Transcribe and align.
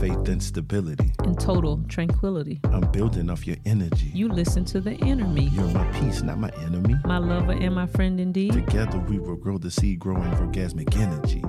faith 0.00 0.28
and 0.28 0.42
stability. 0.42 1.12
in 1.24 1.36
total 1.36 1.78
tranquility. 1.88 2.58
I'm 2.64 2.90
building 2.90 3.28
off 3.28 3.46
your 3.46 3.58
energy. 3.66 4.10
You 4.14 4.28
listen 4.28 4.64
to 4.66 4.80
the 4.80 4.92
me, 4.92 5.50
You're 5.52 5.68
my 5.68 5.84
peace, 5.92 6.22
not 6.22 6.38
my 6.38 6.50
enemy. 6.62 6.94
my 7.04 7.18
lover 7.18 7.52
and 7.52 7.74
my 7.74 7.86
friend 7.86 8.18
indeed. 8.18 8.54
Together 8.54 8.98
we 8.98 9.18
will 9.18 9.36
grow 9.36 9.58
the 9.58 9.70
seed 9.70 9.98
growing 9.98 10.30
orgasmic 10.32 10.96
energy. 10.96 11.44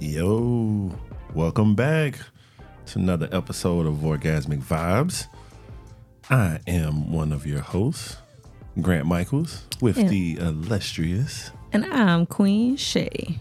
Yo, 0.00 0.90
welcome 1.32 1.76
back 1.76 2.18
to 2.86 2.98
another 2.98 3.28
episode 3.30 3.86
of 3.86 3.94
Orgasmic 3.96 4.60
Vibes. 4.62 5.28
I 6.28 6.58
am 6.66 7.12
one 7.12 7.32
of 7.32 7.46
your 7.46 7.60
hosts, 7.60 8.16
Grant 8.80 9.06
Michaels, 9.06 9.62
with 9.80 9.96
Yeah. 9.96 10.08
the 10.08 10.38
illustrious. 10.38 11.52
And 11.72 11.84
I'm 11.86 12.26
Queen 12.26 12.76
Shay. 12.76 13.38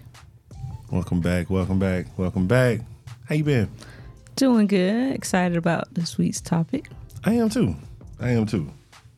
Welcome 0.92 1.20
back, 1.22 1.50
welcome 1.50 1.80
back, 1.80 2.16
welcome 2.18 2.46
back. 2.46 2.82
How 3.28 3.36
you 3.36 3.44
been? 3.44 3.70
Doing 4.38 4.68
good. 4.68 5.14
Excited 5.14 5.58
about 5.58 5.94
this 5.94 6.18
week's 6.18 6.40
topic. 6.40 6.90
I 7.26 7.34
am 7.34 7.50
too. 7.50 7.76
I 8.22 8.30
am 8.30 8.46
too. 8.46 8.72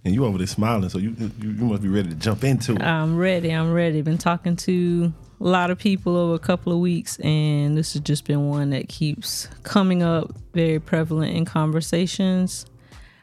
And 0.04 0.16
you 0.16 0.26
over 0.26 0.40
there 0.40 0.48
smiling, 0.48 0.90
so 0.90 0.98
you 0.98 1.16
you, 1.20 1.32
you 1.40 1.66
must 1.66 1.84
be 1.84 1.90
ready 1.90 2.10
to 2.10 2.16
jump 2.16 2.44
into 2.44 2.74
it. 2.74 2.82
I'm 2.82 3.18
ready. 3.18 3.52
I'm 3.52 3.72
ready. 3.72 4.02
Been 4.02 4.18
talking 4.18 4.56
to 4.56 5.14
a 5.40 5.44
lot 5.44 5.70
of 5.70 5.78
people 5.78 6.18
over 6.18 6.34
a 6.34 6.40
couple 6.40 6.74
of 6.74 6.80
weeks, 6.80 7.20
and 7.20 7.78
this 7.78 7.94
has 7.94 8.02
just 8.02 8.26
been 8.26 8.50
one 8.50 8.72
that 8.72 8.90
keeps 8.90 9.48
coming 9.62 10.02
up, 10.02 10.34
very 10.54 10.80
prevalent 10.80 11.36
in 11.36 11.46
conversations. 11.46 12.66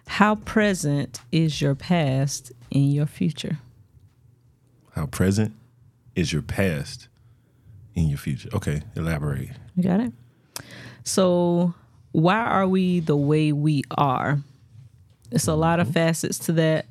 How 0.07 0.37
present 0.37 1.21
is 1.33 1.61
your 1.61 1.75
past 1.75 2.53
in 2.71 2.93
your 2.93 3.07
future? 3.07 3.59
How 4.93 5.07
present 5.07 5.53
is 6.15 6.33
your 6.33 6.43
past 6.43 7.09
in 7.95 8.09
your 8.09 8.19
future? 8.19 8.51
Okay, 8.53 8.83
elaborate. 8.95 9.51
You 9.75 9.83
got 9.83 9.99
it? 9.99 10.13
So, 11.05 11.75
why 12.13 12.39
are 12.39 12.67
we 12.67 13.01
the 13.01 13.17
way 13.17 13.53
we 13.53 13.83
are? 13.91 14.41
It's 15.31 15.47
a 15.47 15.55
lot 15.55 15.81
of 15.81 15.89
mm-hmm. 15.89 15.95
facets 15.95 16.39
to 16.41 16.53
that 16.53 16.87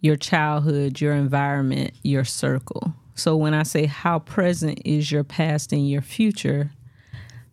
your 0.00 0.16
childhood, 0.16 1.00
your 1.00 1.14
environment, 1.14 1.92
your 2.02 2.24
circle. 2.24 2.94
So, 3.14 3.36
when 3.36 3.54
I 3.54 3.62
say 3.62 3.86
how 3.86 4.18
present 4.18 4.82
is 4.84 5.10
your 5.10 5.24
past 5.24 5.72
and 5.72 5.88
your 5.88 6.02
future, 6.02 6.70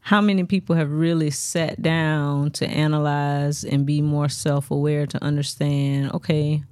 how 0.02 0.20
many 0.20 0.44
people 0.44 0.76
have 0.76 0.92
really 0.92 1.30
sat 1.30 1.82
down 1.82 2.52
to 2.52 2.68
analyze 2.68 3.64
and 3.64 3.86
be 3.86 4.02
more 4.02 4.30
self 4.30 4.72
aware 4.72 5.06
to 5.06 5.24
understand 5.24 6.12
okay, 6.14 6.64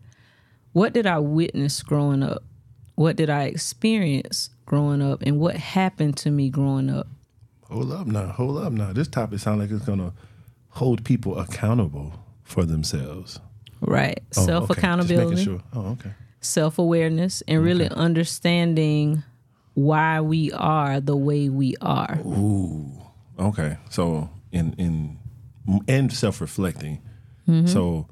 what 0.74 0.94
did 0.94 1.06
I 1.06 1.20
witness 1.20 1.82
growing 1.84 2.24
up? 2.24 2.44
What 2.96 3.16
did 3.16 3.30
I 3.30 3.44
experience 3.44 4.50
growing 4.66 5.02
up? 5.02 5.22
And 5.22 5.40
what 5.40 5.56
happened 5.56 6.18
to 6.18 6.32
me 6.32 6.50
growing 6.50 6.90
up? 6.90 7.08
Hold 7.70 7.92
up 7.92 8.08
now, 8.08 8.28
hold 8.28 8.58
up 8.58 8.74
now. 8.74 8.94
This 8.94 9.08
topic 9.08 9.40
sounds 9.40 9.60
like 9.60 9.72
it's 9.72 9.86
gonna 9.86 10.14
hold 10.70 11.04
people 11.06 11.38
accountable 11.38 12.14
for 12.44 12.66
themselves. 12.66 13.40
Right. 13.82 14.22
Oh. 14.38 14.46
Self 14.46 14.70
accountability, 14.70 15.44
sure. 15.44 15.62
Oh, 15.74 15.92
okay. 15.92 16.12
self 16.42 16.80
awareness, 16.80 17.44
and 17.48 17.64
really 17.64 17.90
understanding 17.90 19.24
why 19.76 20.20
we 20.20 20.52
are 20.52 21.00
the 21.00 21.16
way 21.16 21.50
we 21.50 21.76
are. 21.82 22.20
Ooh. 22.26 22.92
Okay. 23.38 23.78
So 23.90 24.30
in 24.52 24.74
in 24.74 25.20
and 25.88 26.12
self 26.12 26.42
reflecting. 26.42 27.02
Mm-hmm. 27.48 27.68
So 27.68 28.08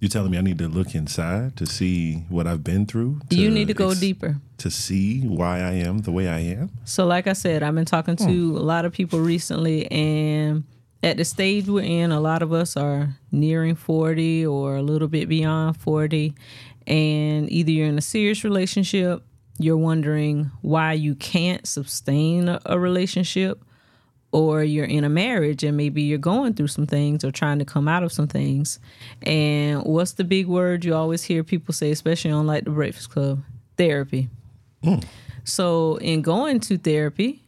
you're 0.00 0.08
telling 0.10 0.30
me 0.30 0.38
I 0.38 0.42
need 0.42 0.58
to 0.58 0.68
look 0.68 0.94
inside 0.94 1.56
to 1.56 1.66
see 1.66 2.24
what 2.28 2.46
I've 2.46 2.62
been 2.62 2.86
through. 2.86 3.20
you 3.30 3.50
need 3.50 3.68
to 3.68 3.74
go 3.74 3.90
ex- 3.90 4.00
deeper. 4.00 4.36
to 4.58 4.70
see 4.70 5.22
why 5.22 5.60
I 5.60 5.72
am 5.72 5.98
the 5.98 6.12
way 6.12 6.28
I 6.28 6.40
am. 6.40 6.70
So, 6.84 7.06
like 7.06 7.26
I 7.26 7.32
said, 7.32 7.62
I've 7.62 7.74
been 7.74 7.86
talking 7.86 8.16
to 8.16 8.50
hmm. 8.50 8.56
a 8.56 8.60
lot 8.60 8.84
of 8.84 8.92
people 8.92 9.20
recently, 9.20 9.90
and 9.90 10.64
at 11.02 11.16
the 11.16 11.24
stage 11.24 11.68
we're 11.68 11.84
in, 11.84 12.12
a 12.12 12.20
lot 12.20 12.42
of 12.42 12.52
us 12.52 12.76
are 12.76 13.16
nearing 13.30 13.74
40 13.74 14.46
or 14.46 14.76
a 14.76 14.82
little 14.82 15.08
bit 15.08 15.28
beyond 15.28 15.76
40. 15.76 16.34
And 16.86 17.50
either 17.50 17.70
you're 17.70 17.86
in 17.86 17.98
a 17.98 18.02
serious 18.02 18.44
relationship, 18.44 19.22
you're 19.58 19.76
wondering 19.76 20.50
why 20.62 20.92
you 20.92 21.14
can't 21.14 21.66
sustain 21.66 22.48
a, 22.48 22.60
a 22.66 22.78
relationship, 22.78 23.64
or 24.36 24.62
you're 24.62 24.84
in 24.84 25.02
a 25.02 25.08
marriage 25.08 25.64
and 25.64 25.78
maybe 25.78 26.02
you're 26.02 26.18
going 26.18 26.52
through 26.52 26.66
some 26.66 26.86
things 26.86 27.24
or 27.24 27.30
trying 27.30 27.58
to 27.58 27.64
come 27.64 27.88
out 27.88 28.02
of 28.02 28.12
some 28.12 28.28
things. 28.28 28.78
And 29.22 29.82
what's 29.82 30.12
the 30.12 30.24
big 30.24 30.46
word 30.46 30.84
you 30.84 30.94
always 30.94 31.22
hear 31.22 31.42
people 31.42 31.72
say, 31.72 31.90
especially 31.90 32.32
on 32.32 32.46
like 32.46 32.64
the 32.64 32.70
Breakfast 32.70 33.08
Club? 33.08 33.42
Therapy. 33.78 34.28
Hmm. 34.84 34.98
So, 35.44 35.96
in 35.96 36.20
going 36.20 36.60
to 36.60 36.76
therapy, 36.76 37.42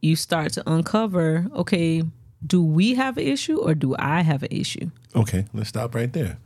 you 0.00 0.14
start 0.14 0.52
to 0.52 0.70
uncover 0.70 1.48
okay, 1.54 2.04
do 2.46 2.62
we 2.62 2.94
have 2.94 3.16
an 3.16 3.26
issue 3.26 3.58
or 3.58 3.74
do 3.74 3.96
I 3.98 4.20
have 4.20 4.44
an 4.44 4.52
issue? 4.52 4.90
Okay, 5.16 5.46
let's 5.52 5.70
stop 5.70 5.92
right 5.92 6.12
there. 6.12 6.38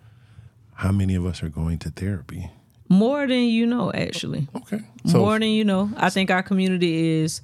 How 0.74 0.90
many 0.90 1.14
of 1.14 1.26
us 1.26 1.42
are 1.42 1.50
going 1.50 1.78
to 1.80 1.90
therapy? 1.90 2.50
More 2.88 3.26
than 3.26 3.44
you 3.44 3.66
know, 3.66 3.92
actually. 3.92 4.48
Okay. 4.56 4.80
So 5.06 5.18
More 5.18 5.38
than 5.38 5.48
you 5.48 5.64
know. 5.64 5.90
I 5.96 6.08
think 6.08 6.30
our 6.30 6.42
community 6.42 7.20
is 7.20 7.42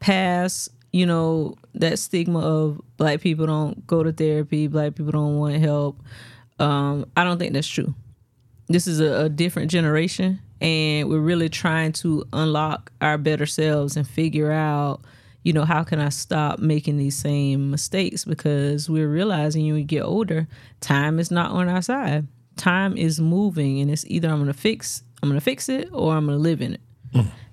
past, 0.00 0.68
you 0.94 1.06
know, 1.06 1.56
that 1.74 1.98
stigma 1.98 2.38
of 2.38 2.80
black 2.98 3.20
people 3.20 3.46
don't 3.46 3.84
go 3.84 4.04
to 4.04 4.12
therapy, 4.12 4.68
black 4.68 4.94
people 4.94 5.10
don't 5.10 5.38
want 5.38 5.56
help. 5.56 6.00
Um, 6.60 7.06
I 7.16 7.24
don't 7.24 7.36
think 7.36 7.52
that's 7.52 7.66
true. 7.66 7.92
This 8.68 8.86
is 8.86 9.00
a, 9.00 9.24
a 9.24 9.28
different 9.28 9.72
generation, 9.72 10.38
and 10.60 11.08
we're 11.08 11.18
really 11.18 11.48
trying 11.48 11.90
to 11.94 12.24
unlock 12.32 12.92
our 13.00 13.18
better 13.18 13.44
selves 13.44 13.96
and 13.96 14.06
figure 14.06 14.52
out, 14.52 15.00
you 15.42 15.52
know, 15.52 15.64
how 15.64 15.82
can 15.82 15.98
I 15.98 16.10
stop 16.10 16.60
making 16.60 16.96
these 16.96 17.16
same 17.16 17.72
mistakes? 17.72 18.24
Because 18.24 18.88
we're 18.88 19.10
realizing 19.10 19.64
when 19.64 19.74
we 19.74 19.82
get 19.82 20.04
older, 20.04 20.46
time 20.80 21.18
is 21.18 21.28
not 21.28 21.50
on 21.50 21.68
our 21.68 21.82
side. 21.82 22.28
Time 22.54 22.96
is 22.96 23.20
moving, 23.20 23.80
and 23.80 23.90
it's 23.90 24.04
either 24.06 24.28
I'm 24.28 24.38
gonna 24.38 24.52
fix, 24.52 25.02
I'm 25.24 25.28
gonna 25.28 25.40
fix 25.40 25.68
it, 25.68 25.88
or 25.90 26.14
I'm 26.14 26.26
gonna 26.26 26.38
live 26.38 26.62
in 26.62 26.74
it. 26.74 26.80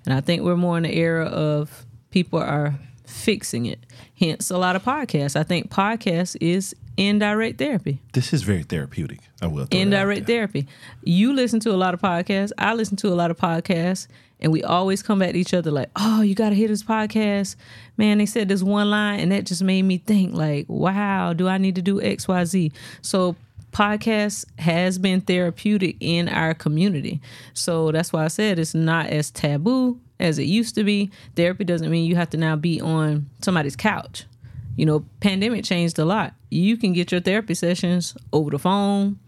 And 0.04 0.14
I 0.14 0.20
think 0.20 0.42
we're 0.42 0.54
more 0.54 0.76
in 0.76 0.84
the 0.84 0.94
era 0.96 1.24
of 1.24 1.84
people 2.10 2.38
are 2.38 2.78
fixing 3.04 3.66
it. 3.66 3.80
Hence, 4.18 4.50
a 4.50 4.58
lot 4.58 4.76
of 4.76 4.84
podcasts. 4.84 5.36
I 5.36 5.42
think 5.42 5.70
podcast 5.70 6.36
is 6.40 6.74
indirect 6.96 7.58
therapy. 7.58 8.00
this 8.12 8.32
is 8.32 8.42
very 8.42 8.62
therapeutic. 8.62 9.20
I 9.40 9.46
will. 9.46 9.64
throw 9.64 9.66
that 9.66 9.76
out 9.76 9.80
Indirect 9.80 10.26
therapy. 10.26 10.66
You 11.02 11.32
listen 11.32 11.60
to 11.60 11.70
a 11.72 11.76
lot 11.76 11.94
of 11.94 12.00
podcasts. 12.00 12.52
I 12.58 12.74
listen 12.74 12.96
to 12.98 13.08
a 13.08 13.14
lot 13.16 13.30
of 13.30 13.38
podcasts, 13.38 14.06
and 14.40 14.52
we 14.52 14.62
always 14.62 15.02
come 15.02 15.22
at 15.22 15.34
each 15.36 15.54
other 15.54 15.70
like, 15.70 15.90
"Oh, 15.96 16.22
you 16.22 16.34
got 16.34 16.50
to 16.50 16.54
hear 16.54 16.68
this 16.68 16.82
podcast." 16.82 17.56
Man, 17.96 18.18
they 18.18 18.26
said 18.26 18.48
this 18.48 18.62
one 18.62 18.90
line, 18.90 19.20
and 19.20 19.32
that 19.32 19.46
just 19.46 19.62
made 19.62 19.82
me 19.82 19.98
think, 19.98 20.34
like, 20.34 20.66
"Wow, 20.68 21.32
do 21.32 21.48
I 21.48 21.58
need 21.58 21.74
to 21.76 21.82
do 21.82 22.00
X, 22.00 22.28
Y, 22.28 22.44
Z?" 22.44 22.72
So, 23.00 23.36
podcast 23.72 24.44
has 24.58 24.98
been 24.98 25.20
therapeutic 25.20 25.96
in 26.00 26.28
our 26.28 26.54
community. 26.54 27.20
So 27.54 27.90
that's 27.90 28.12
why 28.12 28.24
I 28.24 28.28
said 28.28 28.58
it's 28.58 28.74
not 28.74 29.06
as 29.06 29.30
taboo 29.30 29.98
as 30.20 30.38
it 30.38 30.44
used 30.44 30.74
to 30.76 30.84
be. 30.84 31.10
Therapy 31.34 31.64
doesn't 31.64 31.90
mean 31.90 32.04
you 32.04 32.16
have 32.16 32.30
to 32.30 32.36
now 32.36 32.54
be 32.54 32.80
on 32.80 33.28
somebody's 33.40 33.76
couch. 33.76 34.24
You 34.76 34.86
know, 34.86 35.04
pandemic 35.20 35.64
changed 35.64 35.98
a 35.98 36.04
lot. 36.04 36.34
You 36.50 36.76
can 36.76 36.92
get 36.92 37.12
your 37.12 37.20
therapy 37.20 37.54
sessions 37.54 38.16
over 38.32 38.50
the 38.50 38.58
phone, 38.58 39.18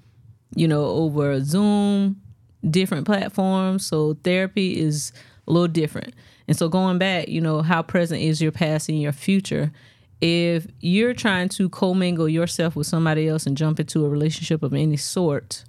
you 0.55 0.69
know, 0.69 0.85
over 0.85 1.43
Zoom, 1.43 2.21
different 2.69 3.07
platforms. 3.07 3.85
So 3.87 4.17
therapy 4.25 4.81
is 4.81 5.13
a 5.47 5.53
little 5.53 5.69
different. 5.69 6.15
And 6.47 6.57
so 6.57 6.69
going 6.69 6.99
back, 6.99 7.29
you 7.29 7.41
know, 7.41 7.63
how 7.63 7.83
present 7.83 8.23
is 8.23 8.41
your 8.41 8.53
past 8.53 8.89
and 8.89 9.01
your 9.01 9.13
future? 9.13 9.73
If 10.21 10.67
you're 10.81 11.15
trying 11.15 11.49
to 11.51 11.69
commingle 11.69 12.29
yourself 12.29 12.77
with 12.77 12.87
somebody 12.87 13.29
else 13.29 13.47
and 13.47 13.57
jump 13.57 13.81
into 13.81 14.05
a 14.05 14.09
relationship 14.09 14.63
of 14.63 14.73
any 14.73 14.97
sort, 14.97 15.65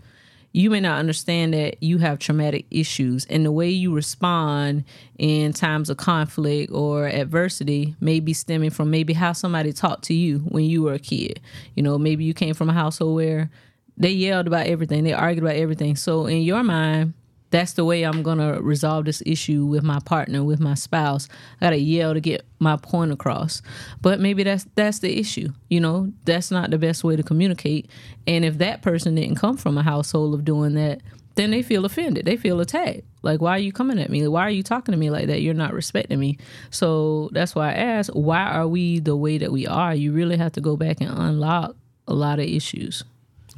you 0.56 0.70
may 0.70 0.80
not 0.80 1.00
understand 1.00 1.54
that 1.54 1.84
you 1.84 1.98
have 1.98 2.18
traumatic 2.18 2.66
issues 2.72 3.26
and 3.26 3.46
the 3.46 3.52
way 3.52 3.70
you 3.70 3.94
respond 3.94 4.86
in 5.18 5.52
times 5.52 5.90
of 5.90 5.98
conflict 5.98 6.72
or 6.72 7.08
adversity 7.08 7.94
may 8.00 8.22
be 8.22 8.32
stemming 8.32 8.70
from 8.70 8.90
maybe 8.90 9.12
how 9.12 9.34
somebody 9.34 9.74
talked 9.74 10.06
to 10.06 10.14
you 10.14 10.40
when 10.40 10.64
you 10.64 10.84
were 10.84 10.94
a 10.94 11.00
kid. 11.00 11.42
You 11.76 11.84
know, 11.84 11.98
maybe 11.98 12.24
you 12.24 12.34
came 12.34 12.54
from 12.54 12.70
a 12.70 12.74
household 12.74 13.16
where 13.16 13.52
they 13.98 14.12
yelled 14.12 14.48
about 14.48 14.68
everything, 14.68 15.04
they 15.04 15.12
argued 15.12 15.44
about 15.44 15.58
everything. 15.58 15.98
So 15.98 16.26
in 16.26 16.42
your 16.44 16.64
mind, 16.64 17.16
that's 17.52 17.74
the 17.74 17.86
way 17.86 18.04
I'm 18.04 18.24
gonna 18.24 18.62
resolve 18.62 19.06
this 19.06 19.22
issue 19.26 19.66
with 19.66 19.84
my 19.84 20.00
partner, 20.00 20.44
with 20.44 20.60
my 20.60 20.74
spouse. 20.74 21.30
I 21.62 21.66
gotta 21.66 21.78
yell 21.78 22.14
to 22.14 22.20
get 22.20 22.46
my 22.60 22.76
point 22.78 23.12
across. 23.12 23.62
But 24.02 24.20
maybe 24.20 24.44
that's 24.44 24.66
that's 24.76 25.00
the 25.00 25.18
issue. 25.18 25.50
You 25.70 25.80
know, 25.80 26.12
that's 26.26 26.52
not 26.52 26.72
the 26.72 26.78
best 26.78 27.04
way 27.04 27.16
to 27.16 27.24
communicate. 27.24 27.90
And 28.28 28.44
if 28.44 28.58
that 28.58 28.82
person 28.82 29.16
didn't 29.16 29.36
come 29.36 29.58
from 29.58 29.78
a 29.78 29.84
household 29.84 30.34
of 30.34 30.44
doing 30.44 30.74
that, 30.74 31.02
then 31.36 31.52
they 31.52 31.62
feel 31.62 31.86
offended. 31.86 32.26
They 32.26 32.38
feel 32.38 32.60
attacked. 32.62 33.02
Like, 33.22 33.42
why 33.42 33.52
are 33.52 33.60
you 33.60 33.72
coming 33.74 34.00
at 34.00 34.10
me? 34.10 34.26
Why 34.28 34.44
are 34.44 34.52
you 34.52 34.64
talking 34.64 34.94
to 34.94 34.98
me 34.98 35.10
like 35.10 35.28
that? 35.28 35.42
You're 35.42 35.54
not 35.54 35.74
respecting 35.74 36.20
me. 36.20 36.38
So 36.70 37.30
that's 37.34 37.56
why 37.56 37.72
I 37.72 37.74
ask, 37.74 38.12
why 38.14 38.44
are 38.44 38.68
we 38.68 39.00
the 39.00 39.16
way 39.16 39.38
that 39.38 39.52
we 39.52 39.68
are? 39.68 39.94
You 39.94 40.14
really 40.14 40.38
have 40.38 40.54
to 40.54 40.62
go 40.62 40.78
back 40.78 41.02
and 41.02 41.10
unlock 41.10 41.76
a 42.08 42.14
lot 42.14 42.40
of 42.40 42.46
issues. 42.46 43.04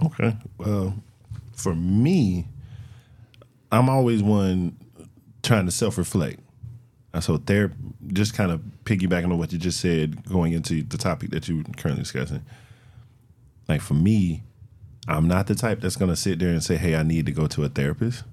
Okay. 0.04 0.36
Well, 0.58 0.96
for 1.54 1.76
me, 1.76 2.48
I'm 3.72 3.90
always 3.90 4.24
one 4.24 4.78
trying 5.44 5.66
to 5.66 5.72
self 5.72 5.98
reflect. 5.98 6.40
So 7.20 7.38
there, 7.38 7.74
just 8.14 8.36
kind 8.36 8.52
of 8.52 8.62
piggybacking 8.84 9.26
on 9.26 9.40
what 9.40 9.52
you 9.52 9.58
just 9.58 9.80
said, 9.80 10.24
going 10.26 10.54
into 10.54 10.84
the 10.84 10.98
topic 10.98 11.32
that 11.32 11.48
you're 11.48 11.64
currently 11.76 12.04
discussing. 12.04 12.44
Like 13.68 13.82
for 13.82 13.96
me, 13.96 14.44
I'm 15.08 15.28
not 15.28 15.48
the 15.48 15.56
type 15.56 15.82
that's 15.82 15.96
gonna 15.96 16.16
sit 16.16 16.40
there 16.40 16.50
and 16.50 16.64
say, 16.64 16.78
"Hey, 16.78 16.96
I 16.96 17.04
need 17.04 17.26
to 17.26 17.32
go 17.32 17.48
to 17.48 17.64
a 17.64 17.70
therapist," 17.70 18.24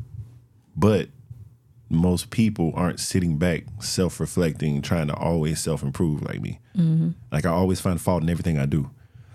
but 0.77 1.09
most 1.89 2.31
people 2.31 2.73
aren't 2.75 3.01
sitting 3.01 3.39
back, 3.39 3.65
self-reflecting, 3.81 4.83
trying 4.83 5.07
to 5.07 5.15
always 5.15 5.61
self-improve 5.61 6.23
like 6.23 6.41
me. 6.41 6.61
Mm-hmm. 6.77 7.11
Like 7.33 7.47
I 7.47 7.51
always 7.51 7.81
find 7.81 8.01
fault 8.01 8.23
in 8.23 8.29
everything 8.29 8.59
I 8.59 8.67
do. 8.67 8.91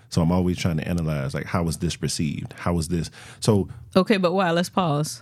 So 0.10 0.22
I'm 0.22 0.32
always 0.32 0.58
trying 0.58 0.78
to 0.78 0.88
analyze, 0.88 1.36
like, 1.36 1.46
how 1.46 1.62
was 1.62 1.78
this 1.78 1.96
perceived? 1.96 2.54
How 2.54 2.74
was 2.74 2.88
this? 2.88 3.12
So 3.40 3.70
Okay, 3.96 4.18
but 4.18 4.34
why? 4.34 4.52
Let's 4.52 4.70
pause. 4.70 5.22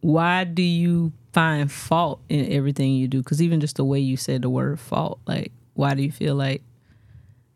Why 0.00 0.44
do 0.44 0.62
you 0.62 1.12
find 1.32 1.70
fault 1.70 2.20
in 2.28 2.50
everything 2.52 2.92
you 2.94 3.08
do? 3.08 3.18
Because 3.18 3.42
even 3.42 3.60
just 3.60 3.76
the 3.76 3.84
way 3.84 4.00
you 4.00 4.16
said 4.16 4.42
the 4.42 4.50
word 4.50 4.80
fault, 4.80 5.20
like, 5.26 5.52
why 5.74 5.94
do 5.94 6.02
you 6.02 6.12
feel 6.12 6.34
like 6.34 6.62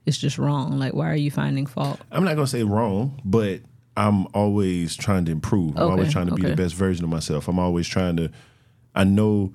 it's 0.06 0.19
just 0.19 0.38
wrong? 0.38 0.79
Like, 0.79 0.94
why 0.94 1.11
are 1.11 1.17
you 1.17 1.31
finding 1.31 1.67
fault? 1.67 2.00
I'm 2.11 2.25
not 2.25 2.35
gonna 2.35 2.46
say 2.46 2.62
wrong, 2.62 3.20
but 3.25 3.61
I'm 3.96 4.26
always 4.35 4.96
trying 4.96 5.25
to 5.26 5.32
improve. 5.32 5.76
I'm 5.76 5.91
always 5.91 6.12
trying 6.12 6.26
to 6.26 6.35
be 6.35 6.43
okay. 6.43 6.50
the 6.50 6.56
best 6.56 6.75
version 6.75 7.05
of 7.05 7.11
myself. 7.11 7.49
I'm 7.49 7.58
always 7.58 7.87
trying 7.88 8.17
to. 8.17 8.31
I 8.94 9.05
know 9.05 9.55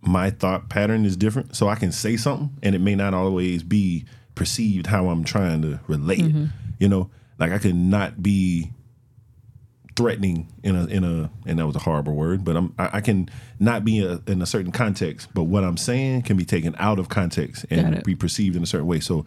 my 0.00 0.30
thought 0.30 0.68
pattern 0.68 1.04
is 1.04 1.16
different, 1.16 1.56
so 1.56 1.68
I 1.68 1.76
can 1.76 1.92
say 1.92 2.16
something, 2.16 2.50
and 2.62 2.74
it 2.74 2.80
may 2.80 2.94
not 2.94 3.14
always 3.14 3.62
be 3.62 4.04
perceived 4.34 4.86
how 4.86 5.08
I'm 5.08 5.24
trying 5.24 5.62
to 5.62 5.80
relate. 5.86 6.20
Mm-hmm. 6.20 6.46
You 6.78 6.88
know, 6.88 7.10
like 7.38 7.52
I 7.52 7.58
could 7.58 7.74
not 7.74 8.22
be 8.22 8.72
threatening 9.94 10.52
in 10.62 10.74
a 10.76 10.86
in 10.86 11.04
a 11.04 11.30
and 11.46 11.58
that 11.58 11.66
was 11.66 11.76
a 11.76 11.80
horrible 11.80 12.14
word, 12.14 12.44
but 12.44 12.56
I'm 12.56 12.74
I, 12.78 12.90
I 12.94 13.00
can 13.00 13.28
not 13.58 13.84
be 13.84 14.04
a, 14.04 14.20
in 14.26 14.40
a 14.42 14.46
certain 14.46 14.72
context, 14.72 15.28
but 15.34 15.44
what 15.44 15.64
I'm 15.64 15.76
saying 15.76 16.22
can 16.22 16.36
be 16.36 16.44
taken 16.44 16.74
out 16.78 16.98
of 16.98 17.08
context 17.08 17.66
and 17.70 18.02
be 18.04 18.14
perceived 18.14 18.56
in 18.56 18.62
a 18.62 18.66
certain 18.66 18.86
way. 18.86 19.00
So 19.00 19.24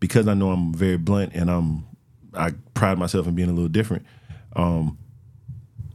because 0.00 0.28
I 0.28 0.34
know 0.34 0.50
I'm 0.50 0.72
very 0.72 0.98
blunt 0.98 1.32
and 1.34 1.50
I'm 1.50 1.86
I 2.34 2.52
pride 2.74 2.98
myself 2.98 3.26
in 3.26 3.34
being 3.34 3.48
a 3.48 3.52
little 3.52 3.68
different. 3.68 4.04
Um, 4.54 4.98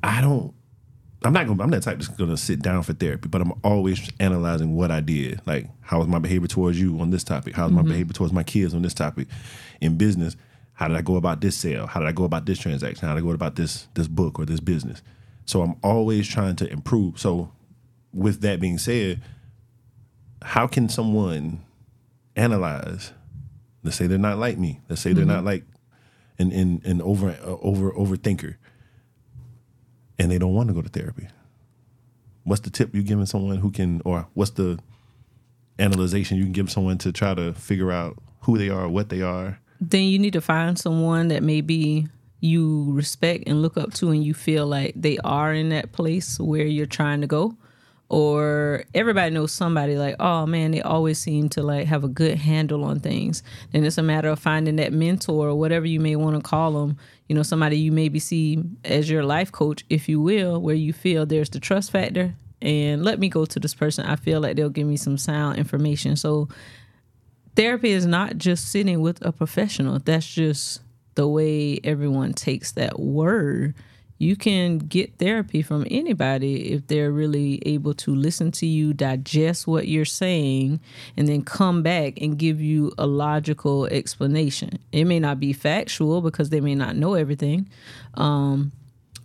I 0.03 0.21
don't. 0.21 0.53
I'm 1.23 1.33
not 1.33 1.45
gonna. 1.45 1.61
I'm 1.61 1.69
that 1.69 1.83
type 1.83 1.97
that's 1.99 2.07
gonna 2.07 2.37
sit 2.37 2.61
down 2.61 2.81
for 2.81 2.93
therapy, 2.93 3.29
but 3.29 3.41
I'm 3.41 3.53
always 3.63 4.09
analyzing 4.19 4.75
what 4.75 4.89
I 4.89 5.01
did. 5.01 5.39
Like, 5.45 5.69
how 5.81 5.99
was 5.99 6.07
my 6.07 6.17
behavior 6.17 6.47
towards 6.47 6.79
you 6.79 6.99
on 6.99 7.11
this 7.11 7.23
topic? 7.23 7.55
How's 7.55 7.71
my 7.71 7.83
behavior 7.83 8.13
towards 8.13 8.33
my 8.33 8.43
kids 8.43 8.73
on 8.73 8.81
this 8.81 8.95
topic? 8.95 9.27
In 9.81 9.97
business, 9.97 10.35
how 10.81 10.87
did 10.87 10.97
I 10.97 11.03
go 11.03 11.15
about 11.15 11.41
this 11.41 11.55
sale? 11.55 11.85
How 11.85 11.99
did 11.99 12.09
I 12.09 12.11
go 12.11 12.23
about 12.23 12.47
this 12.47 12.57
transaction? 12.57 13.07
How 13.07 13.13
did 13.13 13.21
I 13.21 13.23
go 13.23 13.29
about 13.33 13.55
this 13.55 13.87
this 13.93 14.07
book 14.07 14.39
or 14.39 14.45
this 14.45 14.59
business? 14.59 15.03
So 15.45 15.61
I'm 15.61 15.75
always 15.83 16.27
trying 16.27 16.55
to 16.55 16.67
improve. 16.71 17.19
So, 17.19 17.51
with 18.11 18.41
that 18.41 18.59
being 18.59 18.79
said, 18.79 19.21
how 20.41 20.65
can 20.65 20.89
someone 20.89 21.63
analyze? 22.35 23.13
Let's 23.83 23.95
say 23.95 24.07
they're 24.07 24.17
not 24.17 24.39
like 24.39 24.57
me. 24.57 24.79
Let's 24.89 25.03
say 25.03 25.13
they're 25.13 25.23
not 25.23 25.43
like 25.43 25.65
an 26.39 26.51
an, 26.51 26.81
an 26.83 26.99
over 27.03 27.29
uh, 27.29 27.57
over 27.61 27.91
overthinker, 27.91 28.55
and 30.17 30.31
they 30.31 30.39
don't 30.39 30.55
want 30.55 30.69
to 30.69 30.73
go 30.73 30.81
to 30.81 30.89
therapy. 30.89 31.27
What's 32.43 32.61
the 32.61 32.71
tip 32.71 32.95
you 32.95 33.03
giving 33.03 33.27
someone 33.27 33.57
who 33.57 33.69
can, 33.69 34.01
or 34.03 34.27
what's 34.33 34.49
the 34.49 34.79
analyzation 35.77 36.39
you 36.39 36.43
can 36.45 36.53
give 36.53 36.71
someone 36.71 36.97
to 36.97 37.11
try 37.11 37.35
to 37.35 37.53
figure 37.53 37.91
out 37.91 38.17
who 38.41 38.57
they 38.57 38.69
are, 38.69 38.89
what 38.89 39.09
they 39.09 39.21
are? 39.21 39.59
Then 39.81 40.03
you 40.03 40.19
need 40.19 40.33
to 40.33 40.41
find 40.41 40.77
someone 40.77 41.29
that 41.29 41.41
maybe 41.41 42.07
you 42.39 42.91
respect 42.91 43.43
and 43.47 43.61
look 43.61 43.77
up 43.77 43.93
to 43.95 44.09
and 44.09 44.23
you 44.23 44.33
feel 44.33 44.67
like 44.67 44.93
they 44.95 45.17
are 45.23 45.53
in 45.53 45.69
that 45.69 45.91
place 45.91 46.39
where 46.39 46.65
you're 46.65 46.85
trying 46.85 47.21
to 47.21 47.27
go. 47.27 47.55
Or 48.09 48.83
everybody 48.93 49.33
knows 49.33 49.53
somebody 49.53 49.97
like 49.97 50.17
oh 50.19 50.45
man 50.45 50.71
they 50.71 50.81
always 50.81 51.17
seem 51.17 51.47
to 51.49 51.63
like 51.63 51.87
have 51.87 52.03
a 52.03 52.09
good 52.09 52.37
handle 52.37 52.83
on 52.83 52.99
things. 52.99 53.41
Then 53.71 53.85
it's 53.85 53.97
a 53.97 54.03
matter 54.03 54.27
of 54.29 54.39
finding 54.39 54.75
that 54.77 54.91
mentor 54.91 55.47
or 55.47 55.55
whatever 55.55 55.85
you 55.85 55.99
may 55.99 56.15
want 56.17 56.35
to 56.35 56.41
call 56.41 56.73
them 56.73 56.97
you 57.31 57.35
know 57.35 57.43
somebody 57.43 57.77
you 57.77 57.93
maybe 57.93 58.19
see 58.19 58.61
as 58.83 59.09
your 59.09 59.23
life 59.23 59.53
coach 59.53 59.85
if 59.89 60.09
you 60.09 60.19
will 60.19 60.59
where 60.59 60.75
you 60.75 60.91
feel 60.91 61.25
there's 61.25 61.49
the 61.49 61.61
trust 61.61 61.89
factor. 61.89 62.35
And 62.61 63.03
let 63.03 63.19
me 63.19 63.29
go 63.29 63.45
to 63.45 63.59
this 63.59 63.73
person. 63.73 64.05
I 64.05 64.17
feel 64.17 64.41
like 64.41 64.57
they'll 64.57 64.69
give 64.69 64.85
me 64.85 64.97
some 64.97 65.17
sound 65.17 65.57
information. 65.57 66.15
So 66.17 66.49
therapy 67.55 67.91
is 67.91 68.05
not 68.05 68.37
just 68.37 68.69
sitting 68.69 69.01
with 69.01 69.23
a 69.25 69.31
professional. 69.31 69.99
That's 69.99 70.27
just 70.27 70.81
the 71.15 71.27
way 71.27 71.79
everyone 71.83 72.33
takes 72.33 72.71
that 72.73 72.99
word. 72.99 73.75
You 74.17 74.35
can 74.35 74.77
get 74.77 75.17
therapy 75.17 75.63
from 75.63 75.87
anybody 75.89 76.73
if 76.73 76.85
they're 76.85 77.11
really 77.11 77.59
able 77.65 77.95
to 77.95 78.13
listen 78.13 78.51
to 78.51 78.67
you, 78.67 78.93
digest 78.93 79.65
what 79.65 79.87
you're 79.87 80.05
saying, 80.05 80.79
and 81.17 81.27
then 81.27 81.41
come 81.41 81.81
back 81.81 82.21
and 82.21 82.37
give 82.37 82.61
you 82.61 82.91
a 82.99 83.07
logical 83.07 83.87
explanation. 83.87 84.77
It 84.91 85.05
may 85.05 85.19
not 85.19 85.39
be 85.39 85.53
factual 85.53 86.21
because 86.21 86.51
they 86.51 86.61
may 86.61 86.75
not 86.75 86.95
know 86.95 87.15
everything, 87.15 87.67
um, 88.13 88.71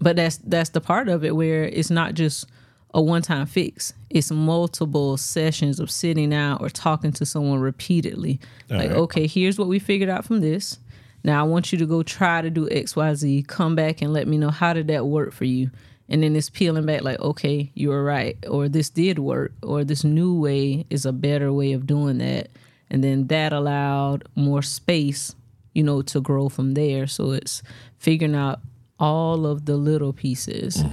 but 0.00 0.17
that's 0.17 0.38
that's 0.38 0.70
the 0.70 0.81
part 0.81 1.11
of 1.11 1.25
it 1.25 1.37
where 1.37 1.64
it's 1.64 1.90
not 1.90 2.14
just 2.14 2.46
a 2.94 3.03
one-time 3.03 3.47
fix. 3.47 3.93
It's 4.11 4.31
multiple 4.31 5.17
sessions 5.17 5.81
of 5.81 5.91
sitting 5.91 6.31
down 6.31 6.59
or 6.61 6.71
talking 6.71 7.12
to 7.12 7.27
someone 7.27 7.61
repeatedly. 7.61 8.41
like, 8.71 8.91
right. 8.91 8.97
okay, 8.97 9.27
here's 9.27 9.59
what 9.59 9.69
we 9.69 9.79
figured 9.79 10.09
out 10.09 10.25
from 10.25 10.41
this. 10.41 10.79
Now 11.25 11.41
I 11.41 11.43
want 11.43 11.73
you 11.73 11.79
to 11.79 11.87
go 11.87 12.03
try 12.03 12.41
to 12.41 12.50
do 12.50 12.69
XYZ. 12.69 13.47
Come 13.49 13.75
back 13.75 14.00
and 14.00 14.12
let 14.12 14.29
me 14.29 14.38
know 14.38 14.50
how 14.50 14.73
did 14.73 14.88
that 14.88 15.06
work 15.06 15.33
for 15.33 15.44
you. 15.44 15.71
And 16.09 16.23
then 16.23 16.37
it's 16.37 16.49
peeling 16.49 16.87
back 16.87 17.03
like, 17.03 17.19
okay, 17.19 17.71
you 17.75 17.88
were 17.88 18.05
right, 18.05 18.37
or 18.49 18.69
this 18.69 18.91
did 18.91 19.19
work, 19.19 19.53
or 19.61 19.82
this 19.82 20.05
new 20.05 20.39
way 20.39 20.87
is 20.89 21.05
a 21.05 21.12
better 21.12 21.53
way 21.53 21.73
of 21.73 21.87
doing 21.87 22.19
that. 22.19 22.49
And 22.89 23.03
then 23.03 23.27
that 23.27 23.53
allowed 23.53 24.23
more 24.37 24.62
space, 24.62 25.35
you 25.75 25.82
know, 25.82 26.03
to 26.03 26.21
grow 26.21 26.49
from 26.49 26.75
there. 26.75 27.09
So 27.09 27.32
it's 27.32 27.62
figuring 27.99 28.37
out 28.37 28.61
all 29.00 29.47
of 29.47 29.67
the 29.67 29.77
little 29.77 30.12
pieces. 30.12 30.77
Mm. 30.77 30.93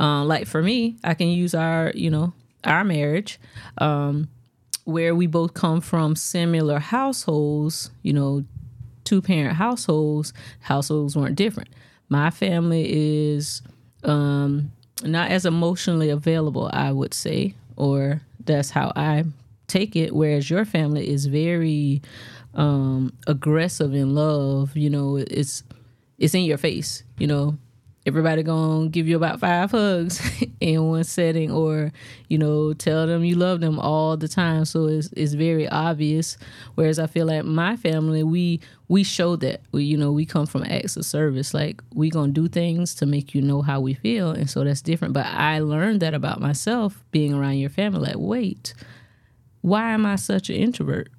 Um, 0.00 0.26
like 0.26 0.46
for 0.46 0.62
me, 0.62 0.96
I 1.04 1.12
can 1.14 1.28
use 1.28 1.54
our, 1.54 1.92
you 1.94 2.10
know, 2.10 2.32
our 2.64 2.84
marriage, 2.84 3.38
um, 3.78 4.28
where 4.84 5.14
we 5.14 5.26
both 5.26 5.52
come 5.52 5.80
from 5.82 6.16
similar 6.16 6.78
households, 6.78 7.90
you 8.02 8.14
know, 8.14 8.44
two 9.04 9.20
parent 9.20 9.56
households, 9.56 10.32
households 10.60 11.16
weren't 11.16 11.36
different. 11.36 11.68
My 12.08 12.30
family 12.30 12.86
is 12.90 13.60
um, 14.02 14.72
not 15.04 15.30
as 15.30 15.44
emotionally 15.44 16.08
available, 16.08 16.70
I 16.72 16.92
would 16.92 17.12
say, 17.12 17.54
or 17.76 18.22
that's 18.44 18.70
how 18.70 18.92
I 18.96 19.24
take 19.66 19.96
it. 19.96 20.14
Whereas 20.14 20.48
your 20.48 20.64
family 20.64 21.08
is 21.08 21.26
very 21.26 22.00
um, 22.54 23.12
aggressive 23.26 23.94
in 23.94 24.14
love. 24.14 24.76
You 24.76 24.88
know, 24.88 25.16
it's 25.16 25.62
it's 26.18 26.34
in 26.34 26.44
your 26.44 26.58
face. 26.58 27.04
You 27.18 27.26
know, 27.26 27.58
everybody 28.10 28.42
gonna 28.42 28.88
give 28.88 29.06
you 29.06 29.14
about 29.14 29.38
five 29.38 29.70
hugs 29.70 30.20
in 30.60 30.82
one 30.88 31.04
setting, 31.04 31.48
or 31.48 31.92
you 32.26 32.36
know, 32.36 32.72
tell 32.72 33.06
them 33.06 33.22
you 33.22 33.36
love 33.36 33.60
them 33.60 33.78
all 33.78 34.16
the 34.16 34.26
time. 34.26 34.64
So 34.64 34.88
it's 34.88 35.10
it's 35.16 35.34
very 35.34 35.68
obvious. 35.68 36.36
Whereas 36.74 36.98
I 36.98 37.06
feel 37.06 37.26
like 37.26 37.44
my 37.44 37.76
family, 37.76 38.24
we 38.24 38.58
we 38.88 39.04
show 39.04 39.36
that 39.36 39.60
we 39.70 39.84
you 39.84 39.96
know 39.96 40.10
we 40.10 40.26
come 40.26 40.44
from 40.44 40.64
acts 40.64 40.96
of 40.96 41.04
service. 41.04 41.54
Like 41.54 41.80
we 41.94 42.10
gonna 42.10 42.32
do 42.32 42.48
things 42.48 42.96
to 42.96 43.06
make 43.06 43.32
you 43.32 43.42
know 43.42 43.62
how 43.62 43.78
we 43.78 43.94
feel, 43.94 44.32
and 44.32 44.50
so 44.50 44.64
that's 44.64 44.82
different. 44.82 45.14
But 45.14 45.26
I 45.26 45.60
learned 45.60 46.00
that 46.00 46.12
about 46.12 46.40
myself 46.40 47.04
being 47.12 47.32
around 47.32 47.58
your 47.58 47.70
family. 47.70 48.08
Like, 48.08 48.18
wait, 48.18 48.74
why 49.60 49.92
am 49.92 50.04
I 50.04 50.16
such 50.16 50.50
an 50.50 50.56
introvert? 50.56 51.10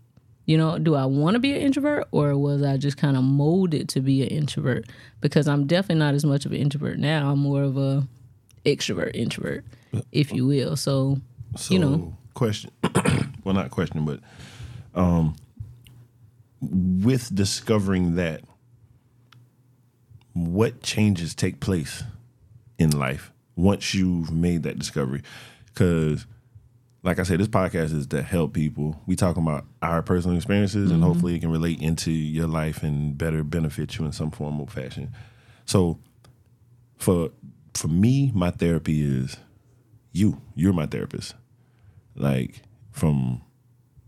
You 0.52 0.58
know, 0.58 0.78
do 0.78 0.96
I 0.96 1.06
want 1.06 1.36
to 1.36 1.40
be 1.40 1.54
an 1.54 1.62
introvert 1.62 2.10
or 2.12 2.38
was 2.38 2.62
I 2.62 2.76
just 2.76 2.98
kind 2.98 3.16
of 3.16 3.24
molded 3.24 3.88
to 3.88 4.02
be 4.02 4.22
an 4.24 4.28
introvert? 4.28 4.86
Because 5.22 5.48
I'm 5.48 5.66
definitely 5.66 6.00
not 6.00 6.14
as 6.14 6.26
much 6.26 6.46
of 6.46 6.52
an 6.52 6.58
introvert 6.58 7.00
now. 7.00 7.32
I'm 7.32 7.40
more 7.40 7.64
of 7.64 7.78
a 7.78 8.06
extrovert 8.66 9.16
introvert, 9.16 9.64
if 10.12 10.34
you 10.34 10.46
will. 10.46 10.76
So, 10.76 11.22
So, 11.56 11.74
you 11.74 11.80
know, 11.80 12.18
question. 12.34 12.70
well, 13.46 13.56
not 13.56 13.72
question, 13.72 14.04
but 14.04 14.20
um, 14.94 15.38
with 16.60 17.34
discovering 17.34 18.16
that, 18.16 18.42
what 20.34 20.84
changes 20.84 21.34
take 21.34 21.62
place 21.62 22.04
in 22.78 23.00
life 23.00 23.32
once 23.56 23.94
you've 23.94 24.34
made 24.34 24.64
that 24.64 24.78
discovery? 24.78 25.22
Because, 25.68 26.28
like 27.04 27.20
I 27.20 27.24
said, 27.24 27.40
this 27.40 27.48
podcast 27.48 27.94
is 27.96 28.08
to 28.08 28.22
help 28.22 28.54
people. 28.54 29.02
We 29.08 29.16
talk 29.16 29.38
about 29.38 29.66
our 29.82 30.02
personal 30.04 30.38
experiences, 30.38 30.92
and 30.92 31.02
mm-hmm. 31.02 31.12
hopefully, 31.12 31.36
it 31.36 31.40
can 31.40 31.52
relate 31.52 31.82
into 31.82 32.12
your 32.12 32.48
life 32.48 32.84
and 32.84 33.18
better 33.18 33.44
benefit 33.44 33.98
you 33.98 34.06
in 34.06 34.12
some 34.12 34.32
form 34.32 34.62
or 34.62 34.68
fashion. 34.68 35.12
So, 35.66 36.00
for 36.98 37.32
for 37.74 37.88
me, 37.88 38.32
my 38.36 38.52
therapy 38.52 39.02
is 39.02 39.38
you. 40.12 40.42
You're 40.56 40.74
my 40.74 40.86
therapist. 40.86 41.34
Like 42.16 42.62
from 42.92 43.42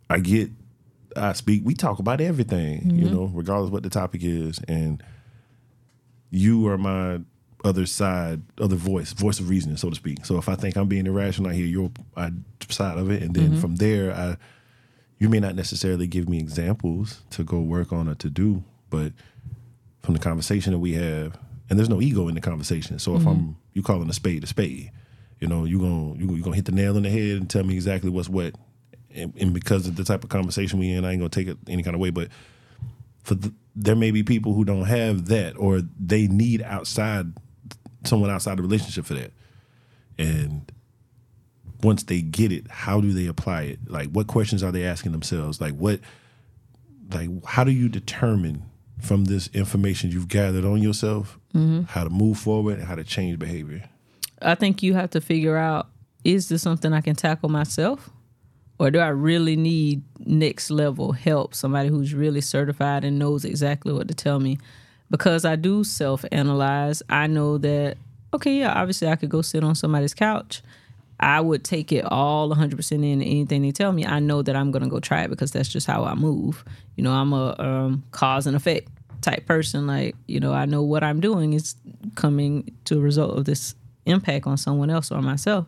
I 0.09 0.19
get 0.19 0.51
I 1.15 1.33
speak, 1.33 1.63
we 1.63 1.73
talk 1.73 1.99
about 1.99 2.21
everything, 2.21 2.89
you 2.89 3.05
mm-hmm. 3.05 3.15
know, 3.15 3.25
regardless 3.33 3.71
what 3.71 3.83
the 3.83 3.89
topic 3.89 4.21
is. 4.23 4.59
And 4.67 5.01
you 6.29 6.67
are 6.67 6.77
my 6.77 7.21
other 7.63 7.85
side, 7.85 8.41
other 8.59 8.75
voice, 8.75 9.13
voice 9.13 9.39
of 9.39 9.49
reasoning, 9.49 9.77
so 9.77 9.89
to 9.89 9.95
speak. 9.95 10.25
So 10.25 10.37
if 10.37 10.49
I 10.49 10.55
think 10.55 10.75
I'm 10.75 10.87
being 10.87 11.07
irrational, 11.07 11.49
I 11.49 11.53
hear 11.53 11.65
your 11.65 11.91
uh, 12.17 12.31
side 12.69 12.97
of 12.97 13.09
it, 13.09 13.23
and 13.23 13.33
then 13.33 13.59
from 13.59 13.77
there, 13.77 14.13
I 14.13 14.37
you 15.19 15.29
may 15.29 15.39
not 15.39 15.55
necessarily 15.55 16.05
give 16.05 16.27
me 16.27 16.37
examples 16.37 17.21
to 17.29 17.43
go 17.43 17.61
work 17.61 17.93
on 17.93 18.09
or 18.09 18.15
to 18.15 18.29
do, 18.29 18.63
but 18.89 19.13
from 20.01 20.15
the 20.15 20.19
conversation 20.19 20.73
that 20.73 20.79
we 20.79 20.93
have, 20.93 21.37
and 21.69 21.79
there's 21.79 21.89
no 21.89 22.01
ego 22.01 22.27
in 22.27 22.35
the 22.35 22.41
conversation. 22.41 22.99
So 22.99 23.15
if 23.15 23.25
I'm 23.25 23.55
you 23.73 23.81
calling 23.81 24.09
a 24.09 24.13
spade 24.13 24.43
a 24.43 24.47
spade, 24.47 24.91
you 25.39 25.47
know, 25.47 25.63
you 25.65 25.79
gonna 25.79 26.15
you 26.15 26.35
you 26.35 26.43
gonna 26.43 26.55
hit 26.55 26.65
the 26.65 26.71
nail 26.73 26.97
on 26.97 27.03
the 27.03 27.09
head 27.09 27.37
and 27.37 27.49
tell 27.49 27.63
me 27.63 27.73
exactly 27.73 28.09
what's 28.09 28.29
what. 28.29 28.55
And, 29.15 29.33
and 29.39 29.53
because 29.53 29.87
of 29.87 29.95
the 29.95 30.03
type 30.03 30.23
of 30.23 30.29
conversation 30.29 30.79
we 30.79 30.91
in, 30.91 31.05
I 31.05 31.11
ain't 31.11 31.19
gonna 31.19 31.29
take 31.29 31.47
it 31.47 31.57
any 31.67 31.83
kind 31.83 31.95
of 31.95 32.01
way. 32.01 32.09
But 32.09 32.29
for 33.23 33.35
the, 33.35 33.53
there 33.75 33.95
may 33.95 34.11
be 34.11 34.23
people 34.23 34.53
who 34.53 34.65
don't 34.65 34.85
have 34.85 35.27
that, 35.27 35.57
or 35.57 35.81
they 35.99 36.27
need 36.27 36.61
outside 36.61 37.33
someone 38.03 38.29
outside 38.29 38.57
the 38.57 38.61
relationship 38.61 39.05
for 39.05 39.13
that. 39.13 39.31
And 40.17 40.71
once 41.81 42.03
they 42.03 42.21
get 42.21 42.51
it, 42.51 42.69
how 42.69 43.01
do 43.01 43.11
they 43.11 43.27
apply 43.27 43.63
it? 43.63 43.79
Like, 43.87 44.09
what 44.09 44.27
questions 44.27 44.63
are 44.63 44.71
they 44.71 44.83
asking 44.83 45.11
themselves? 45.11 45.59
Like, 45.59 45.73
what, 45.73 45.99
like, 47.11 47.29
how 47.45 47.63
do 47.63 47.71
you 47.71 47.89
determine 47.89 48.63
from 48.99 49.25
this 49.25 49.47
information 49.53 50.11
you've 50.11 50.29
gathered 50.29 50.63
on 50.63 50.81
yourself 50.81 51.37
mm-hmm. 51.53 51.83
how 51.83 52.03
to 52.03 52.09
move 52.09 52.37
forward 52.37 52.79
and 52.79 52.87
how 52.87 52.95
to 52.95 53.03
change 53.03 53.37
behavior? 53.39 53.83
I 54.41 54.55
think 54.55 54.83
you 54.83 54.93
have 54.93 55.09
to 55.11 55.21
figure 55.21 55.57
out 55.57 55.87
is 56.23 56.47
this 56.49 56.61
something 56.61 56.93
I 56.93 57.01
can 57.01 57.15
tackle 57.15 57.49
myself? 57.49 58.09
Or 58.79 58.89
do 58.89 58.99
I 58.99 59.09
really 59.09 59.55
need 59.55 60.03
next 60.19 60.71
level 60.71 61.11
help? 61.11 61.53
Somebody 61.53 61.89
who's 61.89 62.13
really 62.13 62.41
certified 62.41 63.03
and 63.03 63.19
knows 63.19 63.45
exactly 63.45 63.93
what 63.93 64.07
to 64.07 64.13
tell 64.13 64.39
me. 64.39 64.57
Because 65.13 65.45
I 65.45 65.55
do 65.55 65.83
self 65.83 66.25
analyze, 66.31 67.03
I 67.07 67.27
know 67.27 67.59
that, 67.59 67.97
okay, 68.33 68.57
yeah, 68.57 68.73
obviously 68.73 69.07
I 69.07 69.15
could 69.15 69.29
go 69.29 69.43
sit 69.43 69.63
on 69.63 69.75
somebody's 69.75 70.15
couch. 70.15 70.63
I 71.19 71.39
would 71.39 71.63
take 71.63 71.91
it 71.91 72.03
all 72.05 72.49
100% 72.49 72.91
in 72.91 73.21
anything 73.21 73.61
they 73.61 73.71
tell 73.71 73.91
me. 73.91 74.07
I 74.07 74.17
know 74.17 74.41
that 74.41 74.55
I'm 74.55 74.71
going 74.71 74.81
to 74.81 74.89
go 74.89 74.99
try 74.99 75.21
it 75.21 75.27
because 75.27 75.51
that's 75.51 75.69
just 75.69 75.85
how 75.85 76.03
I 76.03 76.15
move. 76.15 76.65
You 76.95 77.03
know, 77.03 77.11
I'm 77.11 77.31
a 77.31 77.55
um, 77.59 78.03
cause 78.09 78.47
and 78.47 78.55
effect 78.55 78.89
type 79.21 79.45
person. 79.45 79.85
Like, 79.85 80.15
you 80.25 80.39
know, 80.39 80.51
I 80.51 80.65
know 80.65 80.81
what 80.81 81.03
I'm 81.03 81.19
doing 81.19 81.53
is 81.53 81.75
coming 82.15 82.75
to 82.85 82.97
a 82.97 82.99
result 82.99 83.37
of 83.37 83.45
this 83.45 83.75
impact 84.07 84.47
on 84.47 84.57
someone 84.57 84.89
else 84.89 85.11
or 85.11 85.21
myself. 85.21 85.67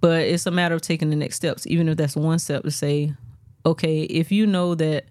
But 0.00 0.22
it's 0.22 0.46
a 0.46 0.50
matter 0.50 0.74
of 0.74 0.80
taking 0.80 1.10
the 1.10 1.16
next 1.16 1.36
steps, 1.36 1.66
even 1.66 1.90
if 1.90 1.98
that's 1.98 2.16
one 2.16 2.38
step 2.38 2.62
to 2.62 2.70
say, 2.70 3.12
okay, 3.66 4.04
if 4.04 4.32
you 4.32 4.46
know 4.46 4.74
that 4.76 5.04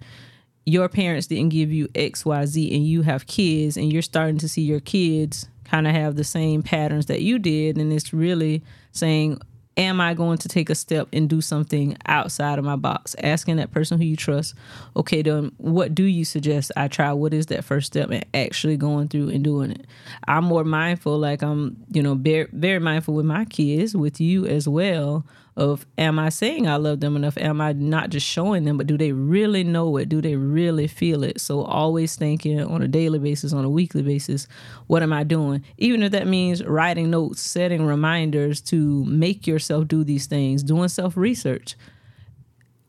your 0.68 0.90
parents 0.90 1.28
didn't 1.28 1.48
give 1.48 1.72
you 1.72 1.88
X, 1.96 2.26
Y, 2.26 2.46
Z, 2.46 2.76
and 2.76 2.86
you 2.86 3.02
have 3.02 3.26
kids, 3.26 3.78
and 3.78 3.92
you're 3.92 4.02
starting 4.02 4.38
to 4.40 4.50
see 4.50 4.64
your 4.64 4.82
kids 4.82 5.48
kind 5.64 5.88
of 5.88 5.96
have 5.96 6.18
the 6.18 6.26
same 6.26 6.62
patterns 6.62 7.06
that 7.06 7.22
you 7.22 7.40
did, 7.40 7.78
and 7.78 7.94
it's 7.94 8.12
really 8.14 8.62
saying, 8.92 9.40
am 9.78 10.02
I 10.02 10.14
going 10.14 10.40
to 10.40 10.50
take 10.50 10.70
a 10.70 10.76
step 10.76 11.08
and 11.14 11.30
do 11.30 11.40
something 11.40 11.96
outside 12.06 12.60
of 12.60 12.66
my 12.66 12.76
box? 12.76 13.16
Asking 13.24 13.56
that 13.58 13.72
person 13.72 13.98
who 13.98 14.04
you 14.04 14.18
trust, 14.18 14.56
okay, 14.98 15.22
then 15.22 15.54
what 15.56 15.96
do 15.96 16.04
you 16.04 16.26
suggest 16.26 16.74
I 16.76 16.90
try? 16.90 17.14
What 17.14 17.34
is 17.34 17.46
that 17.46 17.64
first 17.64 17.88
step? 17.88 18.10
And 18.10 18.26
actually 18.34 18.76
going 18.76 19.08
through 19.08 19.30
and 19.30 19.46
doing 19.46 19.72
it. 19.72 19.86
I'm 20.28 20.44
more 20.44 20.66
mindful, 20.66 21.18
like 21.18 21.44
I'm, 21.44 21.78
you 21.94 22.04
know, 22.04 22.16
very, 22.16 22.50
very 22.52 22.80
mindful 22.80 23.14
with 23.14 23.26
my 23.26 23.46
kids, 23.46 23.96
with 23.96 24.20
you 24.20 24.46
as 24.46 24.68
well. 24.68 25.26
Of 25.58 25.88
am 25.98 26.20
I 26.20 26.30
saying 26.30 26.68
I 26.68 26.76
love 26.76 27.00
them 27.00 27.16
enough? 27.16 27.36
Am 27.36 27.60
I 27.62 27.74
not 27.74 28.12
just 28.12 28.28
showing 28.28 28.64
them, 28.64 28.78
but 28.78 28.86
do 28.86 28.96
they 28.96 29.12
really 29.12 29.64
know 29.64 29.98
it? 29.98 30.08
Do 30.08 30.22
they 30.22 30.36
really 30.36 30.86
feel 30.86 31.24
it? 31.24 31.42
So 31.42 31.64
always 31.64 32.16
thinking 32.16 32.62
on 32.62 32.84
a 32.84 32.88
daily 32.88 33.18
basis, 33.18 33.54
on 33.54 33.66
a 33.66 33.70
weekly 33.70 34.04
basis, 34.04 34.48
what 34.86 35.02
am 35.02 35.12
I 35.12 35.24
doing? 35.24 35.66
Even 35.80 36.04
if 36.04 36.12
that 36.12 36.28
means 36.28 36.64
writing 36.64 37.10
notes, 37.10 37.42
setting 37.42 37.84
reminders 37.88 38.62
to 38.62 39.04
make 39.06 39.48
yourself 39.48 39.88
do 39.88 40.04
these 40.04 40.28
things, 40.28 40.62
doing 40.62 40.90
self 40.90 41.18
research. 41.18 41.76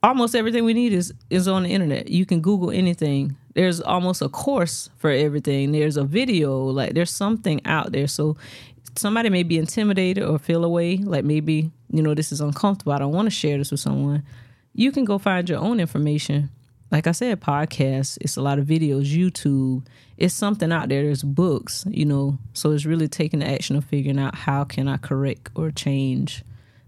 Almost 0.02 0.34
everything 0.34 0.64
we 0.66 0.74
need 0.74 0.92
is 0.92 1.14
is 1.30 1.48
on 1.48 1.62
the 1.62 1.70
internet. 1.70 2.08
You 2.08 2.26
can 2.26 2.42
Google 2.42 2.70
anything. 2.70 3.34
There's 3.54 3.80
almost 3.80 4.20
a 4.20 4.28
course 4.28 4.90
for 4.98 5.10
everything. 5.10 5.72
There's 5.72 5.96
a 5.96 6.04
video, 6.04 6.64
like 6.66 6.92
there's 6.92 7.10
something 7.10 7.64
out 7.64 7.92
there. 7.92 8.06
So 8.06 8.36
somebody 8.98 9.30
may 9.30 9.42
be 9.42 9.58
intimidated 9.58 10.24
or 10.24 10.38
feel 10.38 10.64
away, 10.64 10.98
like 10.98 11.24
maybe, 11.24 11.70
you 11.90 12.02
know, 12.02 12.14
this 12.14 12.32
is 12.32 12.40
uncomfortable. 12.40 12.92
I 12.92 12.98
don't 12.98 13.12
want 13.12 13.26
to 13.26 13.30
share 13.30 13.58
this 13.58 13.70
with 13.70 13.80
someone. 13.80 14.24
You 14.74 14.92
can 14.92 15.04
go 15.04 15.18
find 15.18 15.48
your 15.48 15.58
own 15.58 15.80
information. 15.80 16.50
Like 16.90 17.06
I 17.06 17.12
said, 17.12 17.40
podcasts, 17.40 18.16
it's 18.20 18.36
a 18.36 18.42
lot 18.42 18.58
of 18.58 18.66
videos, 18.66 19.12
YouTube, 19.12 19.86
it's 20.16 20.34
something 20.34 20.72
out 20.72 20.88
there. 20.88 21.02
There's 21.02 21.22
books, 21.22 21.84
you 21.88 22.04
know. 22.04 22.38
So 22.54 22.72
it's 22.72 22.86
really 22.86 23.08
taking 23.08 23.40
the 23.40 23.48
action 23.48 23.76
of 23.76 23.84
figuring 23.84 24.18
out 24.18 24.34
how 24.34 24.64
can 24.64 24.88
I 24.88 24.96
correct 24.96 25.50
or 25.54 25.70
change 25.70 26.44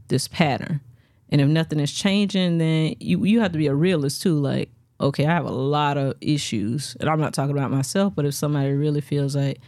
this 0.09 0.27
pattern. 0.27 0.81
And 1.29 1.41
if 1.41 1.49
nothing 1.49 1.81
is 1.81 1.93
changing, 1.93 2.59
then 2.59 2.97
you 2.99 3.25
you 3.25 3.41
have 3.41 3.53
to 3.53 3.59
be 3.59 3.67
a 3.67 3.75
realist 3.75 4.23
too. 4.23 4.39
Like, 4.39 4.71
okay, 5.01 5.27
I 5.27 5.33
have 5.33 5.47
a 5.47 5.53
lot 5.53 5.97
of 5.97 6.15
issues. 6.21 6.97
And 6.99 7.09
I'm 7.09 7.21
not 7.21 7.35
talking 7.35 7.57
about 7.57 7.71
myself, 7.71 8.15
but 8.15 8.25
if 8.25 8.35
somebody 8.35 8.73
really 8.73 9.01
feels 9.01 9.37
like, 9.37 9.61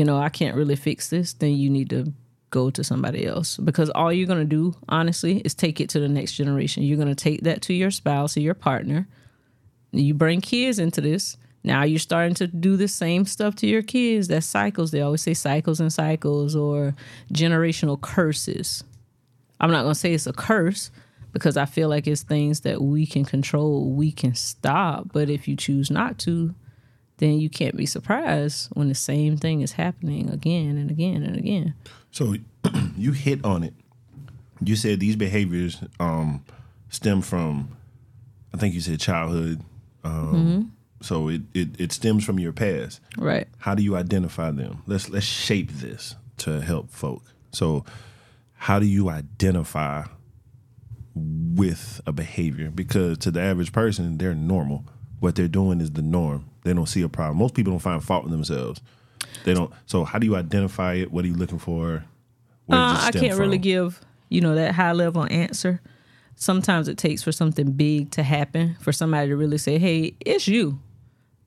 you 0.00 0.06
know, 0.06 0.16
I 0.16 0.30
can't 0.30 0.56
really 0.56 0.76
fix 0.76 1.10
this, 1.10 1.34
then 1.34 1.52
you 1.52 1.68
need 1.68 1.90
to 1.90 2.10
go 2.48 2.70
to 2.70 2.82
somebody 2.82 3.26
else. 3.26 3.58
Because 3.58 3.90
all 3.90 4.10
you're 4.10 4.26
gonna 4.26 4.46
do, 4.46 4.74
honestly, 4.88 5.40
is 5.40 5.52
take 5.52 5.78
it 5.78 5.90
to 5.90 6.00
the 6.00 6.08
next 6.08 6.32
generation. 6.32 6.84
You're 6.84 6.96
gonna 6.96 7.14
take 7.14 7.42
that 7.42 7.60
to 7.62 7.74
your 7.74 7.90
spouse 7.90 8.34
or 8.34 8.40
your 8.40 8.54
partner. 8.54 9.06
You 9.92 10.14
bring 10.14 10.40
kids 10.40 10.78
into 10.78 11.02
this. 11.02 11.36
Now 11.62 11.82
you're 11.82 11.98
starting 11.98 12.34
to 12.36 12.46
do 12.46 12.78
the 12.78 12.88
same 12.88 13.26
stuff 13.26 13.56
to 13.56 13.66
your 13.66 13.82
kids. 13.82 14.28
That's 14.28 14.46
cycles. 14.46 14.90
They 14.90 15.02
always 15.02 15.20
say 15.20 15.34
cycles 15.34 15.80
and 15.80 15.92
cycles 15.92 16.56
or 16.56 16.94
generational 17.30 18.00
curses. 18.00 18.82
I'm 19.60 19.70
not 19.70 19.82
going 19.82 19.92
to 19.92 20.00
say 20.00 20.14
it's 20.14 20.26
a 20.26 20.32
curse 20.32 20.90
because 21.34 21.58
I 21.58 21.66
feel 21.66 21.90
like 21.90 22.06
it's 22.06 22.22
things 22.22 22.60
that 22.60 22.80
we 22.80 23.04
can 23.04 23.26
control, 23.26 23.90
we 23.90 24.10
can 24.10 24.34
stop. 24.34 25.12
But 25.12 25.28
if 25.28 25.46
you 25.46 25.54
choose 25.54 25.90
not 25.90 26.16
to, 26.20 26.54
then 27.20 27.38
you 27.40 27.48
can't 27.48 27.76
be 27.76 27.86
surprised 27.86 28.68
when 28.72 28.88
the 28.88 28.94
same 28.94 29.36
thing 29.36 29.60
is 29.60 29.72
happening 29.72 30.28
again 30.30 30.76
and 30.76 30.90
again 30.90 31.22
and 31.22 31.36
again. 31.36 31.74
So 32.10 32.34
you 32.96 33.12
hit 33.12 33.44
on 33.44 33.62
it. 33.62 33.74
You 34.62 34.76
said 34.76 35.00
these 35.00 35.16
behaviors 35.16 35.78
um, 36.00 36.44
stem 36.90 37.22
from, 37.22 37.76
I 38.52 38.56
think 38.58 38.74
you 38.74 38.80
said 38.80 39.00
childhood. 39.00 39.62
Um, 40.04 40.72
So 41.02 41.28
it, 41.28 41.40
it 41.54 41.80
it 41.80 41.92
stems 41.92 42.24
from 42.26 42.38
your 42.38 42.52
past. 42.52 43.00
Right. 43.16 43.48
How 43.58 43.74
do 43.74 43.82
you 43.82 43.96
identify 43.96 44.50
them? 44.50 44.82
Let's 44.86 45.08
let's 45.08 45.24
shape 45.24 45.70
this 45.72 46.14
to 46.38 46.60
help 46.60 46.90
folk. 46.90 47.22
So 47.52 47.86
how 48.54 48.78
do 48.78 48.84
you 48.84 49.08
identify 49.08 50.04
with 51.14 52.02
a 52.06 52.12
behavior? 52.12 52.70
Because 52.70 53.16
to 53.18 53.30
the 53.30 53.40
average 53.40 53.72
person, 53.72 54.18
they're 54.18 54.34
normal. 54.34 54.84
What 55.20 55.36
they're 55.36 55.48
doing 55.48 55.80
is 55.80 55.92
the 55.92 56.02
norm. 56.02 56.49
They 56.62 56.74
don't 56.74 56.86
see 56.86 57.02
a 57.02 57.08
problem. 57.08 57.38
Most 57.38 57.54
people 57.54 57.72
don't 57.72 57.80
find 57.80 58.02
fault 58.02 58.24
in 58.24 58.30
themselves. 58.30 58.80
They 59.44 59.54
don't. 59.54 59.72
So 59.86 60.04
how 60.04 60.18
do 60.18 60.26
you 60.26 60.36
identify 60.36 60.94
it? 60.94 61.10
What 61.10 61.24
are 61.24 61.28
you 61.28 61.34
looking 61.34 61.58
for? 61.58 62.04
Uh, 62.68 63.00
I 63.06 63.10
can't 63.12 63.38
really 63.38 63.58
give 63.58 64.00
you 64.28 64.40
know 64.40 64.54
that 64.54 64.74
high 64.74 64.92
level 64.92 65.26
answer. 65.30 65.80
Sometimes 66.36 66.88
it 66.88 66.96
takes 66.96 67.22
for 67.22 67.32
something 67.32 67.72
big 67.72 68.12
to 68.12 68.22
happen 68.22 68.76
for 68.80 68.92
somebody 68.92 69.28
to 69.28 69.36
really 69.36 69.58
say, 69.58 69.78
"Hey, 69.78 70.14
it's 70.20 70.48
you." 70.48 70.80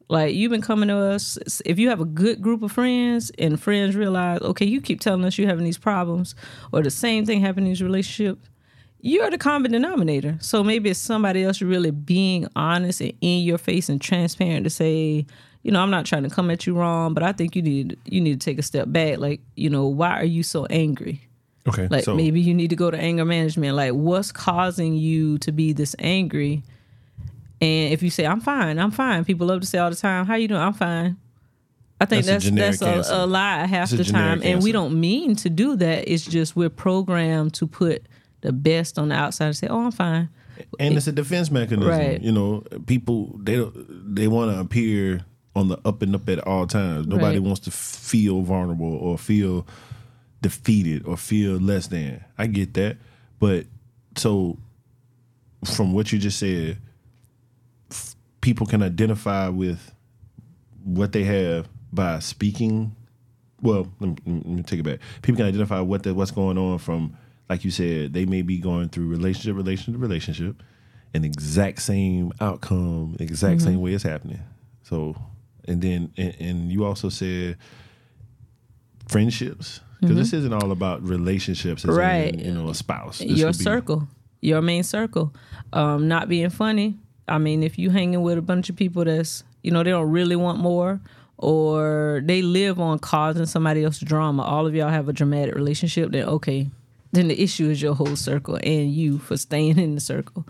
Like 0.10 0.36
you've 0.36 0.52
been 0.52 0.62
coming 0.62 0.90
to 0.90 0.98
us. 0.98 1.38
If 1.66 1.80
you 1.80 1.90
have 1.90 2.02
a 2.02 2.06
good 2.06 2.42
group 2.42 2.62
of 2.62 2.72
friends 2.72 3.32
and 3.40 3.60
friends 3.60 3.96
realize, 3.96 4.42
okay, 4.42 4.66
you 4.66 4.82
keep 4.82 5.00
telling 5.00 5.24
us 5.26 5.38
you're 5.38 5.48
having 5.48 5.64
these 5.64 5.78
problems, 5.78 6.36
or 6.72 6.84
the 6.84 6.92
same 6.92 7.26
thing 7.26 7.42
happening 7.42 7.68
in 7.68 7.72
these 7.72 7.82
relationships, 7.82 8.48
you're 9.06 9.30
the 9.30 9.38
common 9.38 9.70
denominator. 9.70 10.38
So 10.40 10.64
maybe 10.64 10.90
it's 10.90 11.00
somebody 11.00 11.44
else 11.44 11.62
really 11.62 11.92
being 11.92 12.48
honest 12.56 13.02
and 13.02 13.14
in 13.20 13.44
your 13.44 13.58
face 13.58 13.90
and 13.90 14.00
transparent 14.00 14.64
to 14.64 14.70
say, 14.70 15.26
you 15.62 15.72
know, 15.72 15.82
I'm 15.82 15.90
not 15.90 16.06
trying 16.06 16.24
to 16.24 16.30
come 16.30 16.50
at 16.50 16.66
you 16.66 16.74
wrong, 16.74 17.14
but 17.14 17.22
I 17.22 17.34
think 17.34 17.54
you 17.54 17.62
need 17.62 18.00
you 18.06 18.22
need 18.22 18.40
to 18.40 18.46
take 18.46 18.58
a 18.58 18.64
step 18.64 18.86
back. 18.88 19.18
Like, 19.18 19.42
you 19.56 19.70
know, 19.70 19.88
why 19.88 20.12
are 20.12 20.26
you 20.26 20.42
so 20.42 20.66
angry? 20.68 21.22
Okay. 21.68 21.90
Like 21.90 22.06
so 22.06 22.16
maybe 22.16 22.40
you 22.40 22.54
need 22.54 22.70
to 22.70 22.78
go 22.78 22.90
to 22.90 22.98
anger 22.98 23.26
management. 23.26 23.76
Like 23.76 23.92
what's 23.92 24.32
causing 24.32 24.94
you 24.96 25.38
to 25.40 25.52
be 25.52 25.74
this 25.74 25.98
angry? 26.00 26.64
And 27.60 27.94
if 27.94 28.04
you 28.04 28.10
say 28.10 28.26
I'm 28.26 28.40
fine, 28.40 28.80
I'm 28.80 28.92
fine. 28.92 29.26
People 29.26 29.48
love 29.48 29.60
to 29.60 29.68
say 29.68 29.80
all 29.80 29.90
the 29.90 29.98
time, 29.98 30.26
"How 30.26 30.36
you 30.36 30.48
doing?" 30.48 30.62
I'm 30.62 30.74
fine. 30.74 31.18
I 32.00 32.06
think 32.06 32.26
That's 32.26 32.28
a 32.28 32.32
that's 32.32 32.46
generic 32.46 32.80
that's, 32.80 33.10
a, 33.10 33.24
a 33.24 33.26
lie 33.26 33.66
half 33.66 33.92
It's 33.92 34.08
the 34.08 34.14
time, 34.14 34.42
and 34.44 34.64
we 34.64 34.72
don't 34.72 34.98
mean 34.98 35.36
to 35.38 35.50
do 35.50 35.76
that. 35.76 36.10
It's 36.10 36.26
just 36.26 36.56
we're 36.56 36.70
programmed 36.70 37.54
to 37.56 37.68
put 37.68 38.06
the 38.44 38.54
best 38.54 39.00
on 39.00 39.10
the 39.10 39.16
outside 39.16 39.48
and 39.48 39.56
say, 39.58 39.68
"Oh, 39.68 39.86
I'm 39.86 39.92
fine." 39.92 40.30
and 40.80 40.96
it's 40.96 41.08
a 41.08 41.12
defense 41.12 41.50
mechanism. 41.50 41.90
Right. 41.90 42.22
You 42.22 42.32
know, 42.32 42.64
people 42.86 43.40
they 43.42 43.56
don't 43.56 44.16
they 44.16 44.28
want 44.28 44.52
to 44.52 44.60
appear 44.60 45.26
on 45.56 45.68
the 45.68 45.80
up 45.86 46.02
and 46.04 46.16
up 46.16 46.30
at 46.30 46.40
all 46.48 46.68
times. 46.68 47.08
Nobody 47.08 47.40
Right. 47.40 47.44
wants 47.44 47.62
to 47.62 47.72
feel 47.72 48.42
vulnerable 48.44 48.94
or 48.96 49.18
feel 49.18 49.66
defeated 50.42 51.06
or 51.06 51.18
feel 51.18 51.54
less 51.58 51.88
than. 51.88 52.24
I 52.38 52.48
get 52.48 52.74
that, 52.76 52.98
but 53.40 53.66
so 54.16 54.58
from 55.66 55.94
what 55.94 56.12
you 56.12 56.20
just 56.20 56.38
said, 56.40 56.78
f- 57.90 58.16
people 58.42 58.68
can 58.68 58.84
identify 58.84 59.48
with 59.50 59.92
what 60.84 61.12
they 61.14 61.24
have 61.24 61.68
by 61.92 62.20
speaking. 62.20 62.96
Well, 63.62 63.88
let 64.00 64.10
me, 64.10 64.16
let 64.26 64.46
me 64.46 64.64
take 64.64 64.82
it 64.82 64.84
back. 64.84 65.00
People 65.22 65.38
can 65.38 65.46
identify 65.48 65.80
what 65.80 66.04
the, 66.04 66.14
what's 66.14 66.32
going 66.32 66.58
on 66.58 66.78
from, 66.80 67.16
like 67.54 67.64
you 67.64 67.70
said, 67.70 68.14
they 68.14 68.26
may 68.26 68.42
be 68.42 68.58
going 68.58 68.90
through 68.90 69.08
relationship, 69.08 69.56
relationship, 69.56 70.02
relationship, 70.02 70.64
an 71.14 71.24
exact 71.24 71.84
same 71.84 72.32
outcome, 72.42 73.16
exact 73.20 73.62
same 73.62 73.80
way 73.80 73.94
it's 73.94 74.04
happening. 74.04 74.40
So, 74.82 75.16
and 75.68 75.80
then 75.80 76.12
and, 76.18 76.36
and 76.40 76.72
you 76.72 76.84
also 76.84 77.10
said 77.10 77.58
friendships 79.08 79.82
because 80.02 80.18
this 80.18 80.34
isn't 80.34 80.52
all 80.52 80.72
about 80.72 81.02
relationships, 81.04 81.86
as 81.86 81.92
in, 81.92 81.96
Right. 81.96 82.36
you 82.40 82.54
know, 82.54 82.70
a 82.70 82.74
spouse. 82.76 83.20
This 83.20 83.38
your 83.38 83.52
could 83.52 83.60
be- 83.60 83.64
circle, 83.64 84.08
your 84.42 84.62
main 84.64 84.82
circle. 84.84 85.32
Um, 85.72 86.08
not 86.08 86.28
being 86.28 86.50
funny. 86.50 86.98
I 87.28 87.38
mean, 87.38 87.62
if 87.62 87.78
you 87.78 87.92
hanging 87.92 88.22
with 88.24 88.38
a 88.40 88.42
bunch 88.42 88.70
of 88.72 88.76
people 88.76 89.06
that's 89.06 89.44
you 89.62 89.70
know 89.72 89.84
they 89.84 89.92
don't 89.92 90.10
really 90.10 90.36
want 90.36 90.58
more, 90.60 91.00
or 91.38 92.22
they 92.26 92.42
live 92.42 92.80
on 92.80 92.98
causing 92.98 93.46
somebody 93.46 93.84
else 93.84 94.00
drama. 94.00 94.42
All 94.44 94.66
of 94.66 94.74
y'all 94.76 94.90
have 94.90 95.08
a 95.08 95.14
dramatic 95.14 95.54
relationship. 95.56 96.12
Then 96.12 96.26
okay, 96.28 96.70
then 97.14 97.28
the 97.28 97.42
issue 97.42 97.70
is 97.70 97.80
your 97.80 97.94
whole 97.94 98.16
circle 98.16 98.58
and 98.64 98.92
you 98.92 99.20
for 99.20 99.38
staying 99.38 99.78
in 99.78 99.94
the 99.96 100.02
circle. 100.02 100.46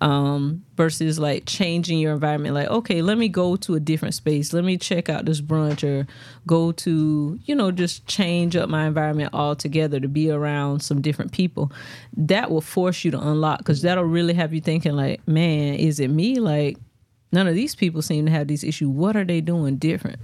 Um, 0.00 0.64
versus 0.76 1.18
like 1.18 1.44
changing 1.44 1.98
your 1.98 2.12
environment. 2.14 2.54
Like 2.54 2.68
okay, 2.68 3.02
let 3.02 3.18
me 3.18 3.28
go 3.28 3.56
to 3.56 3.74
a 3.74 3.80
different 3.80 4.14
space. 4.14 4.52
Let 4.52 4.64
me 4.64 4.76
check 4.76 5.08
out 5.08 5.24
this 5.24 5.40
brunch 5.40 5.82
or 5.82 6.06
go 6.46 6.72
to 6.72 7.38
you 7.44 7.54
know 7.54 7.70
just 7.70 8.06
change 8.06 8.56
up 8.56 8.68
my 8.68 8.86
environment 8.86 9.30
altogether 9.32 10.00
to 10.00 10.08
be 10.08 10.30
around 10.30 10.80
some 10.80 11.02
different 11.02 11.32
people. 11.32 11.72
That 12.16 12.50
will 12.50 12.60
force 12.60 13.04
you 13.04 13.10
to 13.10 13.20
unlock 13.20 13.58
because 13.58 13.82
that'll 13.82 14.04
really 14.04 14.34
have 14.34 14.54
you 14.54 14.60
thinking 14.60 14.92
like, 14.92 15.26
man, 15.26 15.74
is 15.74 15.98
it 15.98 16.08
me? 16.08 16.38
Like 16.38 16.78
none 17.32 17.48
of 17.48 17.54
these 17.54 17.74
people 17.74 18.02
seem 18.02 18.26
to 18.26 18.32
have 18.32 18.46
these 18.46 18.62
issues. 18.62 18.88
What 18.88 19.16
are 19.16 19.24
they 19.24 19.40
doing 19.40 19.76
different? 19.76 20.20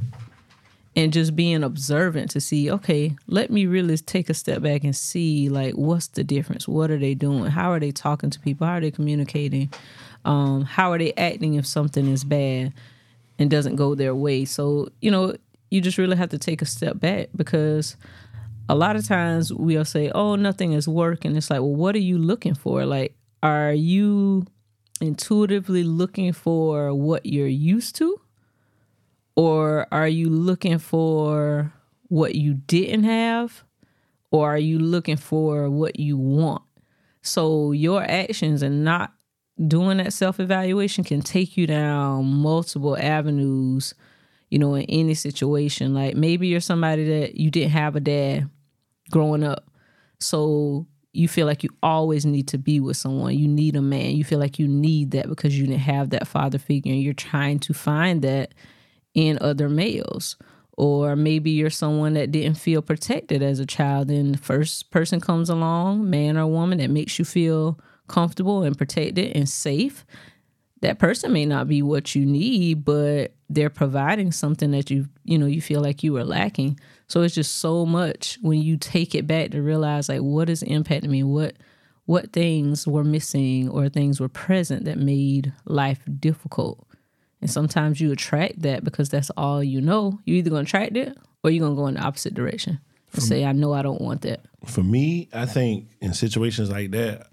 And 0.96 1.12
just 1.12 1.36
being 1.36 1.62
observant 1.62 2.32
to 2.32 2.40
see, 2.40 2.70
okay, 2.70 3.14
let 3.28 3.50
me 3.50 3.66
really 3.66 3.96
take 3.96 4.28
a 4.28 4.34
step 4.34 4.60
back 4.60 4.82
and 4.82 4.94
see 4.94 5.48
like 5.48 5.74
what's 5.74 6.08
the 6.08 6.24
difference? 6.24 6.66
What 6.66 6.90
are 6.90 6.98
they 6.98 7.14
doing? 7.14 7.44
How 7.44 7.70
are 7.70 7.78
they 7.78 7.92
talking 7.92 8.30
to 8.30 8.40
people? 8.40 8.66
How 8.66 8.74
are 8.74 8.80
they 8.80 8.90
communicating? 8.90 9.72
Um, 10.24 10.64
how 10.64 10.90
are 10.92 10.98
they 10.98 11.12
acting 11.14 11.54
if 11.54 11.66
something 11.66 12.08
is 12.08 12.24
bad 12.24 12.72
and 13.38 13.50
doesn't 13.50 13.76
go 13.76 13.94
their 13.94 14.14
way? 14.14 14.44
So, 14.44 14.88
you 15.00 15.12
know, 15.12 15.36
you 15.70 15.80
just 15.80 15.96
really 15.96 16.16
have 16.16 16.30
to 16.30 16.38
take 16.38 16.60
a 16.60 16.66
step 16.66 16.98
back 16.98 17.28
because 17.36 17.96
a 18.68 18.74
lot 18.74 18.96
of 18.96 19.06
times 19.06 19.52
we'll 19.52 19.84
say, 19.84 20.10
oh, 20.14 20.34
nothing 20.34 20.72
is 20.72 20.88
working. 20.88 21.36
It's 21.36 21.50
like, 21.50 21.60
well, 21.60 21.74
what 21.74 21.94
are 21.94 22.00
you 22.00 22.18
looking 22.18 22.54
for? 22.54 22.84
Like, 22.84 23.14
are 23.42 23.72
you 23.72 24.46
intuitively 25.00 25.82
looking 25.82 26.32
for 26.32 26.92
what 26.92 27.24
you're 27.26 27.46
used 27.46 27.96
to? 27.96 28.20
Or 29.40 29.86
are 29.90 30.06
you 30.06 30.28
looking 30.28 30.78
for 30.78 31.72
what 32.08 32.34
you 32.34 32.52
didn't 32.52 33.04
have? 33.04 33.64
Or 34.30 34.50
are 34.50 34.58
you 34.58 34.78
looking 34.78 35.16
for 35.16 35.70
what 35.70 35.98
you 35.98 36.18
want? 36.18 36.60
So 37.22 37.72
your 37.72 38.02
actions 38.02 38.60
and 38.62 38.84
not 38.84 39.14
doing 39.66 39.96
that 39.96 40.12
self 40.12 40.40
evaluation 40.40 41.04
can 41.04 41.22
take 41.22 41.56
you 41.56 41.66
down 41.66 42.26
multiple 42.26 42.98
avenues, 42.98 43.94
you 44.50 44.58
know, 44.58 44.74
in 44.74 44.84
any 44.90 45.14
situation. 45.14 45.94
Like 45.94 46.16
maybe 46.16 46.46
you're 46.48 46.60
somebody 46.60 47.08
that 47.08 47.36
you 47.36 47.50
didn't 47.50 47.70
have 47.70 47.96
a 47.96 48.00
dad 48.00 48.50
growing 49.10 49.42
up. 49.42 49.70
So 50.18 50.86
you 51.14 51.28
feel 51.28 51.46
like 51.46 51.62
you 51.62 51.70
always 51.82 52.26
need 52.26 52.48
to 52.48 52.58
be 52.58 52.78
with 52.78 52.98
someone. 52.98 53.38
You 53.38 53.48
need 53.48 53.74
a 53.74 53.80
man. 53.80 54.16
You 54.16 54.22
feel 54.22 54.38
like 54.38 54.58
you 54.58 54.68
need 54.68 55.12
that 55.12 55.30
because 55.30 55.58
you 55.58 55.66
didn't 55.66 55.80
have 55.80 56.10
that 56.10 56.28
father 56.28 56.58
figure 56.58 56.92
and 56.92 57.02
you're 57.02 57.14
trying 57.14 57.58
to 57.60 57.72
find 57.72 58.20
that 58.20 58.52
in 59.14 59.38
other 59.40 59.68
males. 59.68 60.36
Or 60.76 61.14
maybe 61.14 61.50
you're 61.50 61.68
someone 61.70 62.14
that 62.14 62.32
didn't 62.32 62.56
feel 62.56 62.80
protected 62.80 63.42
as 63.42 63.58
a 63.58 63.66
child, 63.66 64.10
and 64.10 64.34
the 64.34 64.38
first 64.38 64.90
person 64.90 65.20
comes 65.20 65.50
along, 65.50 66.08
man 66.08 66.38
or 66.38 66.46
woman, 66.46 66.78
that 66.78 66.90
makes 66.90 67.18
you 67.18 67.24
feel 67.24 67.78
comfortable 68.08 68.62
and 68.62 68.76
protected 68.76 69.36
and 69.36 69.48
safe. 69.48 70.06
That 70.80 70.98
person 70.98 71.32
may 71.32 71.44
not 71.44 71.68
be 71.68 71.82
what 71.82 72.14
you 72.14 72.24
need, 72.24 72.84
but 72.84 73.34
they're 73.50 73.68
providing 73.68 74.32
something 74.32 74.70
that 74.70 74.90
you 74.90 75.06
you 75.24 75.36
know 75.36 75.46
you 75.46 75.60
feel 75.60 75.82
like 75.82 76.02
you 76.02 76.14
were 76.14 76.24
lacking. 76.24 76.80
So 77.08 77.22
it's 77.22 77.34
just 77.34 77.56
so 77.56 77.84
much 77.84 78.38
when 78.40 78.62
you 78.62 78.78
take 78.78 79.14
it 79.14 79.26
back 79.26 79.50
to 79.50 79.60
realize 79.60 80.08
like 80.08 80.20
what 80.20 80.48
is 80.48 80.62
impacting 80.62 81.10
me, 81.10 81.22
what 81.22 81.56
what 82.06 82.32
things 82.32 82.86
were 82.86 83.04
missing 83.04 83.68
or 83.68 83.88
things 83.88 84.18
were 84.18 84.28
present 84.28 84.84
that 84.86 84.98
made 84.98 85.52
life 85.66 86.00
difficult. 86.18 86.86
And 87.40 87.50
sometimes 87.50 88.00
you 88.00 88.12
attract 88.12 88.62
that 88.62 88.84
because 88.84 89.08
that's 89.08 89.30
all 89.36 89.62
you 89.62 89.80
know. 89.80 90.18
You're 90.24 90.38
either 90.38 90.50
gonna 90.50 90.62
attract 90.62 90.96
it 90.96 91.16
or 91.42 91.50
you're 91.50 91.64
gonna 91.64 91.76
go 91.76 91.86
in 91.86 91.94
the 91.94 92.00
opposite 92.02 92.34
direction 92.34 92.80
and 93.12 93.22
say, 93.22 93.44
I 93.44 93.52
know 93.52 93.72
I 93.72 93.82
don't 93.82 94.00
want 94.00 94.22
that. 94.22 94.40
For 94.66 94.82
me, 94.82 95.28
I 95.32 95.46
think 95.46 95.88
in 96.00 96.12
situations 96.12 96.70
like 96.70 96.90
that, 96.90 97.28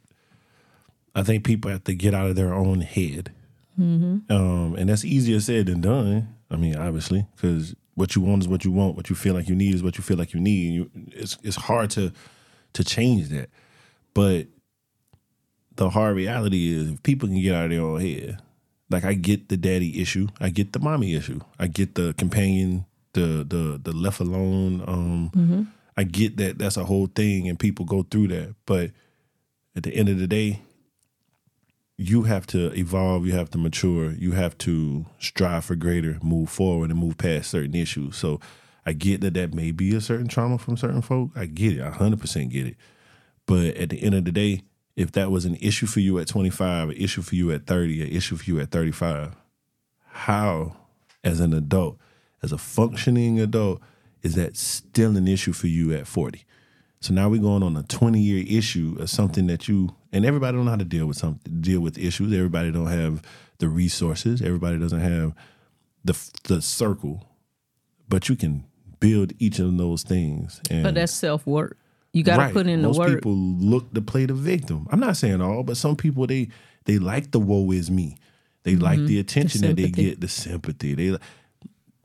I 1.14 1.24
think 1.24 1.44
people 1.44 1.72
have 1.72 1.84
to 1.86 1.94
get 1.96 2.14
out 2.14 2.30
of 2.30 2.36
their 2.36 2.54
own 2.54 2.82
head. 2.82 3.32
Um, 3.80 4.76
and 4.78 4.90
that's 4.90 5.06
easier 5.06 5.40
said 5.40 5.68
than 5.68 5.82
done. 5.82 6.34
I 6.50 6.56
mean, 6.56 6.76
obviously, 6.76 7.28
because 7.36 7.76
what 7.96 8.16
you 8.16 8.22
want 8.22 8.44
is 8.44 8.48
what 8.48 8.64
you 8.64 8.72
want. 8.72 8.96
What 8.96 9.10
you 9.10 9.16
feel 9.16 9.34
like 9.34 9.50
you 9.50 9.56
need 9.56 9.76
is 9.76 9.84
what 9.84 9.98
you 9.98 10.04
feel 10.04 10.18
like 10.18 10.34
you 10.34 10.40
need. 10.40 10.74
You, 10.74 10.92
it's 11.12 11.38
it's 11.44 11.58
hard 11.58 11.90
to 11.92 12.12
to 12.74 12.84
change 12.84 13.30
that. 13.30 13.50
But 14.14 14.48
the 15.76 15.90
hard 15.90 16.16
reality 16.16 16.74
is, 16.74 16.92
if 16.92 17.04
people 17.04 17.28
can 17.28 17.42
get 17.42 17.54
out 17.54 17.66
of 17.66 17.72
their 17.72 17.82
own 17.82 18.00
head, 18.00 18.40
like 18.90 19.04
I 19.04 19.14
get 19.14 19.50
the 19.50 19.58
daddy 19.58 20.02
issue, 20.02 20.28
I 20.40 20.50
get 20.50 20.74
the 20.74 20.80
mommy 20.80 21.16
issue, 21.16 21.42
I 21.60 21.68
get 21.68 21.96
the 21.96 22.14
companion, 22.18 22.86
the 23.14 23.46
the 23.48 23.80
the 23.84 23.92
left 23.92 24.20
alone. 24.20 24.84
Um, 24.88 25.32
I 25.98 26.04
get 26.04 26.38
that 26.38 26.58
that's 26.58 26.78
a 26.78 26.86
whole 26.86 27.08
thing, 27.08 27.50
and 27.50 27.60
people 27.60 27.86
go 27.86 28.04
through 28.04 28.28
that. 28.30 28.56
But 28.66 28.92
at 29.76 29.84
the 29.84 29.94
end 29.94 30.10
of 30.10 30.20
the 30.20 30.28
day, 30.28 30.62
you 31.98 32.24
have 32.24 32.46
to 32.48 32.72
evolve, 32.78 33.26
you 33.26 33.34
have 33.34 33.50
to 33.52 33.58
mature, 33.58 34.12
you 34.12 34.32
have 34.34 34.58
to 34.60 35.06
strive 35.20 35.66
for 35.66 35.76
greater, 35.76 36.20
move 36.22 36.50
forward, 36.50 36.92
and 36.92 37.00
move 37.00 37.18
past 37.18 37.50
certain 37.50 37.76
issues. 37.76 38.16
So 38.16 38.40
I 38.86 38.94
get 38.94 39.22
that 39.22 39.34
that 39.34 39.54
may 39.54 39.72
be 39.72 39.96
a 39.96 40.02
certain 40.02 40.28
trauma 40.28 40.58
from 40.60 40.78
certain 40.78 41.02
folk. 41.02 41.32
I 41.36 41.48
get 41.48 41.78
it, 41.78 41.82
I 41.82 41.90
hundred 41.90 42.22
percent 42.22 42.52
get 42.52 42.68
it. 42.68 42.78
But 43.48 43.76
at 43.78 43.90
the 43.90 44.02
end 44.02 44.14
of 44.16 44.26
the 44.26 44.32
day, 44.32 44.62
if 44.98 45.12
that 45.12 45.30
was 45.30 45.46
an 45.46 45.56
issue 45.62 45.86
for 45.86 46.00
you 46.00 46.18
at 46.18 46.28
25, 46.28 46.90
an 46.90 46.98
issue 46.98 47.22
for 47.22 47.36
you 47.36 47.52
at 47.52 47.68
30, 47.68 48.02
an 48.02 48.08
issue 48.10 48.36
for 48.36 48.44
you 48.44 48.60
at 48.60 48.72
35, 48.72 49.36
how, 50.08 50.76
as 51.24 51.40
an 51.40 51.54
adult, 51.54 52.00
as 52.42 52.52
a 52.52 52.58
functioning 52.58 53.40
adult, 53.40 53.80
is 54.24 54.34
that 54.36 54.58
still 54.58 55.16
an 55.16 55.28
issue 55.28 55.54
for 55.54 55.68
you 55.68 55.94
at 55.94 56.08
40? 56.08 56.44
So 57.00 57.14
now 57.14 57.30
we're 57.30 57.40
going 57.40 57.62
on 57.62 57.78
a 57.78 57.84
20 57.84 58.20
year 58.20 58.44
issue 58.50 58.98
of 59.00 59.10
something 59.12 59.46
that 59.48 59.68
you 59.68 59.96
and 60.12 60.26
everybody 60.26 60.58
don't 60.58 60.66
know 60.66 60.72
how 60.72 60.78
to 60.78 60.84
deal 60.84 61.06
with 61.06 61.18
something 61.18 61.62
deal 61.62 61.80
with 61.80 62.00
issues. 62.00 62.34
Everybody 62.34 62.72
don't 62.72 62.88
have 62.88 63.22
the 63.60 63.70
resources. 63.70 64.42
Everybody 64.42 64.80
doesn't 64.80 65.00
have 65.00 65.36
the 66.04 66.18
the 66.46 66.60
circle. 66.60 67.24
But 68.10 68.30
you 68.30 68.36
can 68.36 68.64
build 69.00 69.34
each 69.38 69.60
of 69.60 69.78
those 69.78 70.02
things. 70.02 70.60
And 70.72 70.84
But 70.84 70.96
that's 70.96 71.14
self 71.14 71.46
work. 71.46 71.78
You 72.18 72.24
gotta 72.24 72.42
Right. 72.42 72.54
put 72.54 72.68
in 72.68 72.82
the 72.82 72.88
Most 72.88 72.98
work. 72.98 73.16
people 73.16 73.36
look 73.36 73.94
to 73.94 74.02
play 74.02 74.26
the 74.26 74.34
victim. 74.34 74.88
I'm 74.92 75.00
not 75.00 75.18
saying 75.18 75.42
all, 75.42 75.64
but 75.64 75.78
some 75.78 75.96
people 75.96 76.26
they 76.28 76.50
they 76.86 76.98
like 77.00 77.32
the 77.32 77.40
woe 77.40 77.72
is 77.72 77.92
me. 77.92 78.18
They 78.64 78.76
like 78.76 79.00
the 79.06 79.20
attention 79.20 79.62
that 79.62 79.76
they 79.78 79.84
Mm-hmm. 79.84 80.02
get, 80.02 80.22
the 80.22 80.28
sympathy. 80.28 80.94
They 80.96 81.18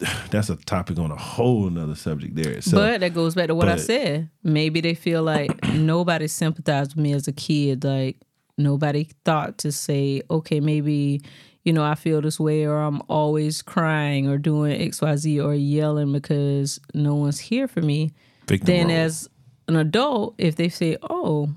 that's 0.30 0.50
a 0.50 0.56
topic 0.56 0.98
on 0.98 1.10
a 1.10 1.16
whole 1.16 1.70
nother 1.70 1.94
subject 1.94 2.34
there. 2.34 2.60
So 2.60 2.76
but 2.76 3.00
that 3.00 3.14
goes 3.14 3.34
back 3.34 3.46
to 3.48 3.54
what 3.54 3.68
I 3.68 3.76
said. 3.76 4.28
Maybe 4.42 4.80
they 4.80 4.94
feel 4.94 5.22
like 5.22 5.50
nobody 5.74 6.26
sympathized 6.28 6.94
with 6.96 7.02
me 7.02 7.12
as 7.12 7.28
a 7.28 7.32
kid. 7.32 7.84
Like 7.84 8.16
nobody 8.58 9.08
thought 9.24 9.58
to 9.58 9.72
say, 9.72 10.22
okay, 10.30 10.60
maybe, 10.60 11.22
you 11.64 11.72
know, 11.72 11.84
I 11.84 11.94
feel 11.94 12.20
this 12.20 12.38
way 12.40 12.64
or 12.66 12.76
I'm 12.80 13.00
always 13.08 13.62
crying 13.62 14.28
or 14.28 14.38
doing 14.38 14.78
XYZ 14.90 15.44
or 15.44 15.54
yelling 15.54 16.12
because 16.12 16.80
no 16.94 17.14
one's 17.14 17.38
here 17.38 17.68
for 17.68 17.80
me. 17.80 18.10
victim 18.46 18.66
then 18.66 18.88
role. 18.88 18.96
as 18.96 19.28
an 19.68 19.76
adult, 19.76 20.34
if 20.38 20.56
they 20.56 20.68
say, 20.68 20.96
"Oh, 21.08 21.50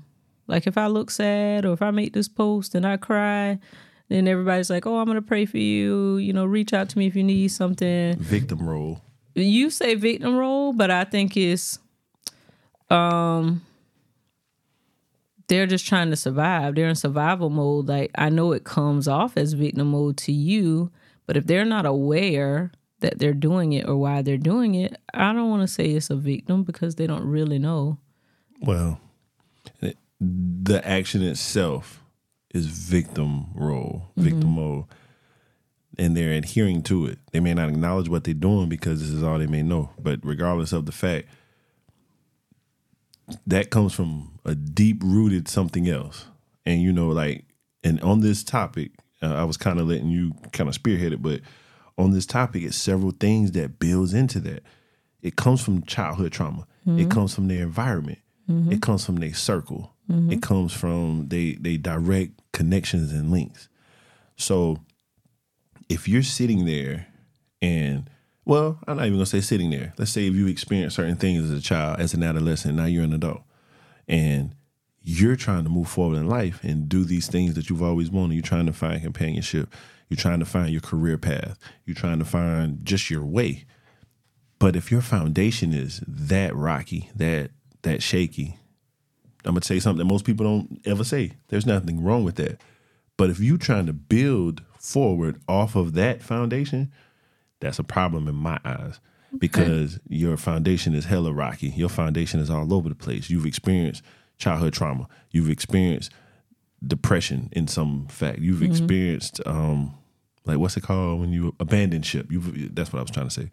like 0.46 0.66
if 0.66 0.78
I 0.78 0.86
look 0.86 1.10
sad 1.10 1.64
or 1.64 1.72
if 1.72 1.82
I 1.82 1.90
make 1.90 2.12
this 2.12 2.28
post 2.28 2.74
and 2.74 2.86
I 2.86 2.96
cry," 2.96 3.58
then 4.08 4.28
everybody's 4.28 4.70
like, 4.70 4.86
"Oh, 4.86 4.98
I'm 4.98 5.06
gonna 5.06 5.22
pray 5.22 5.46
for 5.46 5.58
you. 5.58 6.16
You 6.18 6.32
know, 6.32 6.44
reach 6.44 6.72
out 6.72 6.88
to 6.90 6.98
me 6.98 7.06
if 7.06 7.16
you 7.16 7.24
need 7.24 7.48
something." 7.48 8.16
victim 8.18 8.68
role. 8.68 9.00
You 9.34 9.70
say 9.70 9.94
victim 9.94 10.36
role, 10.36 10.72
but 10.72 10.90
I 10.90 11.04
think 11.04 11.36
it's, 11.36 11.78
um, 12.88 13.60
they're 15.48 15.66
just 15.66 15.86
trying 15.86 16.10
to 16.10 16.16
survive. 16.16 16.74
They're 16.74 16.88
in 16.88 16.94
survival 16.94 17.50
mode. 17.50 17.86
Like 17.88 18.10
I 18.16 18.30
know 18.30 18.52
it 18.52 18.64
comes 18.64 19.06
off 19.06 19.36
as 19.36 19.52
victim 19.52 19.90
mode 19.90 20.16
to 20.18 20.32
you, 20.32 20.90
but 21.26 21.36
if 21.36 21.46
they're 21.46 21.64
not 21.64 21.86
aware 21.86 22.72
that 23.06 23.20
they're 23.20 23.32
doing 23.32 23.72
it 23.72 23.88
or 23.88 23.96
why 23.96 24.20
they're 24.20 24.36
doing 24.36 24.74
it, 24.74 24.96
I 25.14 25.32
don't 25.32 25.48
want 25.48 25.62
to 25.62 25.72
say 25.72 25.84
it's 25.84 26.10
a 26.10 26.16
victim 26.16 26.64
because 26.64 26.96
they 26.96 27.06
don't 27.06 27.24
really 27.24 27.58
know. 27.58 27.98
Well, 28.60 29.00
the 30.20 30.82
action 30.84 31.22
itself 31.22 32.02
is 32.52 32.66
victim 32.66 33.46
role, 33.54 34.10
victim 34.16 34.50
mode. 34.50 34.86
And 35.98 36.16
they're 36.16 36.32
adhering 36.32 36.82
to 36.84 37.06
it. 37.06 37.18
They 37.30 37.40
may 37.40 37.54
not 37.54 37.68
acknowledge 37.68 38.08
what 38.08 38.24
they're 38.24 38.34
doing 38.34 38.68
because 38.68 39.00
this 39.00 39.10
is 39.10 39.22
all 39.22 39.38
they 39.38 39.46
may 39.46 39.62
know. 39.62 39.90
But 39.98 40.18
regardless 40.24 40.72
of 40.72 40.84
the 40.84 40.92
fact, 40.92 41.28
that 43.46 43.70
comes 43.70 43.94
from 43.94 44.38
a 44.44 44.54
deep 44.54 45.00
rooted 45.02 45.48
something 45.48 45.88
else. 45.88 46.26
And 46.66 46.82
you 46.82 46.92
know, 46.92 47.08
like 47.08 47.44
and 47.84 48.00
on 48.00 48.20
this 48.20 48.42
topic, 48.42 48.90
uh, 49.22 49.34
I 49.34 49.44
was 49.44 49.56
kind 49.56 49.78
of 49.78 49.86
letting 49.86 50.08
you 50.08 50.32
kind 50.52 50.68
of 50.68 50.74
spearhead 50.74 51.12
it, 51.12 51.22
but 51.22 51.40
on 51.98 52.10
this 52.12 52.26
topic, 52.26 52.62
it's 52.62 52.76
several 52.76 53.12
things 53.12 53.52
that 53.52 53.78
builds 53.78 54.14
into 54.14 54.40
that. 54.40 54.62
It 55.22 55.36
comes 55.36 55.62
from 55.62 55.82
childhood 55.84 56.32
trauma. 56.32 56.66
It 56.84 56.90
mm-hmm. 56.90 57.08
comes 57.08 57.34
from 57.34 57.48
their 57.48 57.62
environment. 57.62 58.18
It 58.48 58.52
mm-hmm. 58.52 58.78
comes 58.78 59.04
from 59.04 59.16
their 59.16 59.34
circle. 59.34 59.92
Mm-hmm. 60.10 60.32
It 60.32 60.42
comes 60.42 60.72
from 60.72 61.28
they 61.28 61.54
they 61.54 61.76
direct 61.76 62.40
connections 62.52 63.12
and 63.12 63.32
links. 63.32 63.68
So 64.36 64.78
if 65.88 66.06
you're 66.08 66.22
sitting 66.22 66.64
there 66.64 67.08
and 67.60 68.08
well, 68.44 68.78
I'm 68.86 68.98
not 68.98 69.06
even 69.06 69.18
gonna 69.18 69.26
say 69.26 69.40
sitting 69.40 69.70
there. 69.70 69.92
Let's 69.98 70.12
say 70.12 70.28
if 70.28 70.34
you 70.34 70.46
experienced 70.46 70.94
certain 70.94 71.16
things 71.16 71.50
as 71.50 71.58
a 71.58 71.62
child, 71.62 71.98
as 71.98 72.14
an 72.14 72.22
adolescent, 72.22 72.76
now 72.76 72.84
you're 72.84 73.02
an 73.02 73.12
adult, 73.12 73.42
and 74.06 74.54
you're 75.02 75.36
trying 75.36 75.64
to 75.64 75.70
move 75.70 75.88
forward 75.88 76.18
in 76.18 76.28
life 76.28 76.62
and 76.62 76.88
do 76.88 77.04
these 77.04 77.26
things 77.26 77.54
that 77.54 77.68
you've 77.68 77.82
always 77.82 78.10
wanted. 78.10 78.34
You're 78.34 78.42
trying 78.42 78.66
to 78.66 78.72
find 78.72 79.02
companionship. 79.02 79.72
You're 80.08 80.16
trying 80.16 80.40
to 80.40 80.46
find 80.46 80.70
your 80.70 80.80
career 80.80 81.18
path. 81.18 81.58
You're 81.84 81.96
trying 81.96 82.18
to 82.18 82.24
find 82.24 82.84
just 82.84 83.10
your 83.10 83.24
way. 83.24 83.64
But 84.58 84.76
if 84.76 84.90
your 84.90 85.02
foundation 85.02 85.74
is 85.74 86.00
that 86.06 86.54
rocky, 86.54 87.10
that 87.14 87.50
that 87.82 88.02
shaky, 88.02 88.58
I'm 89.44 89.54
gonna 89.54 89.64
say 89.64 89.80
something 89.80 90.06
that 90.06 90.12
most 90.12 90.24
people 90.24 90.46
don't 90.46 90.80
ever 90.86 91.04
say. 91.04 91.32
There's 91.48 91.66
nothing 91.66 92.02
wrong 92.02 92.24
with 92.24 92.36
that. 92.36 92.60
But 93.16 93.30
if 93.30 93.40
you're 93.40 93.58
trying 93.58 93.86
to 93.86 93.92
build 93.92 94.62
forward 94.78 95.40
off 95.48 95.76
of 95.76 95.94
that 95.94 96.22
foundation, 96.22 96.92
that's 97.60 97.78
a 97.78 97.84
problem 97.84 98.28
in 98.28 98.34
my 98.34 98.58
eyes 98.64 99.00
because 99.38 99.98
your 100.08 100.36
foundation 100.36 100.94
is 100.94 101.06
hella 101.06 101.32
rocky. 101.32 101.68
Your 101.68 101.88
foundation 101.88 102.40
is 102.40 102.50
all 102.50 102.72
over 102.72 102.88
the 102.88 102.94
place. 102.94 103.30
You've 103.30 103.46
experienced 103.46 104.02
childhood 104.38 104.74
trauma. 104.74 105.08
You've 105.30 105.50
experienced 105.50 106.12
depression 106.84 107.48
in 107.52 107.68
some 107.68 108.06
fact. 108.08 108.38
You've 108.38 108.62
experienced 108.62 109.40
um 109.46 109.94
like 110.44 110.58
what's 110.58 110.76
it 110.76 110.82
called 110.82 111.20
when 111.20 111.32
you 111.32 111.54
abandon 111.60 112.02
ship. 112.02 112.30
You've 112.30 112.74
that's 112.74 112.92
what 112.92 113.00
I 113.00 113.02
was 113.02 113.10
trying 113.10 113.28
to 113.28 113.34
say. 113.34 113.50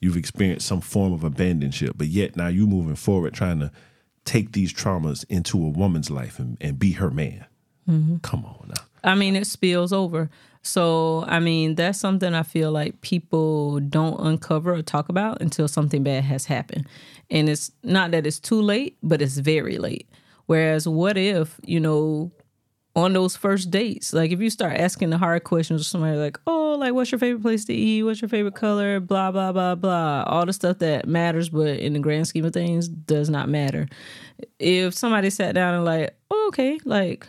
You've 0.00 0.16
experienced 0.16 0.66
some 0.66 0.80
form 0.80 1.12
of 1.12 1.24
abandon 1.24 1.70
ship, 1.70 1.94
but 1.96 2.08
yet 2.08 2.36
now 2.36 2.48
you're 2.48 2.66
moving 2.66 2.96
forward 2.96 3.34
trying 3.34 3.60
to 3.60 3.72
take 4.24 4.52
these 4.52 4.72
traumas 4.72 5.24
into 5.28 5.56
a 5.64 5.68
woman's 5.70 6.10
life 6.10 6.38
and, 6.38 6.56
and 6.60 6.78
be 6.78 6.92
her 6.92 7.10
man. 7.10 7.46
Come 8.22 8.44
on 8.44 8.68
now. 8.68 8.82
I 9.04 9.14
mean, 9.14 9.36
it 9.36 9.46
spills 9.46 9.92
over. 9.92 10.28
So, 10.62 11.24
I 11.28 11.38
mean, 11.38 11.76
that's 11.76 12.00
something 12.00 12.34
I 12.34 12.42
feel 12.42 12.72
like 12.72 13.00
people 13.00 13.78
don't 13.78 14.18
uncover 14.18 14.74
or 14.74 14.82
talk 14.82 15.08
about 15.08 15.40
until 15.40 15.68
something 15.68 16.02
bad 16.02 16.24
has 16.24 16.46
happened. 16.46 16.88
And 17.30 17.48
it's 17.48 17.70
not 17.84 18.10
that 18.10 18.26
it's 18.26 18.40
too 18.40 18.60
late, 18.60 18.96
but 19.00 19.22
it's 19.22 19.38
very 19.38 19.78
late. 19.78 20.08
Whereas, 20.46 20.88
what 20.88 21.16
if, 21.16 21.60
you 21.64 21.78
know, 21.78 22.32
on 22.96 23.12
those 23.12 23.36
first 23.36 23.70
dates, 23.70 24.14
like 24.14 24.32
if 24.32 24.40
you 24.40 24.48
start 24.48 24.78
asking 24.78 25.10
the 25.10 25.18
hard 25.18 25.44
questions 25.44 25.82
to 25.82 25.88
somebody 25.88 26.16
like, 26.16 26.40
oh, 26.46 26.76
like 26.78 26.94
what's 26.94 27.12
your 27.12 27.18
favorite 27.18 27.42
place 27.42 27.66
to 27.66 27.74
eat? 27.74 28.02
What's 28.02 28.22
your 28.22 28.30
favorite 28.30 28.54
color? 28.54 29.00
Blah, 29.00 29.30
blah, 29.30 29.52
blah, 29.52 29.74
blah. 29.74 30.24
All 30.26 30.46
the 30.46 30.52
stuff 30.54 30.78
that 30.78 31.06
matters, 31.06 31.50
but 31.50 31.78
in 31.78 31.92
the 31.92 31.98
grand 31.98 32.26
scheme 32.26 32.46
of 32.46 32.54
things, 32.54 32.88
does 32.88 33.28
not 33.28 33.50
matter. 33.50 33.86
If 34.58 34.94
somebody 34.94 35.28
sat 35.28 35.54
down 35.54 35.74
and 35.74 35.84
like, 35.84 36.16
oh, 36.30 36.46
okay, 36.48 36.78
like, 36.86 37.28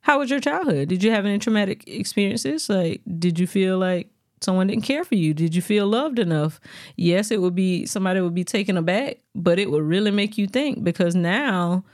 how 0.00 0.18
was 0.20 0.30
your 0.30 0.40
childhood? 0.40 0.88
Did 0.88 1.04
you 1.04 1.10
have 1.10 1.26
any 1.26 1.38
traumatic 1.38 1.86
experiences? 1.86 2.70
Like, 2.70 3.02
did 3.18 3.38
you 3.38 3.46
feel 3.46 3.78
like 3.78 4.08
someone 4.40 4.68
didn't 4.68 4.84
care 4.84 5.04
for 5.04 5.16
you? 5.16 5.34
Did 5.34 5.54
you 5.54 5.60
feel 5.60 5.86
loved 5.86 6.18
enough? 6.18 6.60
Yes, 6.96 7.30
it 7.30 7.42
would 7.42 7.54
be 7.54 7.84
somebody 7.84 8.22
would 8.22 8.34
be 8.34 8.44
taken 8.44 8.78
aback, 8.78 9.18
but 9.34 9.58
it 9.58 9.70
would 9.70 9.82
really 9.82 10.10
make 10.10 10.38
you 10.38 10.46
think 10.46 10.82
because 10.82 11.14
now, 11.14 11.84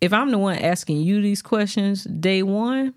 if 0.00 0.12
I'm 0.12 0.30
the 0.30 0.38
one 0.38 0.58
asking 0.58 0.98
you 0.98 1.20
these 1.22 1.42
questions 1.42 2.04
day 2.04 2.42
one, 2.42 2.94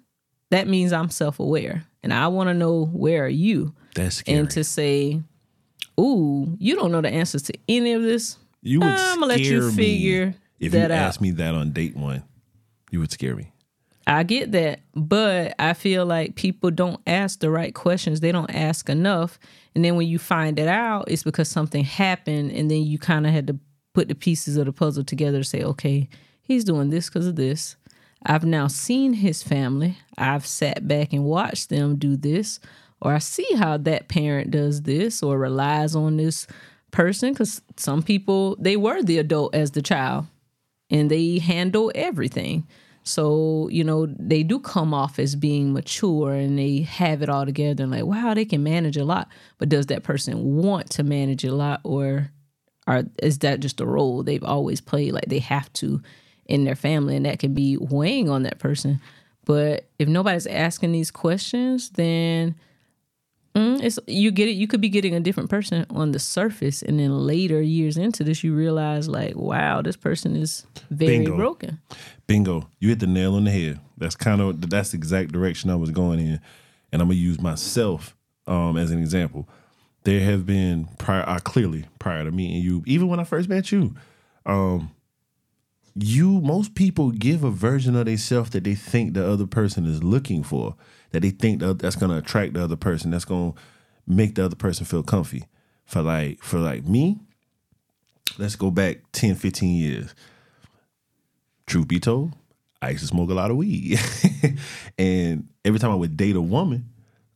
that 0.50 0.68
means 0.68 0.94
I'm 0.94 1.10
self 1.10 1.40
aware 1.40 1.86
and 2.04 2.14
I 2.14 2.28
want 2.28 2.50
to 2.50 2.54
know 2.54 2.86
where 2.86 3.26
are 3.26 3.30
you? 3.30 3.74
That's 3.96 4.18
scary. 4.18 4.38
And 4.38 4.50
to 4.52 4.64
say, 4.64 5.22
ooh, 6.00 6.56
you 6.60 6.76
don't 6.76 6.92
know 6.92 7.02
the 7.02 7.10
answers 7.10 7.44
to 7.44 7.54
any 7.68 7.94
of 7.94 8.02
this. 8.02 8.38
you 8.62 8.80
would 8.80 8.90
I'm 8.90 9.16
gonna 9.16 9.28
let 9.28 9.40
you 9.40 9.62
scare 9.62 9.70
me 9.70 9.76
figure 9.76 10.36
if 10.60 10.72
that 10.74 10.90
you 10.90 10.96
out. 10.96 11.08
asked 11.08 11.22
me 11.22 11.32
that 11.32 11.56
on 11.56 11.72
date 11.72 11.96
one. 11.96 12.24
You 12.92 13.00
would 13.00 13.12
scare 13.12 13.36
me. 13.36 13.52
I 14.08 14.24
get 14.24 14.52
that, 14.52 14.82
but 14.96 15.54
I 15.60 15.74
feel 15.74 16.06
like 16.06 16.36
people 16.36 16.72
don't 16.72 17.00
ask 17.06 17.40
the 17.40 17.50
right 17.50 17.74
questions. 17.74 18.20
They 18.20 18.32
don't 18.32 18.54
ask 18.54 18.90
enough. 18.90 19.40
And 19.76 19.86
then 19.86 19.96
when 19.96 20.08
you 20.08 20.20
find 20.20 20.60
it 20.60 20.68
out, 20.68 21.10
it's 21.10 21.24
because 21.24 21.48
something 21.48 21.84
happened. 21.84 22.52
And 22.52 22.70
then 22.70 22.84
you 22.84 22.98
kind 22.98 23.26
of 23.26 23.32
had 23.32 23.48
to 23.48 23.60
put 23.94 24.08
the 24.08 24.16
pieces 24.16 24.58
of 24.58 24.66
the 24.66 24.74
puzzle 24.74 25.04
together 25.04 25.38
to 25.38 25.44
say, 25.44 25.64
okay, 25.64 26.10
he's 26.52 26.64
doing 26.64 26.90
this 26.90 27.10
because 27.10 27.28
of 27.28 27.36
this. 27.36 27.76
I've 28.24 28.46
now 28.46 28.68
seen 28.68 29.14
his 29.14 29.42
family. 29.42 29.98
I've 30.18 30.46
sat 30.46 30.88
back 30.88 31.14
and 31.14 31.24
watched 31.24 31.70
them 31.70 31.96
do 31.96 32.16
this, 32.16 32.60
or 33.02 33.14
I 33.14 33.18
see 33.18 33.48
how 33.56 33.78
that 33.78 34.10
parent 34.10 34.52
does 34.52 34.84
this 34.84 35.24
or 35.24 35.40
relies 35.40 35.96
on 35.96 36.18
this 36.18 36.46
person 36.92 37.34
because 37.34 37.62
some 37.78 38.04
people, 38.04 38.56
they 38.60 38.78
were 38.78 39.02
the 39.02 39.18
adult 39.18 39.56
as 39.56 39.72
the 39.72 39.82
child 39.82 40.28
and 40.90 41.10
they 41.10 41.40
handle 41.40 41.92
everything. 41.96 42.68
So, 43.04 43.68
you 43.72 43.84
know, 43.84 44.06
they 44.06 44.44
do 44.44 44.60
come 44.60 44.94
off 44.94 45.18
as 45.18 45.36
being 45.36 45.74
mature 45.74 46.34
and 46.34 46.60
they 46.60 46.82
have 46.82 47.24
it 47.24 47.30
all 47.30 47.46
together 47.46 47.84
and 47.84 47.92
like, 47.92 48.06
wow, 48.06 48.36
they 48.36 48.46
can 48.46 48.62
manage 48.62 48.98
a 48.98 49.06
lot. 49.06 49.30
But 49.58 49.70
does 49.70 49.88
that 49.88 50.04
person 50.04 50.58
want 50.58 50.92
to 50.92 51.04
manage 51.04 51.44
a 51.44 51.56
lot 51.56 51.82
or 51.84 52.30
are 52.86 53.04
is 53.24 53.40
that 53.40 53.60
just 53.62 53.82
a 53.82 53.86
role 53.86 54.22
they've 54.22 54.44
always 54.44 54.82
played? 54.82 55.14
Like 55.14 55.26
they 55.26 55.40
have 55.40 55.72
to 55.74 56.02
in 56.52 56.66
their 56.66 56.76
family 56.76 57.16
and 57.16 57.26
that 57.26 57.40
can 57.40 57.54
be 57.54 57.78
weighing 57.78 58.30
on 58.30 58.44
that 58.44 58.60
person. 58.60 59.00
But 59.46 59.90
if 59.98 60.08
nobody's 60.08 60.48
asking 60.48 60.92
these 60.92 61.12
questions, 61.12 61.90
then 61.92 62.56
Mm, 63.56 63.84
it's 63.84 64.00
you 64.08 64.32
get 64.32 64.48
it. 64.48 64.54
You 64.54 64.66
could 64.68 64.80
be 64.80 64.88
getting 64.88 65.14
a 65.14 65.20
different 65.20 65.50
person 65.50 65.86
on 65.90 66.14
the 66.14 66.20
surface, 66.20 66.82
and 66.82 67.00
then 67.00 67.12
later 67.26 67.62
years 67.62 67.98
into 67.98 68.24
this, 68.24 68.44
you 68.46 68.56
realize 68.56 69.10
like, 69.10 69.36
wow, 69.36 69.82
this 69.82 69.98
person 69.98 70.38
is 70.38 70.66
very 70.90 71.18
Bingo. 71.18 71.36
broken. 71.36 71.82
Bingo. 72.28 72.70
You 72.80 72.90
hit 72.90 73.00
the 73.00 73.08
nail 73.08 73.36
on 73.36 73.44
the 73.44 73.52
head. 73.52 73.80
That's 73.98 74.16
kind 74.16 74.40
of 74.40 74.70
that's 74.70 74.92
the 74.92 74.98
exact 74.98 75.34
direction 75.34 75.70
I 75.70 75.76
was 75.76 75.92
going 75.92 76.20
in. 76.20 76.40
And 76.94 77.02
I'm 77.02 77.10
gonna 77.10 77.16
use 77.16 77.42
myself 77.42 78.16
um, 78.48 78.78
as 78.78 78.90
an 78.90 79.00
example. 79.00 79.50
There 80.04 80.22
have 80.22 80.46
been 80.46 80.88
prior 80.98 81.26
I 81.28 81.40
clearly 81.40 81.86
prior 82.00 82.24
to 82.24 82.32
meeting 82.32 82.62
you, 82.62 82.84
even 82.86 83.10
when 83.10 83.20
I 83.20 83.26
first 83.26 83.50
met 83.50 83.70
you, 83.72 83.96
um, 84.46 84.92
you 85.95 86.41
most 86.41 86.75
people 86.75 87.12
give 87.12 87.43
a 87.43 87.51
version 87.51 87.95
of 87.95 88.06
themselves 88.06 88.51
that 88.51 88.63
they 88.63 88.75
think 88.75 89.13
the 89.13 89.27
other 89.27 89.47
person 89.47 89.86
is 89.86 90.04
looking 90.04 90.43
for, 90.43 90.75
that 91.12 91.21
they 91.21 91.32
think 91.32 91.60
that 91.60 91.80
that's 91.80 91.95
gonna 91.95 92.17
attract 92.17 92.54
the 92.54 92.63
other 92.63 92.75
person, 92.75 93.12
that's 93.12 93.25
gonna 93.25 93.54
make 94.08 94.36
the 94.36 94.45
other 94.45 94.56
person 94.56 94.86
feel 94.86 95.04
comfy. 95.04 95.45
For 95.86 96.01
like 96.01 96.41
for 96.41 96.60
like 96.60 96.86
me, 96.86 97.19
let's 98.38 98.56
go 98.56 98.71
back 98.71 98.99
10, 99.12 99.36
15 99.36 99.75
years 99.75 100.15
truth 101.71 101.88
be 101.88 101.99
told, 101.99 102.34
I 102.82 102.89
used 102.89 103.01
to 103.01 103.08
smoke 103.08 103.30
a 103.30 103.34
lot 103.34 103.49
of 103.49 103.58
weed. 103.58 103.99
and 104.97 105.47
every 105.63 105.80
time 105.80 105.91
I 105.91 105.95
would 105.95 106.17
date 106.17 106.36
a 106.36 106.41
woman, 106.41 106.89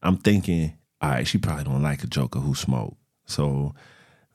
I'm 0.04 0.18
thinking, 0.18 0.74
all 1.02 1.10
right, 1.10 1.28
she 1.28 1.38
probably 1.38 1.64
don't 1.64 1.82
like 1.82 2.04
a 2.04 2.08
joker 2.08 2.40
who 2.40 2.54
smoke. 2.54 2.98
So 3.26 3.74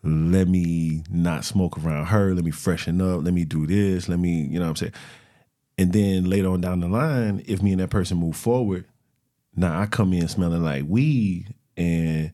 let 0.03 0.49
me 0.49 1.05
not 1.11 1.45
smoke 1.45 1.79
around 1.79 2.07
her. 2.07 2.35
Let 2.35 2.45
me 2.45 2.51
freshen 2.51 3.01
up. 3.01 3.23
Let 3.23 3.35
me 3.35 3.45
do 3.45 3.67
this. 3.67 4.09
Let 4.09 4.19
me, 4.19 4.43
you 4.43 4.59
know 4.59 4.67
what 4.67 4.71
I'm 4.71 4.77
saying? 4.77 4.93
And 5.79 5.93
then 5.93 6.25
later 6.25 6.49
on 6.49 6.61
down 6.61 6.81
the 6.81 6.89
line, 6.89 7.43
if 7.47 7.63
me 7.63 7.73
and 7.73 7.81
that 7.81 7.91
person 7.91 8.19
move 8.19 8.37
forward, 8.37 8.85
now 9.55 9.79
I 9.79 9.87
come 9.87 10.13
in 10.13 10.29
smelling 10.29 10.63
like 10.63 10.85
weed 10.87 11.55
and 11.77 12.33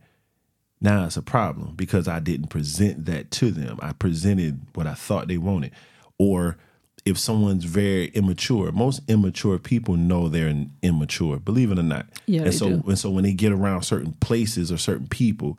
now 0.80 1.06
it's 1.06 1.16
a 1.16 1.22
problem 1.22 1.74
because 1.74 2.06
I 2.06 2.20
didn't 2.20 2.48
present 2.48 3.06
that 3.06 3.30
to 3.32 3.50
them. 3.50 3.78
I 3.82 3.92
presented 3.92 4.60
what 4.74 4.86
I 4.86 4.94
thought 4.94 5.28
they 5.28 5.38
wanted. 5.38 5.72
Or 6.18 6.56
if 7.04 7.18
someone's 7.18 7.64
very 7.64 8.08
immature, 8.08 8.72
most 8.72 9.00
immature 9.08 9.58
people 9.58 9.96
know 9.96 10.28
they're 10.28 10.54
immature, 10.82 11.38
believe 11.38 11.70
it 11.70 11.78
or 11.78 11.84
not. 11.84 12.06
Yeah, 12.26 12.40
and 12.40 12.48
they 12.48 12.52
so 12.52 12.68
do. 12.68 12.82
and 12.86 12.98
so 12.98 13.10
when 13.10 13.24
they 13.24 13.32
get 13.32 13.52
around 13.52 13.82
certain 13.82 14.12
places 14.14 14.72
or 14.72 14.76
certain 14.76 15.06
people, 15.06 15.58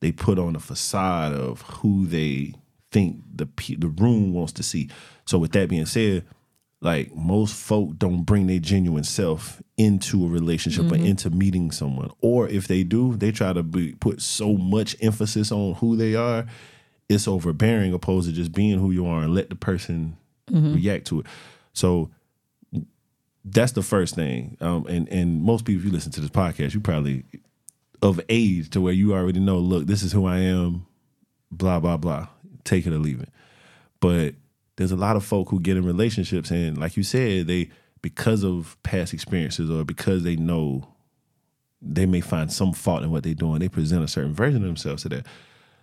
they 0.00 0.12
put 0.12 0.38
on 0.38 0.56
a 0.56 0.60
facade 0.60 1.32
of 1.32 1.62
who 1.62 2.06
they 2.06 2.54
think 2.90 3.22
the 3.34 3.48
the 3.78 3.88
room 3.88 4.32
wants 4.32 4.52
to 4.54 4.62
see. 4.62 4.88
So 5.24 5.38
with 5.38 5.52
that 5.52 5.68
being 5.68 5.86
said, 5.86 6.24
like 6.80 7.14
most 7.14 7.54
folk 7.54 7.98
don't 7.98 8.22
bring 8.22 8.46
their 8.46 8.58
genuine 8.58 9.04
self 9.04 9.62
into 9.76 10.24
a 10.24 10.28
relationship 10.28 10.90
or 10.90 10.96
into 10.96 11.30
meeting 11.30 11.70
someone. 11.70 12.10
Or 12.20 12.48
if 12.48 12.68
they 12.68 12.82
do 12.84 13.16
they 13.16 13.32
try 13.32 13.52
to 13.52 13.62
be, 13.62 13.94
put 13.94 14.22
so 14.22 14.54
much 14.54 14.96
emphasis 15.00 15.50
on 15.52 15.74
who 15.74 15.96
they 15.96 16.14
are 16.14 16.46
it's 17.08 17.28
overbearing 17.28 17.92
opposed 17.92 18.28
to 18.28 18.34
just 18.34 18.52
being 18.52 18.78
who 18.78 18.90
you 18.90 19.06
are 19.06 19.22
and 19.22 19.34
let 19.34 19.48
the 19.48 19.54
person 19.54 20.16
react 20.74 21.06
to 21.08 21.20
it. 21.20 21.26
So 21.72 22.10
that's 23.44 23.72
the 23.72 23.82
first 23.82 24.14
thing. 24.14 24.56
Um, 24.60 24.86
and 24.88 25.08
and 25.08 25.42
most 25.42 25.64
people 25.64 25.80
if 25.80 25.86
you 25.86 25.92
listen 25.92 26.12
to 26.12 26.20
this 26.20 26.30
podcast 26.30 26.74
you 26.74 26.80
probably 26.80 27.24
of 28.06 28.20
age 28.28 28.70
to 28.70 28.80
where 28.80 28.92
you 28.92 29.14
already 29.14 29.40
know 29.40 29.58
look 29.58 29.86
this 29.86 30.02
is 30.02 30.12
who 30.12 30.26
i 30.26 30.38
am 30.38 30.86
blah 31.50 31.80
blah 31.80 31.96
blah 31.96 32.26
take 32.64 32.86
it 32.86 32.92
or 32.92 32.98
leave 32.98 33.20
it 33.20 33.30
but 34.00 34.34
there's 34.76 34.92
a 34.92 34.96
lot 34.96 35.16
of 35.16 35.24
folk 35.24 35.48
who 35.48 35.60
get 35.60 35.76
in 35.76 35.84
relationships 35.84 36.50
and 36.50 36.78
like 36.78 36.96
you 36.96 37.02
said 37.02 37.46
they 37.46 37.68
because 38.02 38.44
of 38.44 38.76
past 38.82 39.12
experiences 39.12 39.70
or 39.70 39.84
because 39.84 40.22
they 40.22 40.36
know 40.36 40.86
they 41.82 42.06
may 42.06 42.20
find 42.20 42.52
some 42.52 42.72
fault 42.72 43.02
in 43.02 43.10
what 43.10 43.22
they're 43.22 43.34
doing, 43.34 43.58
they 43.58 43.68
present 43.68 44.04
a 44.04 44.08
certain 44.08 44.34
version 44.34 44.62
of 44.62 44.66
themselves 44.66 45.02
to 45.02 45.08
that. 45.08 45.26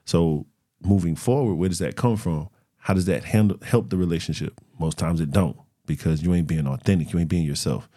So 0.05 0.45
moving 0.81 1.15
forward, 1.15 1.55
where 1.55 1.69
does 1.69 1.79
that 1.79 1.95
come 1.95 2.17
from? 2.17 2.49
How 2.77 2.93
does 2.93 3.05
that 3.05 3.23
handle 3.23 3.57
help 3.63 3.89
the 3.89 3.97
relationship? 3.97 4.59
Most 4.79 4.97
times 4.97 5.21
it 5.21 5.31
don't 5.31 5.57
because 5.86 6.23
you 6.23 6.33
ain't 6.33 6.47
being 6.47 6.67
authentic, 6.67 7.13
you 7.13 7.19
ain't 7.19 7.29
being 7.29 7.45
yourself, 7.45 7.89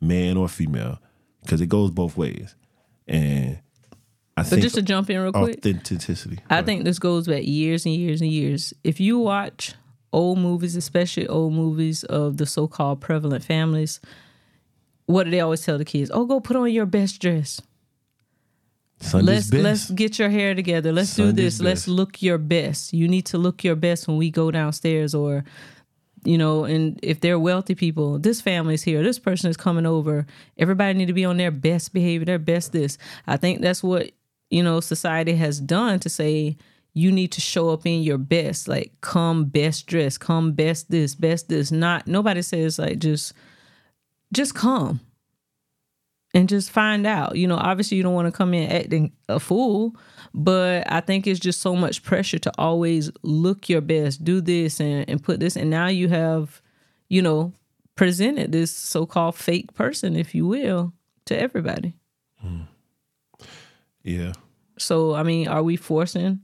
man 0.00 0.36
or 0.36 0.48
female, 0.48 0.98
because 1.42 1.60
it 1.60 1.68
goes 1.68 1.90
both 1.90 2.16
ways. 2.16 2.54
And 3.10 3.58
I 4.36 4.42
But 4.42 4.46
think 4.46 4.62
just 4.62 4.76
to 4.76 4.82
jump 4.82 5.10
in 5.10 5.20
real 5.20 5.32
quick, 5.32 5.58
authenticity. 5.58 6.38
I 6.48 6.62
think 6.62 6.84
this 6.84 6.98
goes 6.98 7.26
back 7.26 7.42
years 7.44 7.84
and 7.84 7.94
years 7.94 8.20
and 8.20 8.30
years. 8.30 8.72
If 8.84 9.00
you 9.00 9.18
watch 9.18 9.74
old 10.12 10.38
movies, 10.38 10.76
especially 10.76 11.26
old 11.26 11.52
movies 11.52 12.04
of 12.04 12.36
the 12.36 12.46
so 12.46 12.68
called 12.68 13.00
prevalent 13.00 13.44
families, 13.44 14.00
what 15.06 15.24
do 15.24 15.30
they 15.30 15.40
always 15.40 15.62
tell 15.62 15.76
the 15.76 15.84
kids? 15.84 16.10
Oh, 16.14 16.24
go 16.24 16.40
put 16.40 16.56
on 16.56 16.70
your 16.70 16.86
best 16.86 17.20
dress. 17.20 17.60
Sunday's 19.00 19.26
let's 19.26 19.50
best. 19.50 19.62
let's 19.62 19.90
get 19.90 20.18
your 20.18 20.28
hair 20.28 20.54
together. 20.54 20.92
Let's 20.92 21.14
do 21.16 21.26
Sunday's 21.26 21.58
this. 21.58 21.64
Let's 21.64 21.88
look 21.88 22.22
your 22.22 22.38
best. 22.38 22.92
You 22.92 23.08
need 23.08 23.26
to 23.26 23.38
look 23.38 23.64
your 23.64 23.76
best 23.76 24.06
when 24.06 24.18
we 24.18 24.30
go 24.30 24.50
downstairs 24.50 25.14
or 25.14 25.44
you 26.24 26.36
know, 26.36 26.64
and 26.64 26.98
if 27.02 27.20
they're 27.20 27.38
wealthy 27.38 27.74
people, 27.74 28.18
this 28.18 28.40
family's 28.40 28.82
here, 28.82 29.02
this 29.02 29.18
person 29.18 29.50
is 29.50 29.56
coming 29.56 29.86
over. 29.86 30.26
Everybody 30.58 30.98
need 30.98 31.06
to 31.06 31.12
be 31.12 31.24
on 31.24 31.36
their 31.36 31.50
best 31.50 31.92
behavior, 31.92 32.26
their 32.26 32.38
best 32.38 32.72
this. 32.72 32.98
I 33.26 33.36
think 33.36 33.60
that's 33.60 33.82
what, 33.82 34.10
you 34.50 34.62
know, 34.62 34.80
society 34.80 35.34
has 35.36 35.60
done 35.60 35.98
to 36.00 36.08
say 36.08 36.56
you 36.92 37.12
need 37.12 37.32
to 37.32 37.40
show 37.40 37.70
up 37.70 37.86
in 37.86 38.02
your 38.02 38.18
best, 38.18 38.68
like 38.68 38.92
come 39.00 39.44
best 39.44 39.86
dressed, 39.86 40.20
come 40.20 40.52
best 40.52 40.90
this, 40.90 41.14
best 41.14 41.48
this. 41.48 41.70
Not 41.70 42.06
nobody 42.06 42.42
says 42.42 42.78
like 42.78 42.98
just 42.98 43.32
just 44.32 44.54
come 44.54 45.00
and 46.34 46.48
just 46.48 46.70
find 46.70 47.06
out. 47.06 47.36
You 47.36 47.46
know, 47.46 47.56
obviously 47.56 47.96
you 47.96 48.02
don't 48.02 48.14
want 48.14 48.26
to 48.26 48.36
come 48.36 48.54
in 48.54 48.70
acting 48.70 49.12
a 49.28 49.40
fool, 49.40 49.96
but 50.32 50.90
I 50.90 51.00
think 51.00 51.26
it's 51.26 51.40
just 51.40 51.60
so 51.60 51.74
much 51.74 52.02
pressure 52.02 52.38
to 52.38 52.52
always 52.58 53.10
look 53.22 53.68
your 53.68 53.80
best, 53.80 54.24
do 54.24 54.40
this 54.40 54.80
and, 54.80 55.08
and 55.08 55.22
put 55.22 55.40
this. 55.40 55.56
And 55.56 55.70
now 55.70 55.88
you 55.88 56.08
have, 56.08 56.62
you 57.08 57.22
know, 57.22 57.52
presented 57.96 58.52
this 58.52 58.70
so 58.74 59.06
called 59.06 59.34
fake 59.34 59.74
person, 59.74 60.16
if 60.16 60.34
you 60.34 60.46
will, 60.46 60.92
to 61.26 61.38
everybody. 61.38 61.94
Hmm. 62.40 62.62
yeah. 64.02 64.32
So 64.78 65.14
I 65.14 65.22
mean, 65.22 65.48
are 65.48 65.62
we 65.62 65.76
forcing 65.76 66.40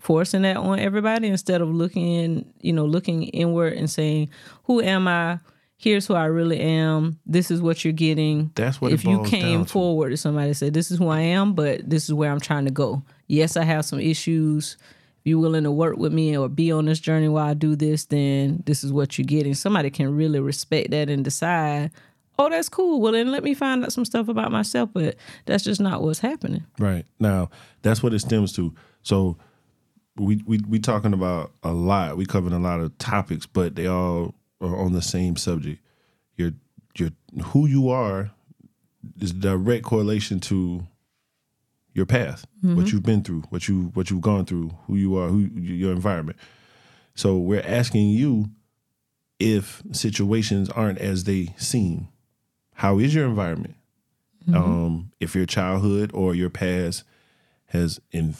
forcing 0.00 0.42
that 0.42 0.56
on 0.56 0.78
everybody 0.78 1.28
instead 1.28 1.60
of 1.60 1.68
looking 1.68 2.06
in, 2.06 2.52
you 2.60 2.72
know, 2.72 2.86
looking 2.86 3.24
inward 3.24 3.74
and 3.74 3.90
saying, 3.90 4.30
Who 4.64 4.80
am 4.80 5.08
I? 5.08 5.40
Here's 5.80 6.08
who 6.08 6.14
I 6.14 6.24
really 6.24 6.58
am. 6.58 7.20
This 7.24 7.52
is 7.52 7.62
what 7.62 7.84
you're 7.84 7.92
getting. 7.92 8.50
That's 8.56 8.80
what 8.80 8.90
it 8.90 8.94
if 8.94 9.04
you 9.04 9.22
came 9.22 9.64
forward 9.64 10.10
to 10.10 10.16
somebody 10.16 10.52
said, 10.52 10.74
This 10.74 10.90
is 10.90 10.98
who 10.98 11.06
I 11.06 11.20
am, 11.20 11.54
but 11.54 11.88
this 11.88 12.04
is 12.04 12.12
where 12.12 12.32
I'm 12.32 12.40
trying 12.40 12.64
to 12.64 12.72
go. 12.72 13.04
Yes, 13.28 13.56
I 13.56 13.62
have 13.62 13.84
some 13.84 14.00
issues. 14.00 14.76
If 15.20 15.26
you're 15.26 15.38
willing 15.38 15.62
to 15.62 15.70
work 15.70 15.96
with 15.96 16.12
me 16.12 16.36
or 16.36 16.48
be 16.48 16.72
on 16.72 16.86
this 16.86 16.98
journey 16.98 17.28
while 17.28 17.46
I 17.46 17.54
do 17.54 17.76
this, 17.76 18.06
then 18.06 18.64
this 18.66 18.82
is 18.82 18.92
what 18.92 19.18
you're 19.18 19.24
getting. 19.24 19.54
Somebody 19.54 19.90
can 19.90 20.16
really 20.16 20.40
respect 20.40 20.90
that 20.90 21.08
and 21.08 21.22
decide, 21.22 21.92
oh, 22.40 22.50
that's 22.50 22.68
cool. 22.68 23.00
Well, 23.00 23.12
then 23.12 23.30
let 23.30 23.44
me 23.44 23.54
find 23.54 23.84
out 23.84 23.92
some 23.92 24.04
stuff 24.04 24.26
about 24.26 24.50
myself. 24.50 24.90
But 24.92 25.14
that's 25.46 25.62
just 25.62 25.80
not 25.80 26.02
what's 26.02 26.18
happening. 26.18 26.66
Right. 26.80 27.06
Now, 27.20 27.50
that's 27.82 28.02
what 28.02 28.14
it 28.14 28.18
stems 28.18 28.52
to. 28.54 28.74
So 29.04 29.36
we 30.16 30.42
we 30.44 30.58
we 30.68 30.80
talking 30.80 31.12
about 31.12 31.52
a 31.62 31.72
lot. 31.72 32.16
We 32.16 32.26
covering 32.26 32.54
a 32.54 32.58
lot 32.58 32.80
of 32.80 32.98
topics, 32.98 33.46
but 33.46 33.76
they 33.76 33.86
all 33.86 34.34
are 34.60 34.76
on 34.76 34.92
the 34.92 35.02
same 35.02 35.36
subject. 35.36 35.80
Your 36.36 36.52
your 36.96 37.10
who 37.46 37.66
you 37.66 37.90
are 37.90 38.30
is 39.20 39.32
direct 39.32 39.84
correlation 39.84 40.40
to 40.40 40.86
your 41.94 42.06
path, 42.06 42.44
what 42.62 42.92
you've 42.92 43.02
been 43.02 43.22
through, 43.22 43.42
what 43.50 43.68
you 43.68 43.90
what 43.94 44.10
you've 44.10 44.20
gone 44.20 44.44
through, 44.44 44.70
who 44.86 44.96
you 44.96 45.16
are, 45.16 45.28
who 45.28 45.38
your 45.60 45.92
environment. 45.92 46.38
So 47.14 47.36
we're 47.36 47.62
asking 47.66 48.10
you 48.10 48.50
if 49.40 49.82
situations 49.92 50.68
aren't 50.70 50.98
as 50.98 51.24
they 51.24 51.54
seem. 51.56 52.08
How 52.74 52.98
is 52.98 53.14
your 53.14 53.26
environment? 53.26 53.74
Um, 54.54 55.12
if 55.20 55.34
your 55.34 55.46
childhood 55.46 56.10
or 56.14 56.34
your 56.34 56.50
past 56.50 57.04
has 57.66 58.00
in, 58.12 58.34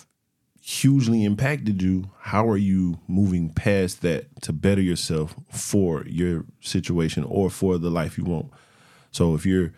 hugely 0.69 1.25
impacted 1.25 1.81
you, 1.81 2.11
how 2.21 2.47
are 2.47 2.59
you 2.59 2.99
moving 3.09 3.49
past 3.49 4.03
that 4.03 4.43
to 4.43 4.53
better 4.53 4.83
yourself 4.83 5.35
for 5.51 6.05
your 6.07 6.45
situation 6.61 7.25
or 7.25 7.49
for 7.49 7.79
the 7.79 7.89
life 7.89 8.19
you 8.19 8.25
want? 8.25 8.51
So 9.11 9.35
if 9.35 9.47
you're 9.47 9.73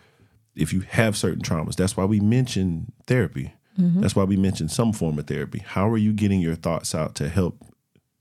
if 0.53 0.73
you 0.73 0.81
have 0.81 1.15
certain 1.15 1.41
traumas, 1.41 1.77
that's 1.77 1.95
why 1.95 2.03
we 2.03 2.19
mention 2.19 2.91
therapy. 3.07 3.53
Mm-hmm. 3.79 4.01
That's 4.01 4.17
why 4.17 4.25
we 4.25 4.35
mention 4.35 4.67
some 4.67 4.91
form 4.91 5.17
of 5.17 5.27
therapy. 5.27 5.59
How 5.59 5.89
are 5.89 5.97
you 5.97 6.11
getting 6.11 6.41
your 6.41 6.55
thoughts 6.55 6.93
out 6.93 7.15
to 7.15 7.29
help 7.29 7.63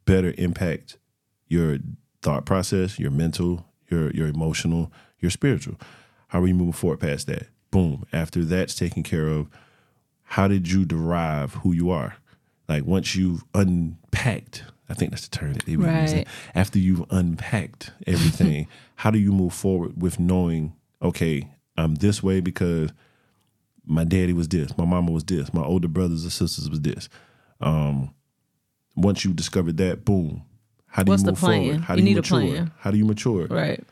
better 0.05 0.33
impact 0.39 0.97
your 1.49 1.79
thought 2.23 2.47
process, 2.47 3.01
your 3.01 3.11
mental, 3.11 3.67
your 3.89 4.13
your 4.13 4.29
emotional, 4.29 4.93
your 5.19 5.33
spiritual? 5.33 5.75
How 6.29 6.41
are 6.41 6.47
you 6.47 6.55
moving 6.55 6.73
forward 6.73 7.01
past 7.01 7.27
that? 7.27 7.49
Boom. 7.73 8.07
After 8.13 8.45
that's 8.45 8.77
taken 8.77 9.03
care 9.03 9.27
of, 9.27 9.49
how 10.23 10.47
did 10.47 10.71
you 10.71 10.85
derive 10.85 11.55
who 11.55 11.73
you 11.73 11.91
are? 11.91 12.15
Like 12.71 12.85
once 12.87 13.17
you've 13.17 13.43
unpacked, 13.53 14.63
I 14.89 14.95
think 14.95 15.11
that's 15.11 15.27
the 15.29 15.37
term 15.37 15.55
that 15.55 15.67
they 15.67 15.77
were 15.77 15.91
using. 16.03 16.25
After 16.55 16.79
you've 16.79 17.05
unpacked 17.11 17.91
everything, 18.07 18.69
how 18.95 19.11
do 19.11 19.19
you 19.19 19.33
move 19.33 19.53
forward 19.53 20.01
with 20.01 20.21
knowing, 20.21 20.75
okay, 21.03 21.49
I'm 21.77 21.97
this 21.97 22.23
way 22.23 22.39
because 22.41 22.93
my 23.85 24.05
daddy 24.05 24.33
was 24.33 24.47
this, 24.47 24.79
my 24.79 24.85
mama 24.85 25.11
was 25.11 25.25
this, 25.25 25.53
my 25.53 25.63
older 25.65 25.89
brothers 25.89 26.23
and 26.23 26.31
sisters 26.33 26.71
was 26.71 26.81
this. 26.81 27.09
Um, 27.61 28.15
once 28.95 29.25
you 29.25 29.33
discovered 29.33 29.77
that, 29.79 30.05
boom. 30.05 30.45
How 30.87 31.03
do 31.03 31.11
What's 31.11 31.23
you 31.23 31.27
the 31.27 31.33
move 31.33 31.41
plan? 31.41 31.63
forward? 31.63 31.81
How 31.81 31.95
You 31.95 32.03
do 32.03 32.03
you 32.09 32.15
need 32.15 32.19
a 32.19 32.23
mature? 32.23 32.41
plan. 32.41 32.73
How 32.79 32.91
do 32.93 32.99
you 32.99 33.05
mature? 33.05 33.47
Right. 33.49 33.83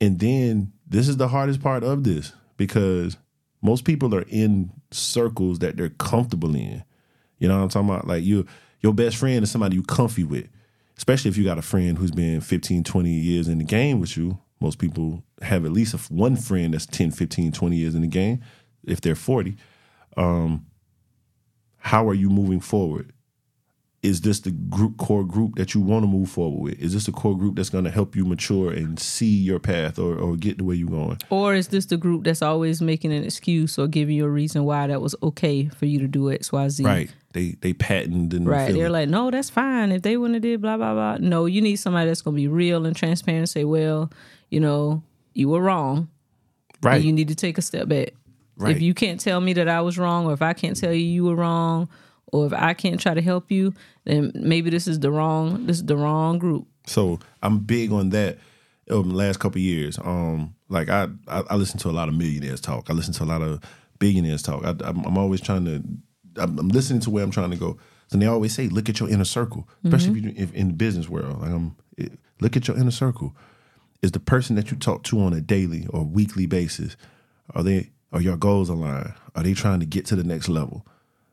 And 0.00 0.18
then 0.18 0.72
this 0.88 1.06
is 1.08 1.18
the 1.18 1.28
hardest 1.28 1.62
part 1.62 1.84
of 1.84 2.02
this 2.02 2.32
because 2.56 3.16
most 3.62 3.84
people 3.84 4.12
are 4.12 4.24
in 4.28 4.70
circles 4.90 5.60
that 5.60 5.76
they're 5.76 5.88
comfortable 5.90 6.54
in. 6.56 6.82
You 7.38 7.48
know 7.48 7.56
what 7.56 7.62
I'm 7.64 7.68
talking 7.68 7.88
about? 7.88 8.06
Like 8.06 8.24
you 8.24 8.46
your 8.80 8.92
best 8.92 9.16
friend 9.16 9.42
is 9.42 9.50
somebody 9.50 9.76
you 9.76 9.82
comfy 9.82 10.24
with. 10.24 10.48
Especially 10.96 11.28
if 11.28 11.36
you 11.36 11.44
got 11.44 11.58
a 11.58 11.62
friend 11.62 11.98
who's 11.98 12.12
been 12.12 12.40
15, 12.40 12.84
20 12.84 13.10
years 13.10 13.48
in 13.48 13.58
the 13.58 13.64
game 13.64 13.98
with 13.98 14.16
you. 14.16 14.38
Most 14.60 14.78
people 14.78 15.24
have 15.42 15.64
at 15.64 15.72
least 15.72 15.94
a, 15.94 15.96
one 16.12 16.36
friend 16.36 16.72
that's 16.72 16.86
10, 16.86 17.10
15, 17.10 17.50
20 17.50 17.76
years 17.76 17.94
in 17.94 18.02
the 18.02 18.06
game 18.06 18.40
if 18.84 19.00
they're 19.00 19.16
40. 19.16 19.56
Um, 20.16 20.66
how 21.78 22.08
are 22.08 22.14
you 22.14 22.30
moving 22.30 22.60
forward? 22.60 23.12
Is 24.02 24.20
this 24.20 24.40
the 24.40 24.50
group 24.50 24.98
core 24.98 25.24
group 25.24 25.56
that 25.56 25.74
you 25.74 25.80
want 25.80 26.02
to 26.02 26.06
move 26.06 26.28
forward 26.28 26.62
with? 26.62 26.78
Is 26.78 26.92
this 26.92 27.06
the 27.06 27.12
core 27.12 27.36
group 27.36 27.56
that's 27.56 27.70
going 27.70 27.84
to 27.84 27.90
help 27.90 28.14
you 28.14 28.26
mature 28.26 28.70
and 28.70 29.00
see 29.00 29.34
your 29.34 29.58
path 29.58 29.98
or, 29.98 30.16
or 30.16 30.36
get 30.36 30.58
the 30.58 30.64
way 30.64 30.74
you're 30.74 30.90
going? 30.90 31.18
Or 31.30 31.54
is 31.54 31.68
this 31.68 31.86
the 31.86 31.96
group 31.96 32.24
that's 32.24 32.42
always 32.42 32.82
making 32.82 33.14
an 33.14 33.24
excuse 33.24 33.78
or 33.78 33.88
giving 33.88 34.14
you 34.14 34.26
a 34.26 34.28
reason 34.28 34.64
why 34.64 34.86
that 34.86 35.00
was 35.00 35.14
okay 35.22 35.68
for 35.68 35.86
you 35.86 35.98
to 36.00 36.06
do 36.06 36.30
X, 36.30 36.52
Y, 36.52 36.68
Z? 36.68 36.84
Right. 36.84 37.10
They 37.34 37.56
they 37.60 37.74
patent 37.74 38.32
and 38.32 38.48
Right. 38.48 38.72
They're 38.72 38.86
it. 38.86 38.90
like, 38.90 39.08
no, 39.10 39.30
that's 39.30 39.50
fine. 39.50 39.92
If 39.92 40.00
they 40.02 40.16
wouldn't 40.16 40.36
have 40.36 40.42
did 40.42 40.62
blah, 40.62 40.76
blah, 40.78 40.94
blah. 40.94 41.16
No, 41.18 41.44
you 41.46 41.60
need 41.60 41.76
somebody 41.76 42.08
that's 42.08 42.22
going 42.22 42.34
to 42.36 42.40
be 42.40 42.48
real 42.48 42.86
and 42.86 42.96
transparent 42.96 43.40
and 43.40 43.48
say, 43.48 43.64
well, 43.64 44.10
you 44.50 44.60
know, 44.60 45.02
you 45.34 45.48
were 45.50 45.60
wrong. 45.60 46.08
right. 46.82 46.96
And 46.96 47.04
you 47.04 47.12
need 47.12 47.28
to 47.28 47.34
take 47.34 47.58
a 47.58 47.62
step 47.62 47.88
back. 47.88 48.14
Right. 48.56 48.74
If 48.74 48.80
you 48.80 48.94
can't 48.94 49.20
tell 49.20 49.40
me 49.40 49.52
that 49.54 49.68
I 49.68 49.80
was 49.82 49.98
wrong, 49.98 50.26
or 50.26 50.32
if 50.32 50.40
I 50.40 50.52
can't 50.54 50.76
tell 50.76 50.92
you 50.92 51.04
you 51.04 51.24
were 51.24 51.34
wrong, 51.34 51.88
or 52.32 52.46
if 52.46 52.52
I 52.52 52.72
can't 52.72 53.00
try 53.00 53.12
to 53.14 53.20
help 53.22 53.50
you, 53.50 53.74
then 54.04 54.32
maybe 54.34 54.70
this 54.70 54.86
is 54.88 55.00
the 55.00 55.10
wrong, 55.10 55.66
this 55.66 55.76
is 55.78 55.84
the 55.86 55.96
wrong 55.96 56.38
group. 56.38 56.66
So 56.86 57.18
I'm 57.42 57.58
big 57.58 57.92
on 57.92 58.10
that. 58.10 58.38
Over 58.90 59.08
the 59.08 59.14
last 59.14 59.40
couple 59.40 59.58
of 59.58 59.62
years, 59.62 59.98
um, 59.98 60.54
like 60.68 60.90
I, 60.90 61.08
I 61.26 61.42
I 61.50 61.56
listen 61.56 61.78
to 61.80 61.88
a 61.88 61.96
lot 61.98 62.08
of 62.10 62.14
millionaires 62.14 62.60
talk. 62.60 62.90
I 62.90 62.92
listen 62.92 63.14
to 63.14 63.24
a 63.24 63.24
lot 63.24 63.40
of 63.40 63.60
billionaires 63.98 64.42
talk. 64.42 64.62
I, 64.62 64.74
I'm 64.84 65.16
always 65.16 65.40
trying 65.40 65.64
to. 65.64 65.82
I'm, 66.38 66.58
I'm 66.58 66.68
listening 66.68 67.00
to 67.00 67.10
where 67.10 67.24
I'm 67.24 67.30
trying 67.30 67.50
to 67.50 67.56
go. 67.56 67.78
And 68.12 68.20
they 68.20 68.26
always 68.26 68.54
say, 68.54 68.68
look 68.68 68.88
at 68.88 69.00
your 69.00 69.08
inner 69.08 69.24
circle, 69.24 69.68
especially 69.84 70.18
if 70.18 70.24
you 70.24 70.32
if 70.36 70.52
in 70.54 70.68
the 70.68 70.74
business 70.74 71.08
world. 71.08 71.40
Like 71.40 71.50
I'm, 71.50 71.76
it, 71.96 72.12
look 72.40 72.56
at 72.56 72.68
your 72.68 72.76
inner 72.76 72.90
circle. 72.90 73.34
Is 74.02 74.12
the 74.12 74.20
person 74.20 74.56
that 74.56 74.70
you 74.70 74.76
talk 74.76 75.02
to 75.04 75.20
on 75.20 75.32
a 75.32 75.40
daily 75.40 75.86
or 75.90 76.04
weekly 76.04 76.46
basis? 76.46 76.96
Are 77.54 77.62
they 77.62 77.90
are 78.12 78.20
your 78.20 78.36
goals 78.36 78.68
aligned? 78.68 79.14
Are 79.34 79.42
they 79.42 79.54
trying 79.54 79.80
to 79.80 79.86
get 79.86 80.06
to 80.06 80.16
the 80.16 80.22
next 80.22 80.48
level? 80.48 80.86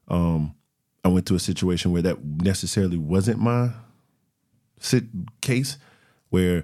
Um, 0.07 0.55
I 1.03 1.09
went 1.09 1.25
to 1.27 1.35
a 1.35 1.39
situation 1.39 1.91
where 1.91 2.01
that 2.01 2.23
necessarily 2.23 2.97
wasn't 2.97 3.39
my 3.39 3.71
sit 4.79 5.05
case 5.41 5.77
where 6.29 6.63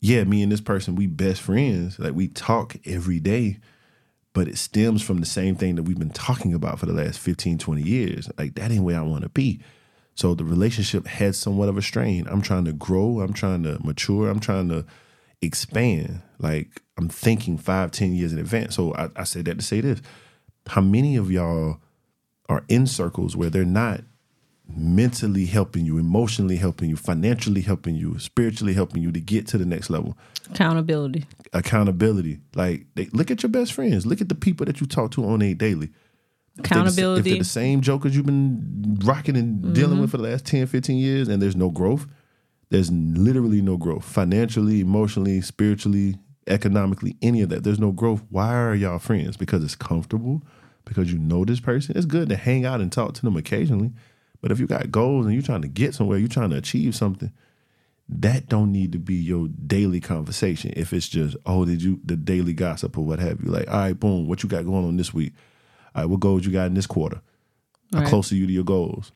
yeah 0.00 0.24
me 0.24 0.42
and 0.42 0.50
this 0.50 0.60
person 0.60 0.94
we 0.94 1.06
best 1.06 1.42
friends 1.42 1.98
like 1.98 2.14
we 2.14 2.28
talk 2.28 2.76
every 2.86 3.20
day 3.20 3.58
but 4.36 4.48
it 4.48 4.58
stems 4.58 5.00
from 5.00 5.16
the 5.16 5.24
same 5.24 5.56
thing 5.56 5.76
that 5.76 5.84
we've 5.84 5.98
been 5.98 6.10
talking 6.10 6.52
about 6.52 6.78
for 6.78 6.84
the 6.84 6.92
last 6.92 7.18
15 7.18 7.56
20 7.56 7.80
years. 7.80 8.28
Like 8.36 8.54
that 8.56 8.70
ain't 8.70 8.84
where 8.84 8.98
i 8.98 9.02
want 9.02 9.22
to 9.22 9.30
be. 9.30 9.60
So 10.14 10.34
the 10.34 10.44
relationship 10.44 11.06
had 11.06 11.34
somewhat 11.34 11.70
of 11.70 11.78
a 11.78 11.82
strain. 11.82 12.26
I'm 12.28 12.42
trying 12.42 12.66
to 12.66 12.74
grow. 12.74 13.20
I'm 13.20 13.32
trying 13.32 13.62
to 13.62 13.78
mature. 13.82 14.28
I'm 14.28 14.38
trying 14.38 14.68
to 14.68 14.84
expand. 15.40 16.20
Like 16.38 16.82
I'm 16.98 17.08
thinking 17.08 17.56
five, 17.56 17.92
ten 17.92 18.12
years 18.12 18.34
in 18.34 18.38
advance. 18.38 18.76
So 18.76 18.94
I, 18.94 19.08
I 19.16 19.24
say 19.24 19.40
that 19.40 19.58
to 19.58 19.64
say 19.64 19.80
this: 19.80 20.02
How 20.66 20.82
many 20.82 21.16
of 21.16 21.30
y'all 21.30 21.78
are 22.50 22.62
in 22.68 22.86
circles 22.86 23.36
where 23.36 23.48
they're 23.48 23.64
not 23.64 24.02
mentally 24.68 25.46
helping 25.46 25.84
you, 25.84 25.98
emotionally 25.98 26.56
helping 26.56 26.90
you, 26.90 26.96
financially 26.96 27.60
helping 27.60 27.94
you, 27.94 28.18
spiritually 28.18 28.74
helping 28.74 29.02
you 29.02 29.12
to 29.12 29.20
get 29.20 29.46
to 29.48 29.58
the 29.58 29.66
next 29.66 29.90
level? 29.90 30.16
Accountability. 30.50 31.24
Accountability. 31.52 32.40
Like 32.54 32.86
they, 32.94 33.06
look 33.12 33.30
at 33.30 33.42
your 33.42 33.50
best 33.50 33.72
friends. 33.72 34.06
Look 34.06 34.20
at 34.20 34.28
the 34.28 34.34
people 34.34 34.66
that 34.66 34.80
you 34.80 34.86
talk 34.86 35.12
to 35.12 35.24
on 35.24 35.42
a 35.42 35.54
daily. 35.54 35.90
If 36.58 36.64
they're 36.64 36.82
the- 36.82 36.88
Accountability. 36.88 37.20
If 37.20 37.24
they're 37.24 37.38
the 37.38 37.44
same 37.44 37.80
jokers 37.80 38.16
you've 38.16 38.26
been 38.26 38.98
rocking 39.04 39.36
and 39.36 39.74
dealing 39.74 40.00
with 40.00 40.08
mm-hmm. 40.08 40.10
for 40.10 40.16
the 40.16 40.30
last 40.30 40.46
10, 40.46 40.66
15 40.66 40.96
years 40.96 41.28
and 41.28 41.40
there's 41.40 41.56
no 41.56 41.70
growth, 41.70 42.06
there's 42.70 42.90
literally 42.90 43.62
no 43.62 43.76
growth. 43.76 44.04
Financially, 44.04 44.80
emotionally, 44.80 45.40
spiritually, 45.40 46.16
economically, 46.46 47.16
any 47.22 47.42
of 47.42 47.48
that. 47.50 47.64
There's 47.64 47.78
no 47.78 47.92
growth. 47.92 48.22
Why 48.30 48.54
are 48.54 48.74
y'all 48.74 48.98
friends? 48.98 49.36
Because 49.36 49.62
it's 49.62 49.76
comfortable, 49.76 50.42
because 50.84 51.12
you 51.12 51.18
know 51.18 51.44
this 51.44 51.60
person. 51.60 51.96
It's 51.96 52.06
good 52.06 52.28
to 52.28 52.36
hang 52.36 52.64
out 52.64 52.80
and 52.80 52.90
talk 52.90 53.14
to 53.14 53.22
them 53.22 53.36
occasionally. 53.36 53.92
But 54.46 54.52
if 54.52 54.60
you 54.60 54.68
got 54.68 54.92
goals 54.92 55.26
and 55.26 55.34
you're 55.34 55.42
trying 55.42 55.62
to 55.62 55.66
get 55.68 55.92
somewhere, 55.92 56.18
you're 56.18 56.28
trying 56.28 56.50
to 56.50 56.56
achieve 56.56 56.94
something, 56.94 57.32
that 58.08 58.48
don't 58.48 58.70
need 58.70 58.92
to 58.92 58.98
be 59.00 59.16
your 59.16 59.48
daily 59.48 59.98
conversation. 59.98 60.72
If 60.76 60.92
it's 60.92 61.08
just, 61.08 61.36
oh, 61.44 61.64
did 61.64 61.82
you 61.82 61.98
the 62.04 62.14
daily 62.14 62.52
gossip 62.52 62.96
or 62.96 63.04
what 63.04 63.18
have 63.18 63.40
you? 63.42 63.50
Like, 63.50 63.66
all 63.68 63.76
right, 63.76 63.98
boom, 63.98 64.28
what 64.28 64.44
you 64.44 64.48
got 64.48 64.64
going 64.64 64.84
on 64.84 64.96
this 64.98 65.12
week? 65.12 65.32
All 65.96 66.02
right, 66.02 66.08
what 66.08 66.20
goals 66.20 66.46
you 66.46 66.52
got 66.52 66.66
in 66.68 66.74
this 66.74 66.86
quarter? 66.86 67.20
How 67.92 67.98
Right. 68.02 68.08
close 68.08 68.30
are 68.30 68.36
you 68.36 68.46
to 68.46 68.52
your 68.52 68.62
goals? 68.62 69.10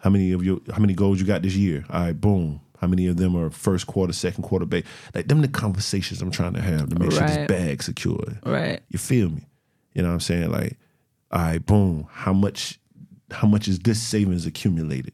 How 0.00 0.10
many 0.10 0.32
of 0.32 0.42
your 0.44 0.58
how 0.72 0.80
many 0.80 0.94
goals 0.94 1.20
you 1.20 1.24
got 1.24 1.42
this 1.42 1.54
year? 1.54 1.84
All 1.88 2.00
right, 2.00 2.20
boom. 2.20 2.60
How 2.80 2.88
many 2.88 3.06
of 3.06 3.16
them 3.16 3.36
are 3.36 3.50
first 3.50 3.86
quarter, 3.86 4.12
second 4.12 4.42
quarter 4.42 4.66
base? 4.66 4.82
Like 5.14 5.28
them 5.28 5.40
the 5.40 5.46
conversations 5.46 6.20
I'm 6.20 6.32
trying 6.32 6.54
to 6.54 6.62
have 6.62 6.88
to 6.88 6.96
make 6.98 7.12
sure 7.12 7.20
this 7.20 7.36
Right. 7.36 7.46
bag 7.46 7.80
secured. 7.84 8.40
Right. 8.44 8.80
You 8.88 8.98
feel 8.98 9.28
me? 9.28 9.46
You 9.94 10.02
know 10.02 10.08
what 10.08 10.14
I'm 10.14 10.20
saying? 10.20 10.50
Like, 10.50 10.76
all 11.30 11.42
right, 11.42 11.64
boom. 11.64 12.08
How 12.10 12.32
much 12.32 12.80
how 13.30 13.46
much 13.48 13.68
is 13.68 13.78
this 13.80 14.00
savings 14.02 14.46
accumulated? 14.46 15.12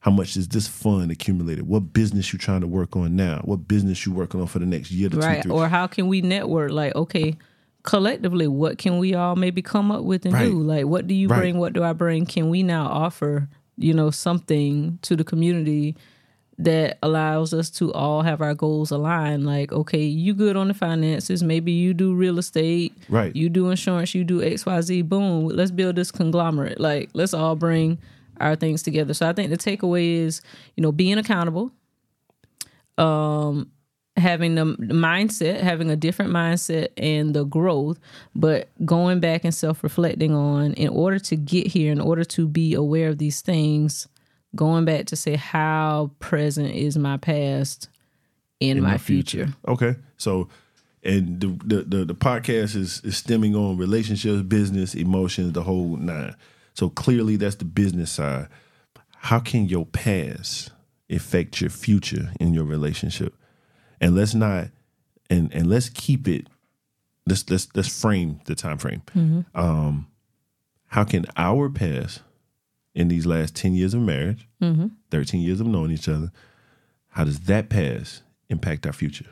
How 0.00 0.10
much 0.10 0.36
is 0.36 0.46
this 0.48 0.68
fund 0.68 1.10
accumulated? 1.10 1.66
What 1.66 1.92
business 1.92 2.32
you 2.32 2.38
trying 2.38 2.60
to 2.60 2.66
work 2.66 2.94
on 2.96 3.16
now? 3.16 3.40
What 3.44 3.66
business 3.66 4.06
you 4.06 4.12
working 4.12 4.40
on 4.40 4.46
for 4.46 4.58
the 4.60 4.66
next 4.66 4.90
year 4.90 5.08
to 5.08 5.16
Right. 5.16 5.36
two, 5.42 5.48
three? 5.48 5.52
Or 5.58 5.68
how 5.68 5.86
can 5.86 6.06
we 6.06 6.20
network? 6.22 6.70
Like, 6.70 6.94
okay, 6.94 7.36
collectively, 7.82 8.46
what 8.46 8.78
can 8.78 8.98
we 8.98 9.14
all 9.14 9.36
maybe 9.36 9.62
come 9.62 9.90
up 9.90 10.04
with 10.04 10.24
and 10.26 10.34
Right. 10.34 10.44
do? 10.50 10.60
Like, 10.60 10.86
what 10.86 11.06
do 11.06 11.14
you 11.14 11.28
Right. 11.28 11.38
bring? 11.38 11.58
What 11.58 11.72
do 11.72 11.82
I 11.82 11.92
bring? 11.92 12.26
Can 12.26 12.50
we 12.50 12.62
now 12.62 12.86
offer, 12.86 13.48
you 13.76 13.94
know, 13.94 14.10
something 14.10 14.98
to 15.02 15.16
the 15.16 15.24
community 15.24 15.96
that 16.58 16.98
allows 17.02 17.52
us 17.52 17.70
to 17.70 17.92
all 17.92 18.22
have 18.22 18.40
our 18.40 18.54
goals 18.54 18.90
aligned? 18.90 19.46
Like, 19.46 19.72
okay, 19.72 20.02
you 20.04 20.34
good 20.34 20.56
on 20.56 20.68
the 20.68 20.74
finances. 20.74 21.42
Maybe 21.42 21.72
you 21.72 21.94
do 21.94 22.14
real 22.14 22.38
estate. 22.38 22.96
Right. 23.08 23.34
You 23.34 23.48
do 23.48 23.70
insurance. 23.70 24.14
You 24.14 24.24
do 24.24 24.40
XYZ. 24.40 25.08
Boom. 25.08 25.48
Let's 25.48 25.70
build 25.70 25.96
this 25.96 26.10
conglomerate. 26.10 26.80
Like, 26.80 27.10
let's 27.12 27.34
all 27.34 27.56
bring 27.56 27.98
our 28.40 28.56
things 28.56 28.82
together. 28.82 29.14
So 29.14 29.28
I 29.28 29.32
think 29.32 29.50
the 29.50 29.56
takeaway 29.56 30.16
is, 30.16 30.42
you 30.76 30.82
know, 30.82 30.92
being 30.92 31.18
accountable 31.18 31.72
um, 32.98 33.70
having 34.16 34.54
the 34.54 34.64
the 34.78 34.94
mindset, 34.94 35.60
having 35.60 35.90
a 35.90 35.96
different 35.96 36.32
mindset 36.32 36.88
and 36.96 37.34
the 37.34 37.44
growth, 37.44 37.98
but 38.34 38.68
going 38.84 39.20
back 39.20 39.44
and 39.44 39.54
self 39.54 39.82
reflecting 39.82 40.34
on 40.34 40.72
in 40.74 40.88
order 40.88 41.18
to 41.18 41.36
get 41.36 41.66
here, 41.66 41.92
in 41.92 42.00
order 42.00 42.24
to 42.24 42.48
be 42.48 42.74
aware 42.74 43.08
of 43.08 43.18
these 43.18 43.42
things, 43.42 44.08
going 44.56 44.84
back 44.84 45.06
to 45.06 45.16
say 45.16 45.36
how 45.36 46.10
present 46.18 46.74
is 46.74 46.96
my 46.96 47.16
past 47.16 47.88
in, 48.60 48.82
my, 48.82 48.98
future. 48.98 49.48
Okay. 49.68 49.96
So 50.16 50.48
and 51.02 51.40
the 51.40 51.46
the 51.64 51.82
the, 51.82 52.04
the 52.06 52.14
podcast 52.14 52.74
is, 52.76 53.00
is 53.04 53.16
stemming 53.16 53.54
on 53.54 53.76
relationships, 53.76 54.42
business, 54.42 54.94
emotions, 54.94 55.52
the 55.52 55.62
whole 55.62 55.96
nine. 55.96 56.34
So 56.74 56.90
clearly 56.90 57.36
that's 57.36 57.56
the 57.56 57.64
business 57.64 58.10
side. 58.10 58.48
How 59.16 59.38
can 59.38 59.68
your 59.68 59.86
past 59.86 60.72
affect 61.08 61.60
your 61.60 61.70
future 61.70 62.32
in 62.40 62.54
your 62.54 62.64
relationship? 62.64 63.34
And 64.00 64.14
let's 64.14 64.34
not 64.34 64.68
and 65.30 65.52
and 65.54 65.68
let's 65.68 65.88
keep 65.88 66.28
it 66.28 66.48
let's 67.26 67.48
let's 67.50 67.68
let's 67.74 68.00
frame 68.00 68.40
the 68.46 68.54
time 68.54 68.78
frame. 68.78 69.02
Um 69.54 70.08
how 70.88 71.04
can 71.04 71.26
our 71.36 71.68
past 71.68 72.22
in 72.96 73.08
these 73.08 73.26
last 73.26 73.54
10 73.54 73.74
years 73.74 73.94
of 73.94 74.00
marriage, 74.00 74.48
13 75.10 75.40
years 75.42 75.60
of 75.60 75.66
knowing 75.66 75.90
each 75.90 76.08
other, 76.08 76.32
how 77.08 77.24
does 77.24 77.40
that 77.40 77.68
past 77.68 78.22
impact 78.48 78.86
our 78.86 78.92
future? 78.92 79.26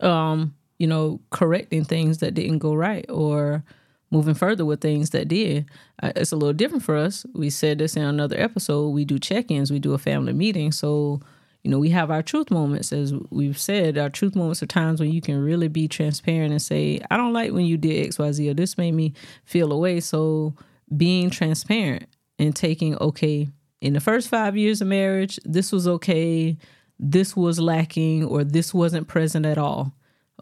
Um, 0.00 0.54
you 0.78 0.88
know, 0.88 1.20
correcting 1.30 1.84
things 1.84 2.18
that 2.18 2.34
didn't 2.34 2.58
go 2.58 2.74
right 2.74 3.06
or 3.08 3.64
moving 4.10 4.34
further 4.34 4.64
with 4.64 4.80
things 4.80 5.10
that 5.10 5.28
did. 5.28 5.66
Uh, 6.02 6.12
it's 6.16 6.32
a 6.32 6.36
little 6.36 6.52
different 6.52 6.82
for 6.82 6.96
us. 6.96 7.24
We 7.32 7.48
said 7.48 7.78
this 7.78 7.96
in 7.96 8.02
another 8.02 8.38
episode. 8.38 8.88
We 8.88 9.04
do 9.04 9.20
check 9.20 9.52
ins, 9.52 9.70
we 9.70 9.78
do 9.78 9.94
a 9.94 9.98
family 9.98 10.32
meeting. 10.32 10.72
So, 10.72 11.20
you 11.62 11.70
know, 11.70 11.78
we 11.78 11.90
have 11.90 12.10
our 12.10 12.22
truth 12.22 12.50
moments. 12.50 12.92
As 12.92 13.14
we've 13.30 13.58
said, 13.58 13.96
our 13.98 14.10
truth 14.10 14.34
moments 14.34 14.64
are 14.64 14.66
times 14.66 15.00
when 15.00 15.12
you 15.12 15.20
can 15.20 15.38
really 15.38 15.68
be 15.68 15.86
transparent 15.86 16.50
and 16.50 16.60
say, 16.60 17.00
I 17.08 17.16
don't 17.16 17.32
like 17.32 17.52
when 17.52 17.66
you 17.66 17.76
did 17.76 18.10
XYZ 18.10 18.50
or 18.50 18.54
this 18.54 18.76
made 18.76 18.94
me 18.94 19.14
feel 19.44 19.72
away. 19.72 20.00
So, 20.00 20.54
being 20.94 21.30
transparent 21.30 22.08
and 22.38 22.54
taking, 22.54 22.96
okay, 22.98 23.48
in 23.80 23.92
the 23.92 24.00
first 24.00 24.28
five 24.28 24.56
years 24.56 24.80
of 24.80 24.88
marriage, 24.88 25.38
this 25.44 25.70
was 25.70 25.86
okay, 25.86 26.56
this 26.98 27.36
was 27.36 27.60
lacking, 27.60 28.24
or 28.24 28.44
this 28.44 28.72
wasn't 28.72 29.08
present 29.08 29.44
at 29.46 29.58
all. 29.58 29.92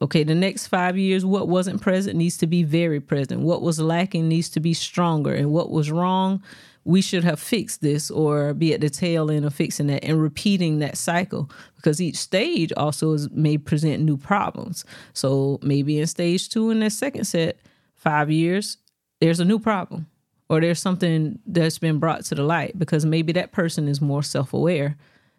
Okay, 0.00 0.24
the 0.24 0.34
next 0.34 0.68
five 0.68 0.96
years, 0.96 1.24
what 1.24 1.48
wasn't 1.48 1.82
present 1.82 2.16
needs 2.16 2.36
to 2.38 2.46
be 2.46 2.62
very 2.62 3.00
present. 3.00 3.42
What 3.42 3.62
was 3.62 3.78
lacking 3.78 4.28
needs 4.28 4.48
to 4.50 4.60
be 4.60 4.74
stronger. 4.74 5.34
And 5.34 5.52
what 5.52 5.70
was 5.70 5.90
wrong, 5.90 6.42
we 6.84 7.02
should 7.02 7.24
have 7.24 7.38
fixed 7.38 7.82
this 7.82 8.10
or 8.10 8.54
be 8.54 8.74
at 8.74 8.80
the 8.80 8.90
tail 8.90 9.30
end 9.30 9.44
of 9.44 9.54
fixing 9.54 9.86
that 9.88 10.04
and 10.04 10.20
repeating 10.20 10.78
that 10.78 10.96
cycle 10.96 11.50
because 11.76 12.00
each 12.00 12.16
stage 12.16 12.72
also 12.76 13.12
is, 13.12 13.30
may 13.30 13.58
present 13.58 14.02
new 14.02 14.16
problems. 14.16 14.84
So 15.12 15.60
maybe 15.62 16.00
in 16.00 16.06
stage 16.06 16.48
two, 16.48 16.70
in 16.70 16.80
that 16.80 16.92
second 16.92 17.24
set, 17.24 17.58
five 17.94 18.30
years, 18.30 18.78
there's 19.20 19.40
a 19.40 19.44
new 19.44 19.58
problem 19.58 20.06
or 20.52 20.60
there's 20.60 20.80
something 20.80 21.38
that's 21.46 21.78
been 21.78 21.98
brought 21.98 22.26
to 22.26 22.34
the 22.34 22.42
light 22.42 22.78
because 22.78 23.06
maybe 23.06 23.32
that 23.32 23.52
person 23.52 23.88
is 23.88 24.02
more 24.02 24.22
self 24.22 24.52
aware 24.52 24.98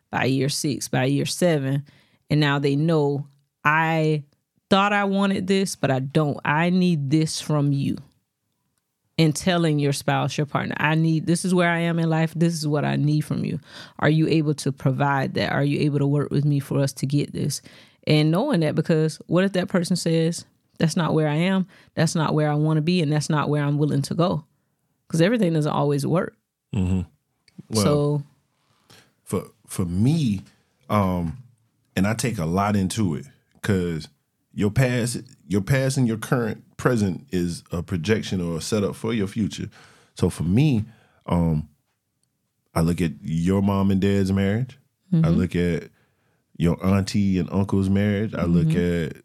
by 0.09 0.23
year 0.25 0.49
six, 0.49 0.87
by 0.87 1.03
year 1.03 1.27
seven. 1.27 1.85
And 2.31 2.39
now 2.39 2.57
they 2.57 2.75
know 2.75 3.27
I 3.63 4.23
thought 4.71 4.91
I 4.91 5.03
wanted 5.03 5.45
this, 5.45 5.75
but 5.75 5.91
I 5.91 5.99
don't. 5.99 6.39
I 6.43 6.71
need 6.71 7.11
this 7.11 7.39
from 7.39 7.71
you. 7.71 7.97
And 9.19 9.35
telling 9.35 9.77
your 9.77 9.93
spouse, 9.93 10.35
your 10.35 10.47
partner, 10.47 10.73
I 10.79 10.95
need 10.95 11.27
this 11.27 11.45
is 11.45 11.53
where 11.53 11.69
I 11.69 11.81
am 11.81 11.99
in 11.99 12.09
life. 12.09 12.33
This 12.35 12.55
is 12.55 12.67
what 12.67 12.83
I 12.83 12.95
need 12.95 13.21
from 13.21 13.45
you. 13.45 13.59
Are 13.99 14.09
you 14.09 14.27
able 14.27 14.55
to 14.55 14.71
provide 14.71 15.35
that? 15.35 15.51
Are 15.51 15.63
you 15.63 15.81
able 15.81 15.99
to 15.99 16.07
work 16.07 16.31
with 16.31 16.43
me 16.43 16.59
for 16.59 16.79
us 16.79 16.91
to 16.93 17.05
get 17.05 17.33
this? 17.33 17.61
And 18.07 18.31
knowing 18.31 18.61
that 18.61 18.73
because 18.73 19.21
what 19.27 19.43
if 19.43 19.53
that 19.53 19.67
person 19.67 19.95
says, 19.95 20.45
that's 20.79 20.97
not 20.97 21.13
where 21.13 21.27
I 21.27 21.35
am, 21.35 21.67
that's 21.93 22.15
not 22.15 22.33
where 22.33 22.49
I 22.49 22.55
want 22.55 22.77
to 22.77 22.81
be, 22.81 22.99
and 23.03 23.11
that's 23.11 23.29
not 23.29 23.47
where 23.47 23.63
I'm 23.63 23.77
willing 23.77 24.01
to 24.01 24.15
go? 24.15 24.45
Because 25.13 25.21
everything 25.21 25.53
doesn't 25.53 25.71
always 25.71 26.07
work. 26.07 26.35
Well, 27.69 27.83
so 27.83 28.23
for 29.23 29.43
for 29.67 29.85
me, 29.85 30.41
um, 30.89 31.37
and 31.95 32.07
I 32.07 32.15
take 32.15 32.39
a 32.39 32.45
lot 32.45 32.75
into 32.75 33.13
it 33.13 33.25
because 33.53 34.07
your 34.53 34.71
past, 34.71 35.21
your 35.47 35.61
past 35.61 35.97
and 35.97 36.07
your 36.07 36.17
current 36.17 36.63
present 36.77 37.27
is 37.31 37.63
a 37.71 37.83
projection 37.83 38.41
or 38.41 38.57
a 38.57 38.61
setup 38.61 38.95
for 38.95 39.13
your 39.13 39.27
future. 39.27 39.69
So 40.15 40.31
for 40.31 40.43
me, 40.43 40.85
um, 41.27 41.69
I 42.73 42.81
look 42.81 42.99
at 42.99 43.11
your 43.21 43.61
mom 43.61 43.91
and 43.91 44.01
dad's 44.01 44.31
marriage. 44.31 44.79
I 45.13 45.29
look 45.29 45.55
at 45.55 45.89
your 46.57 46.83
auntie 46.83 47.37
and 47.37 47.47
uncle's 47.51 47.87
marriage. 47.87 48.33
I 48.33 48.45
look 48.45 48.75
at 48.75 49.17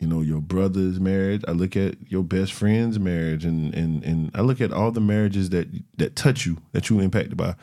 you 0.00 0.06
know 0.06 0.22
your 0.22 0.40
brother's 0.40 0.98
marriage. 0.98 1.42
I 1.46 1.52
look 1.52 1.76
at 1.76 2.10
your 2.10 2.24
best 2.24 2.52
friend's 2.52 2.98
marriage, 2.98 3.44
and 3.44 3.72
and 3.74 4.02
and 4.02 4.30
I 4.34 4.40
look 4.40 4.60
at 4.60 4.72
all 4.72 4.90
the 4.90 5.00
marriages 5.00 5.50
that 5.50 5.68
that 5.98 6.16
touch 6.16 6.46
you, 6.46 6.56
that 6.72 6.88
you 6.88 7.00
impacted 7.00 7.36
by. 7.36 7.54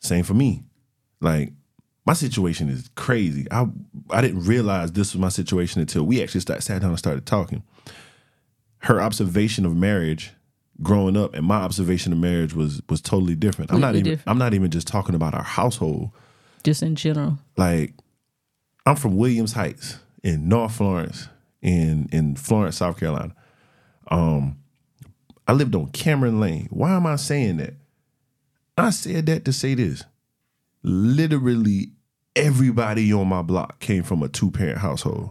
Same 0.00 0.22
for 0.24 0.34
me. 0.34 0.62
Like 1.20 1.52
my 2.06 2.12
situation 2.12 2.68
is 2.68 2.88
crazy. 2.94 3.46
I 3.50 3.66
I 4.10 4.20
didn't 4.20 4.44
realize 4.44 4.92
this 4.92 5.12
was 5.12 5.20
my 5.20 5.28
situation 5.28 5.80
until 5.80 6.04
we 6.04 6.22
actually 6.22 6.42
start, 6.42 6.62
sat 6.62 6.80
down 6.80 6.90
and 6.90 6.98
started 6.98 7.26
talking. 7.26 7.64
Her 8.78 9.00
observation 9.00 9.66
of 9.66 9.76
marriage 9.76 10.32
growing 10.82 11.16
up 11.16 11.34
and 11.34 11.44
my 11.44 11.56
observation 11.56 12.12
of 12.12 12.18
marriage 12.18 12.54
was 12.54 12.80
was 12.88 13.00
totally 13.00 13.34
different. 13.34 13.72
I'm 13.72 13.80
not 13.80 13.94
even 13.96 14.04
different. 14.04 14.28
I'm 14.28 14.38
not 14.38 14.54
even 14.54 14.70
just 14.70 14.86
talking 14.86 15.16
about 15.16 15.34
our 15.34 15.42
household. 15.42 16.10
just 16.62 16.84
in 16.84 16.94
general. 16.94 17.38
Like 17.56 17.94
I'm 18.84 18.94
from 18.94 19.16
Williams 19.16 19.54
Heights 19.54 19.98
in 20.26 20.48
North 20.48 20.74
Florence 20.74 21.28
in 21.62 22.08
in 22.10 22.34
Florence, 22.34 22.78
South 22.78 22.98
Carolina. 22.98 23.32
Um 24.10 24.58
I 25.46 25.52
lived 25.52 25.76
on 25.76 25.86
Cameron 25.90 26.40
Lane. 26.40 26.66
Why 26.70 26.96
am 26.96 27.06
I 27.06 27.14
saying 27.14 27.58
that? 27.58 27.74
I 28.76 28.90
said 28.90 29.26
that 29.26 29.44
to 29.44 29.52
say 29.52 29.74
this. 29.74 30.02
Literally 30.82 31.92
everybody 32.34 33.12
on 33.12 33.28
my 33.28 33.42
block 33.42 33.78
came 33.78 34.02
from 34.02 34.24
a 34.24 34.28
two 34.28 34.50
parent 34.50 34.78
household. 34.78 35.30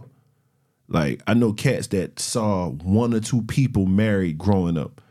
Like 0.88 1.22
I 1.26 1.34
know 1.34 1.52
cats 1.52 1.88
that 1.88 2.18
saw 2.18 2.70
one 2.70 3.12
or 3.12 3.20
two 3.20 3.42
people 3.42 3.84
married 3.84 4.38
growing 4.38 4.78
up. 4.78 5.02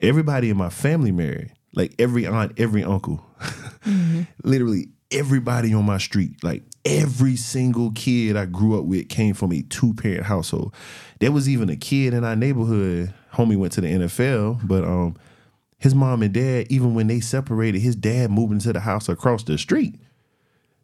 Everybody 0.00 0.48
in 0.48 0.56
my 0.56 0.70
family 0.70 1.12
married. 1.12 1.52
Like 1.74 1.94
every 1.98 2.26
aunt, 2.26 2.58
every 2.58 2.84
uncle. 2.84 3.22
Literally 4.42 4.88
everybody 5.10 5.74
on 5.74 5.84
my 5.84 5.98
street, 5.98 6.42
like 6.42 6.62
every 6.84 7.36
single 7.36 7.90
kid 7.92 8.36
I 8.36 8.46
grew 8.46 8.78
up 8.78 8.84
with 8.84 9.08
came 9.08 9.34
from 9.34 9.52
a 9.52 9.62
two 9.62 9.94
parent 9.94 10.24
household. 10.24 10.74
There 11.18 11.32
was 11.32 11.48
even 11.48 11.68
a 11.68 11.76
kid 11.76 12.14
in 12.14 12.24
our 12.24 12.36
neighborhood, 12.36 13.12
homie 13.32 13.56
went 13.56 13.72
to 13.74 13.80
the 13.80 13.88
NFL, 13.88 14.66
but 14.66 14.84
um 14.84 15.16
his 15.78 15.94
mom 15.94 16.22
and 16.22 16.34
dad, 16.34 16.66
even 16.68 16.94
when 16.94 17.06
they 17.06 17.20
separated, 17.20 17.80
his 17.80 17.96
dad 17.96 18.30
moved 18.30 18.52
into 18.52 18.70
the 18.70 18.80
house 18.80 19.08
across 19.08 19.44
the 19.44 19.56
street. 19.56 19.98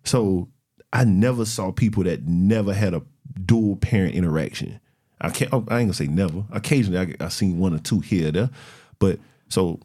So 0.04 0.48
I 0.90 1.04
never 1.04 1.44
saw 1.44 1.70
people 1.70 2.04
that 2.04 2.26
never 2.26 2.72
had 2.72 2.94
a 2.94 3.02
dual 3.44 3.76
parent 3.76 4.14
interaction. 4.14 4.80
I 5.20 5.30
can't. 5.30 5.52
I 5.52 5.56
ain't 5.56 5.68
gonna 5.68 5.92
say 5.92 6.06
never. 6.06 6.44
Occasionally, 6.50 7.14
I, 7.20 7.24
I 7.24 7.28
seen 7.28 7.58
one 7.58 7.74
or 7.74 7.78
two 7.78 8.00
here 8.00 8.28
or 8.28 8.32
there, 8.32 8.50
but 8.98 9.18
so 9.48 9.80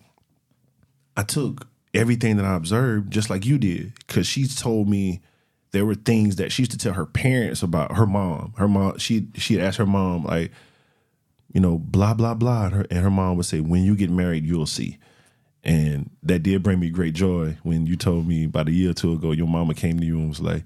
I 1.18 1.24
took 1.24 1.68
everything 1.94 2.38
that 2.38 2.46
I 2.46 2.56
observed 2.56 3.12
just 3.12 3.30
like 3.30 3.46
you 3.46 3.58
did, 3.58 3.94
because 4.08 4.28
she 4.28 4.48
told 4.48 4.88
me 4.88 5.22
there 5.72 5.86
were 5.86 5.96
things 5.96 6.36
that 6.38 6.52
she 6.52 6.64
used 6.64 6.72
to 6.72 6.78
tell 6.78 6.94
her 6.94 7.06
parents 7.06 7.64
about 7.64 7.96
her 7.96 8.06
mom. 8.06 8.54
Her 8.58 8.68
mom, 8.68 8.98
she 8.98 9.28
she'd 9.36 9.60
ask 9.62 9.78
her 9.78 9.86
mom 9.86 10.26
like, 10.26 10.52
you 11.54 11.60
know, 11.62 11.78
blah 11.78 12.14
blah 12.14 12.34
blah, 12.34 12.66
and 12.66 12.74
her, 12.74 12.86
and 12.92 13.00
her 13.00 13.10
mom 13.12 13.38
would 13.38 13.46
say, 13.46 13.60
"When 13.62 13.84
you 13.84 13.96
get 13.96 14.10
married, 14.10 14.46
you'll 14.46 14.66
see." 14.66 14.98
And 15.64 16.10
that 16.24 16.40
did 16.44 16.64
bring 16.64 16.80
me 16.80 16.90
great 16.90 17.14
joy 17.14 17.58
when 17.64 17.86
you 17.86 17.96
told 17.96 18.28
me 18.28 18.46
about 18.46 18.68
a 18.68 18.72
year 18.72 18.90
or 18.92 18.94
two 18.94 19.14
ago, 19.14 19.32
your 19.32 19.48
mama 19.48 19.76
came 19.76 20.00
to 20.00 20.06
you 20.06 20.18
and 20.18 20.30
was 20.30 20.42
like, 20.42 20.64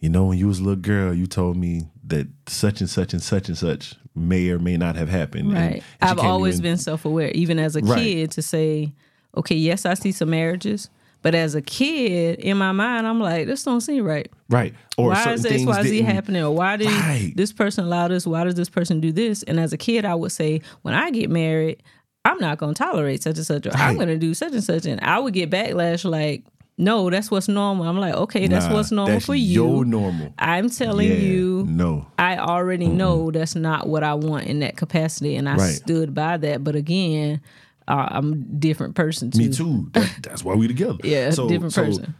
you 0.00 0.08
know, 0.08 0.24
when 0.24 0.38
you 0.38 0.46
was 0.46 0.58
a 0.58 0.62
little 0.62 0.80
girl, 0.80 1.12
you 1.12 1.26
told 1.26 1.58
me 1.58 1.82
that 2.06 2.28
such 2.46 2.80
and 2.80 2.88
such 2.88 3.12
and 3.12 3.22
such 3.22 3.48
and 3.48 3.58
such 3.58 3.94
may 4.14 4.48
or 4.48 4.58
may 4.58 4.78
not 4.78 4.96
have 4.96 5.10
happened. 5.10 5.52
Right. 5.52 5.60
and 5.60 5.82
she 5.82 5.88
I've 6.00 6.08
came 6.08 6.16
to 6.16 6.22
you 6.22 6.28
always 6.30 6.54
and- 6.54 6.62
been 6.62 6.76
self 6.78 7.04
aware, 7.04 7.30
even 7.32 7.58
as 7.58 7.76
a 7.76 7.80
Right. 7.80 7.98
kid, 8.02 8.30
to 8.32 8.42
say, 8.42 8.94
okay, 9.36 9.54
yes, 9.56 9.84
I 9.84 9.92
see 9.94 10.12
some 10.12 10.30
marriages, 10.30 10.88
but 11.22 11.34
as 11.34 11.54
a 11.54 11.62
kid, 11.62 12.38
in 12.40 12.56
my 12.56 12.72
mind, 12.72 13.06
I'm 13.06 13.20
like, 13.20 13.46
this 13.46 13.64
don't 13.64 13.80
seem 13.80 14.04
right. 14.04 14.30
right. 14.48 14.74
Or 14.96 15.08
why 15.10 15.32
is 15.32 15.44
X, 15.44 15.64
Y, 15.64 15.82
Z 15.82 16.02
happening? 16.02 16.42
Or 16.42 16.54
why 16.54 16.76
did 16.76 17.00
Right. 17.00 17.32
this 17.36 17.52
person 17.52 17.84
allow 17.84 18.08
this? 18.08 18.26
Why 18.26 18.44
does 18.44 18.54
this 18.54 18.68
person 18.68 19.00
do 19.00 19.12
this? 19.12 19.42
And 19.44 19.58
as 19.60 19.72
a 19.72 19.76
kid, 19.76 20.04
I 20.04 20.14
would 20.14 20.32
say, 20.32 20.60
when 20.82 20.94
I 20.94 21.10
get 21.10 21.30
married, 21.30 21.82
I'm 22.24 22.38
not 22.38 22.58
going 22.58 22.74
to 22.74 22.82
tolerate 22.82 23.22
such 23.22 23.36
and 23.36 23.46
such, 23.46 23.66
or 23.66 23.70
I'm 23.74 23.94
going 23.96 24.08
to 24.08 24.18
do 24.18 24.34
such 24.34 24.52
and 24.52 24.62
such. 24.64 24.86
And 24.86 25.00
I 25.00 25.18
would 25.18 25.34
get 25.34 25.50
backlash 25.50 26.04
like, 26.04 26.44
no, 26.76 27.10
that's 27.10 27.30
what's 27.30 27.48
normal. 27.48 27.86
I'm 27.88 27.98
like, 27.98 28.14
okay, 28.14 28.46
that's 28.46 28.66
Nah, 28.68 28.74
what's 28.74 28.92
normal 28.92 29.14
that's 29.14 29.26
for 29.26 29.34
you. 29.34 29.64
Your 29.64 29.84
normal. 29.84 30.32
I'm 30.38 30.70
telling 30.70 31.08
Yeah, 31.08 31.14
you, 31.14 31.66
no. 31.68 32.06
I 32.18 32.38
already 32.38 32.88
know 32.88 33.30
that's 33.32 33.54
not 33.56 33.88
what 33.88 34.04
I 34.04 34.14
want 34.14 34.46
in 34.46 34.60
that 34.60 34.76
capacity, 34.76 35.34
and 35.36 35.48
I 35.48 35.56
Right. 35.56 35.70
stood 35.74 36.14
by 36.14 36.36
that. 36.36 36.62
But 36.62 36.76
again, 36.76 37.40
uh, 37.88 38.08
I'm 38.10 38.32
a 38.32 38.36
different 38.36 38.94
person 38.94 39.30
too. 39.32 39.38
Me 39.38 39.48
too. 39.48 39.88
That, 39.92 40.10
that's 40.22 40.44
why 40.44 40.54
we 40.54 40.68
together. 40.68 40.98
Yeah, 41.04 41.30
So- 41.30 41.48
different 41.48 41.72
so 41.72 41.84
person. 41.84 42.14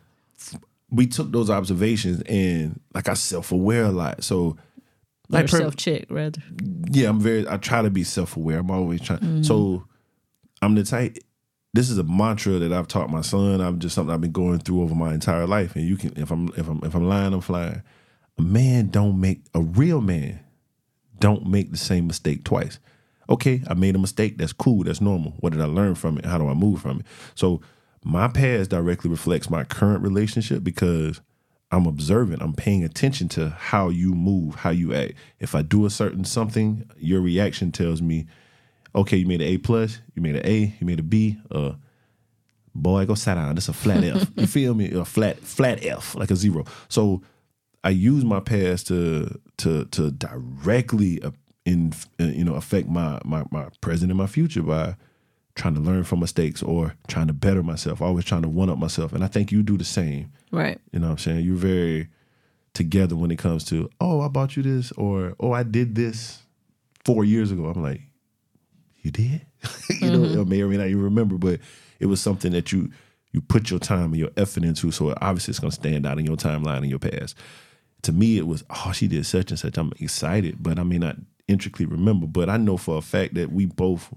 we 0.91 1.07
took 1.07 1.31
those 1.31 1.51
observations 1.51 2.23
and 2.23 2.81
like 2.95 3.09
I 3.09 3.14
self 3.14 3.53
aware 3.53 3.85
a 3.85 3.91
lot. 3.93 4.25
So 4.25 4.57
Like 5.29 5.43
like 5.43 5.51
per- 5.51 5.59
self 5.59 5.77
check, 5.77 6.07
rather. 6.11 6.43
yeah, 6.91 7.09
I'm 7.11 7.21
very. 7.21 7.47
I 7.49 7.59
try 7.59 7.83
to 7.83 7.91
be 7.91 8.03
self 8.05 8.37
aware. 8.37 8.59
I'm 8.59 8.71
always 8.71 9.01
trying. 9.03 9.21
Mm-hmm. 9.21 9.43
So 9.43 9.85
I'm 10.62 10.75
the 10.75 10.85
type. 10.85 11.19
This 11.75 11.91
is 11.91 11.99
a 11.99 12.03
mantra 12.03 12.55
that 12.59 12.73
I've 12.73 12.89
taught 12.89 13.11
my 13.11 13.21
son. 13.21 13.61
I'm 13.61 13.79
just 13.79 13.95
something 13.95 14.12
I've 14.12 14.23
been 14.23 14.33
going 14.33 14.59
through 14.61 14.81
over 14.83 14.95
my 14.95 15.12
entire 15.12 15.47
life. 15.47 15.77
And 15.77 15.87
you 15.87 15.99
can, 15.99 16.14
if 16.16 16.31
I'm, 16.31 16.49
if 16.57 16.66
I'm, 16.66 16.81
if 16.83 16.95
I'm 16.95 17.07
lying, 17.07 17.35
I'm 17.35 17.43
flying. 17.43 17.83
A 18.39 18.43
man 18.43 18.89
don't 18.89 19.21
make 19.21 19.43
a 19.55 19.61
real 19.61 20.01
man 20.01 20.41
don't 21.21 21.47
make 21.47 21.71
the 21.73 21.77
same 21.77 22.07
mistake 22.07 22.43
twice. 22.45 22.79
Okay, 23.29 23.62
I 23.68 23.74
made 23.74 23.95
a 23.95 23.99
mistake. 23.99 24.39
That's 24.39 24.53
cool. 24.53 24.85
That's 24.85 25.01
normal. 25.01 25.35
What 25.41 25.53
did 25.53 25.61
I 25.61 25.66
learn 25.66 25.95
from 25.95 26.18
it? 26.18 26.24
How 26.24 26.39
do 26.39 26.49
I 26.49 26.55
move 26.55 26.81
from 26.81 27.01
it? 27.01 27.07
So 27.35 27.61
my 28.05 28.29
past 28.29 28.70
directly 28.70 29.11
reflects 29.11 29.51
my 29.51 29.64
current 29.64 30.03
relationship 30.03 30.64
because 30.64 31.20
I'm 31.70 31.87
observant. 31.87 32.41
I'm 32.43 32.55
paying 32.55 32.85
attention 32.85 33.29
to 33.31 33.51
how 33.51 33.91
you 33.91 34.14
move, 34.14 34.55
how 34.57 34.70
you 34.70 34.95
act. 34.95 35.14
If 35.39 35.55
I 35.55 35.62
do 35.62 35.85
a 35.85 35.91
certain 35.91 36.24
something, 36.24 36.89
your 36.97 37.20
reaction 37.20 37.70
tells 37.72 38.01
me, 38.01 38.26
okay, 38.95 39.18
you 39.18 39.26
made 39.26 39.43
an 39.43 39.49
A 39.49 39.59
plus, 39.59 39.99
you 40.14 40.22
made 40.22 40.37
an 40.37 40.47
A, 40.47 40.74
you 40.81 40.87
made 40.87 41.01
a 41.01 41.03
B. 41.03 41.37
Uh, 41.51 41.72
boy, 42.74 43.05
go 43.05 43.14
sit 43.14 43.35
down. 43.35 43.55
That's 43.55 43.68
a 43.68 43.74
flat 43.74 44.03
F. 44.03 44.31
You 44.37 44.47
feel 44.47 44.74
me? 44.74 44.91
A 44.93 45.05
flat 45.05 45.39
flat 45.41 45.85
F, 45.85 46.14
like 46.14 46.31
a 46.31 46.37
zero. 46.37 46.64
So 46.89 47.22
I 47.85 47.91
use 47.91 48.24
my 48.24 48.41
past 48.41 48.87
to 48.89 49.39
to 49.59 49.85
to 49.87 50.11
directly 50.11 51.20
in 51.69 51.93
uh, 52.21 52.25
you 52.25 52.45
know 52.45 52.55
affect 52.55 52.89
my 52.89 53.21
my 53.25 53.45
my 53.51 53.69
present 53.81 54.11
and 54.11 54.19
my 54.19 54.27
future 54.27 54.62
by 54.62 54.97
trying 55.55 55.75
to 55.75 55.81
learn 55.81 56.05
from 56.05 56.21
mistakes 56.21 56.62
or 56.62 56.95
trying 57.09 57.27
to 57.27 57.33
better 57.33 57.62
myself. 57.62 58.01
Always 58.01 58.25
trying 58.25 58.43
to 58.43 58.49
one 58.49 58.71
up 58.71 58.79
myself, 58.79 59.12
and 59.12 59.23
I 59.23 59.27
think 59.27 59.53
you 59.53 59.62
do 59.62 59.77
the 59.77 59.85
same. 59.85 60.33
Right. 60.51 60.81
You 60.93 61.01
know 61.01 61.09
what 61.09 61.12
I'm 61.12 61.19
saying? 61.19 61.45
You're 61.45 61.57
very 61.57 62.09
together 62.75 63.16
when 63.16 63.31
it 63.31 63.39
comes 63.39 63.64
to, 63.64 63.91
oh, 64.01 64.21
I 64.21 64.29
bought 64.29 64.57
you 64.57 64.62
this, 64.62 64.93
or 64.93 65.35
oh, 65.41 65.53
I 65.53 65.64
did 65.64 65.95
this 65.95 66.43
four 67.05 67.25
years 67.25 67.51
ago. 67.51 67.66
I'm 67.66 67.83
like, 67.83 68.03
you 69.03 69.11
did? 69.11 69.45
you 70.01 70.11
know, 70.11 70.41
or 70.41 70.45
may 70.45 70.62
or 70.62 70.69
may 70.69 70.77
not 70.77 70.87
even 70.87 71.03
remember, 71.03 71.37
but 71.37 71.61
it 72.01 72.07
was 72.07 72.21
something 72.21 72.53
that 72.53 72.73
you 72.73 72.91
you 73.33 73.43
put 73.43 73.71
your 73.71 73.81
time 73.81 74.05
and 74.05 74.16
your 74.16 74.31
effort 74.37 74.64
into. 74.64 74.91
So 74.91 75.14
obviously 75.21 75.53
it's 75.53 75.59
gonna 75.59 75.73
stand 75.73 76.07
out 76.07 76.19
in 76.19 76.25
your 76.25 76.37
timeline 76.37 76.85
in 76.85 76.89
your 76.89 76.99
past. 76.99 77.37
To 78.03 78.12
me, 78.12 78.39
it 78.39 78.47
was, 78.47 78.62
oh, 78.71 78.93
she 78.93 79.09
did 79.09 79.27
such 79.27 79.51
and 79.51 79.59
such. 79.59 79.77
I'm 79.77 79.93
excited, 79.99 80.62
but 80.62 80.79
I 80.79 80.85
may 80.85 80.99
not 80.99 81.16
intricately 81.49 81.86
remember. 81.86 82.26
But 82.26 82.49
I 82.49 82.57
know 82.57 82.76
for 82.76 82.99
a 82.99 83.03
fact 83.03 83.34
that 83.34 83.51
we 83.51 83.66
both 83.66 84.14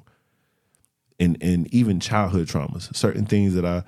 and 1.20 1.38
and 1.42 1.74
even 1.74 2.00
childhood 2.00 2.48
traumas, 2.48 2.94
certain 2.96 3.26
things 3.26 3.54
that 3.56 3.66
I 3.66 3.84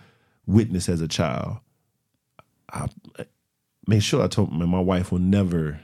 witnessed 0.45 0.89
as 0.89 1.01
a 1.01 1.07
child, 1.07 1.57
I 2.71 2.87
made 3.87 4.03
sure 4.03 4.23
I 4.23 4.27
told 4.27 4.51
my 4.51 4.65
my 4.65 4.79
wife 4.79 5.11
will 5.11 5.19
never 5.19 5.79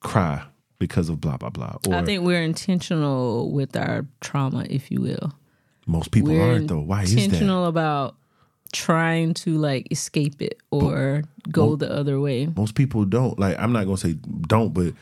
cry 0.00 0.42
because 0.78 1.08
of 1.08 1.20
blah 1.20 1.36
blah 1.36 1.50
blah. 1.50 1.76
Or 1.86 1.94
I 1.94 2.04
think 2.04 2.24
we're 2.24 2.42
intentional 2.42 3.50
with 3.50 3.76
our 3.76 4.06
trauma, 4.20 4.66
if 4.70 4.90
you 4.90 5.00
will. 5.00 5.34
most 5.86 6.10
people 6.10 6.32
We're 6.32 6.52
aren't 6.52 6.68
though. 6.68 6.80
Why 6.80 7.02
is 7.02 7.14
that? 7.14 7.24
intentional 7.24 7.66
about 7.66 8.16
trying 8.72 9.34
to 9.34 9.58
like 9.58 9.88
escape 9.90 10.40
it 10.40 10.58
or 10.70 11.24
go 11.50 11.74
the 11.74 11.90
other 11.90 12.20
way. 12.20 12.46
Most 12.54 12.74
people 12.76 13.04
don't. 13.04 13.38
Like 13.38 13.58
I'm 13.58 13.72
not 13.72 13.84
gonna 13.84 13.96
say 13.96 14.14
don't, 14.46 14.72
but 14.72 14.94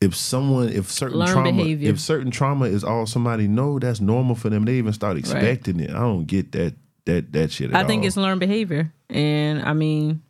if 0.00 0.14
someone 0.14 0.68
if 0.68 0.90
certain 0.90 1.18
Learn 1.18 1.28
trauma 1.28 1.52
behavior. 1.52 1.90
if 1.90 2.00
certain 2.00 2.30
trauma 2.30 2.66
is 2.66 2.84
all 2.84 3.06
somebody 3.06 3.48
know, 3.48 3.78
that's 3.78 4.00
normal 4.00 4.34
for 4.34 4.50
them. 4.50 4.64
They 4.64 4.74
even 4.74 4.92
start 4.92 5.16
expecting 5.16 5.80
it. 5.80 5.90
I 5.90 6.00
don't 6.00 6.26
get 6.26 6.52
that 6.52 6.74
that 7.06 7.32
that 7.32 7.50
shit. 7.50 7.70
At 7.70 7.76
all. 7.76 7.84
I 7.84 7.86
think 7.86 8.02
all. 8.02 8.06
it's 8.08 8.16
learned 8.16 8.40
behavior. 8.40 8.92
And 9.08 9.62
I 9.62 9.72
mean, 9.72 10.22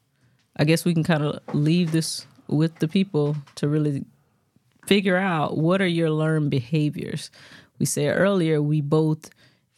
I 0.56 0.64
guess 0.64 0.84
we 0.84 0.94
can 0.94 1.04
kind 1.04 1.24
of 1.24 1.40
leave 1.54 1.92
this 1.92 2.26
with 2.48 2.78
the 2.78 2.88
people 2.88 3.36
to 3.56 3.68
really 3.68 4.04
figure 4.86 5.16
out 5.16 5.56
what 5.56 5.82
are 5.82 5.86
your 5.86 6.10
learned 6.10 6.50
behaviors. 6.50 7.30
We 7.78 7.86
said 7.86 8.16
earlier 8.16 8.62
we 8.62 8.80
both 8.80 9.30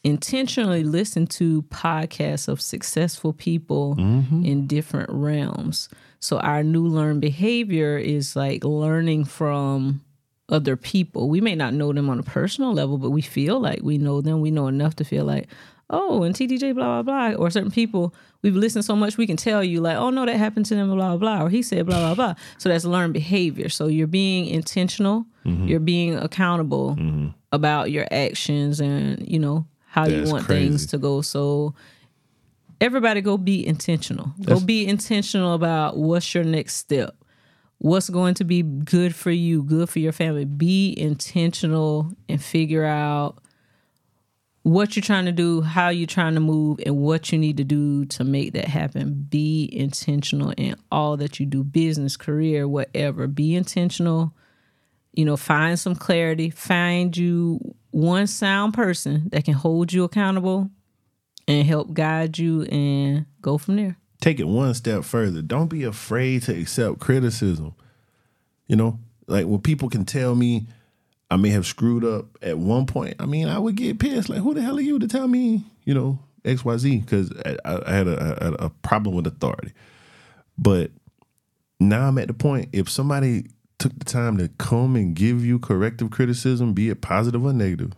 intentionally 0.05 0.85
listen 0.85 1.27
to 1.27 1.63
podcasts 1.63 2.49
of 2.49 2.61
successful 2.61 3.33
people 3.33 3.97
mm-hmm. 3.97 4.45
in 4.45 4.67
different 4.67 5.11
realms. 5.11 5.89
So 6.21 6.39
our 6.39 6.63
new 6.63 6.87
learned 6.87 7.21
behavior 7.21 7.97
is 7.97 8.35
like 8.35 8.65
learning 8.65 9.25
from 9.25 10.01
other 10.49 10.77
people. 10.77 11.29
We 11.29 11.41
may 11.41 11.55
not 11.55 11.75
know 11.75 11.93
them 11.93 12.09
on 12.09 12.19
a 12.19 12.23
personal 12.23 12.73
level, 12.73 12.99
but 12.99 13.11
we 13.11 13.23
feel 13.23 13.61
like 13.61 13.81
we 13.83 13.99
know 13.99 14.21
them. 14.21 14.41
We 14.41 14.51
know 14.51 14.67
enough 14.67 14.97
to 14.97 15.05
feel 15.05 15.25
like, 15.25 15.49
oh, 15.91 16.23
and 16.23 16.35
TDJ, 16.35 16.75
blah, 16.75 17.03
blah, 17.03 17.31
blah. 17.31 17.39
Or 17.39 17.51
certain 17.51 17.71
people, 17.71 18.15
we've 18.43 18.57
listened 18.57 18.85
so 18.85 18.97
much, 18.97 19.17
we 19.17 19.27
can 19.27 19.37
tell 19.37 19.63
you, 19.63 19.81
like, 19.81 19.97
oh, 19.97 20.11
no, 20.11 20.27
that 20.27 20.37
happened 20.37 20.67
to 20.67 20.75
them, 20.75 20.89
blah, 20.89 20.97
blah, 20.97 21.17
blah. 21.17 21.45
Or 21.45 21.51
he 21.51 21.63
said, 21.63 21.87
blah, 21.87 21.99
blah, 21.99 22.15
blah. 22.15 22.35
So 22.59 22.69
that's 22.69 22.85
learned 22.85 23.13
behavior. 23.13 23.69
So 23.69 23.87
you're 23.87 24.07
being 24.07 24.47
intentional, 24.47 25.27
mm-hmm. 25.45 25.67
you're 25.67 25.81
being 25.81 26.17
accountable 26.17 26.97
mm-hmm. 26.97 27.29
about 27.53 27.91
your 27.91 28.07
actions 28.11 28.81
and, 28.81 29.27
you 29.27 29.39
know, 29.39 29.67
how 29.87 30.07
you 30.07 30.25
want 30.25 30.45
crazy. 30.45 30.69
things 30.69 30.87
to 30.89 30.99
go. 30.99 31.23
So 31.23 31.75
everybody 32.81 33.21
go 33.21 33.37
be 33.37 33.67
intentional. 33.67 34.33
Go 34.45 34.61
be 34.61 34.87
intentional 34.87 35.55
about 35.55 35.97
what's 35.97 36.35
your 36.35 36.45
next 36.45 36.77
step. 36.77 37.17
What's 37.79 38.11
going 38.11 38.35
to 38.35 38.45
be 38.45 38.63
good 38.63 39.15
for 39.15 39.31
you, 39.31 39.63
good 39.63 39.89
for 39.89 40.01
your 40.01 40.13
family. 40.13 40.45
Be 40.45 40.95
intentional 40.97 42.13
and 42.29 42.43
figure 42.43 42.85
out 42.85 43.39
what 44.63 44.97
you're 44.97 45.03
trying 45.03 45.27
to 45.27 45.33
do, 45.33 45.63
how 45.63 45.89
you're 45.89 46.07
trying 46.07 46.35
to 46.35 46.41
move, 46.41 46.81
and 46.85 46.97
what 46.97 47.31
you 47.31 47.39
need 47.39 47.57
to 47.57 47.65
do 47.65 48.05
to 48.07 48.25
make 48.25 48.53
that 48.53 48.67
happen. 48.67 49.27
Be 49.31 49.69
intentional 49.73 50.53
in 50.57 50.75
all 50.91 51.17
that 51.19 51.39
you 51.39 51.47
do, 51.47 51.63
business, 51.63 52.17
career, 52.17 52.67
whatever. 52.67 53.27
Be 53.29 53.55
intentional. 53.55 54.35
You 55.13 55.25
know, 55.25 55.37
find 55.37 55.79
some 55.79 55.95
clarity. 55.95 56.51
Find 56.51 57.17
you 57.17 57.61
one 57.93 58.27
sound 58.27 58.75
person 58.75 59.29
that 59.31 59.45
can 59.45 59.55
hold 59.55 59.93
you 59.93 60.05
accountable 60.05 60.71
and 61.49 61.67
help 61.67 61.93
guide 61.95 62.39
you 62.39 62.63
and 62.65 63.27
go 63.43 63.59
from 63.59 63.77
there. 63.77 63.97
take 64.21 64.39
it 64.39 64.47
one 64.47 64.75
step 64.75 65.03
further. 65.05 65.43
Don't 65.43 65.69
be 65.69 65.83
afraid 65.85 66.43
to 66.45 66.57
accept 66.57 67.01
criticism. 67.01 67.75
You 68.67 68.77
know, 68.77 68.99
like 69.27 69.47
when 69.47 69.61
people 69.61 69.89
can 69.89 70.05
tell 70.05 70.35
me 70.35 70.67
I 71.31 71.37
may 71.37 71.51
have 71.51 71.67
screwed 71.67 72.05
up 72.05 72.27
at 72.43 72.59
one 72.59 72.87
point, 72.87 73.17
I 73.19 73.27
mean, 73.27 73.49
I 73.49 73.59
would 73.59 73.75
get 73.75 73.99
pissed. 73.99 74.29
Like, 74.29 74.41
who 74.41 74.55
the 74.55 74.63
hell 74.63 74.79
are 74.79 74.83
you 74.83 74.99
to 74.99 75.09
tell 75.09 75.29
me, 75.29 75.65
you 75.85 75.95
know, 75.95 76.19
X, 76.45 76.65
Y, 76.65 76.77
Z? 76.79 76.99
Because 76.99 77.33
I, 77.45 77.57
I, 77.65 77.93
had 77.93 78.09
a 78.09 78.71
problem 78.83 79.15
with 79.15 79.27
authority. 79.27 79.73
But 80.57 80.91
now 81.79 82.09
I'm 82.09 82.19
at 82.19 82.29
the 82.29 82.35
point, 82.35 82.71
if 82.73 82.89
somebody 82.89 83.47
took 83.79 83.97
the 83.99 84.05
time 84.05 84.39
to 84.39 84.49
come 84.59 84.97
and 84.97 85.15
give 85.15 85.45
you 85.45 85.59
corrective 85.59 86.11
criticism, 86.11 86.73
be 86.73 86.89
it 86.89 87.03
positive 87.03 87.45
or 87.45 87.53
negative, 87.53 87.93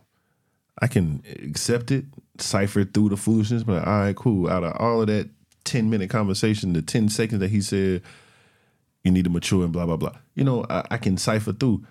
I 0.82 0.88
can 0.88 1.22
accept 1.44 1.90
it, 1.90 2.06
cipher 2.42 2.84
through 2.84 3.10
the 3.10 3.16
foolishness, 3.16 3.62
but 3.62 3.86
all 3.86 4.00
right, 4.00 4.16
cool. 4.16 4.48
Out 4.48 4.64
of 4.64 4.76
all 4.78 5.00
of 5.00 5.06
that 5.08 5.28
10 5.64 5.90
minute 5.90 6.10
conversation, 6.10 6.72
the 6.72 6.82
10 6.82 7.08
seconds 7.08 7.40
that 7.40 7.50
he 7.50 7.60
said, 7.60 8.02
you 9.04 9.10
need 9.10 9.24
to 9.24 9.30
mature 9.30 9.64
and 9.64 9.72
blah, 9.72 9.86
blah, 9.86 9.96
blah. 9.96 10.16
You 10.34 10.44
know, 10.44 10.66
I, 10.68 10.84
I 10.92 10.96
can 10.98 11.16
cipher 11.16 11.52
through. 11.52 11.84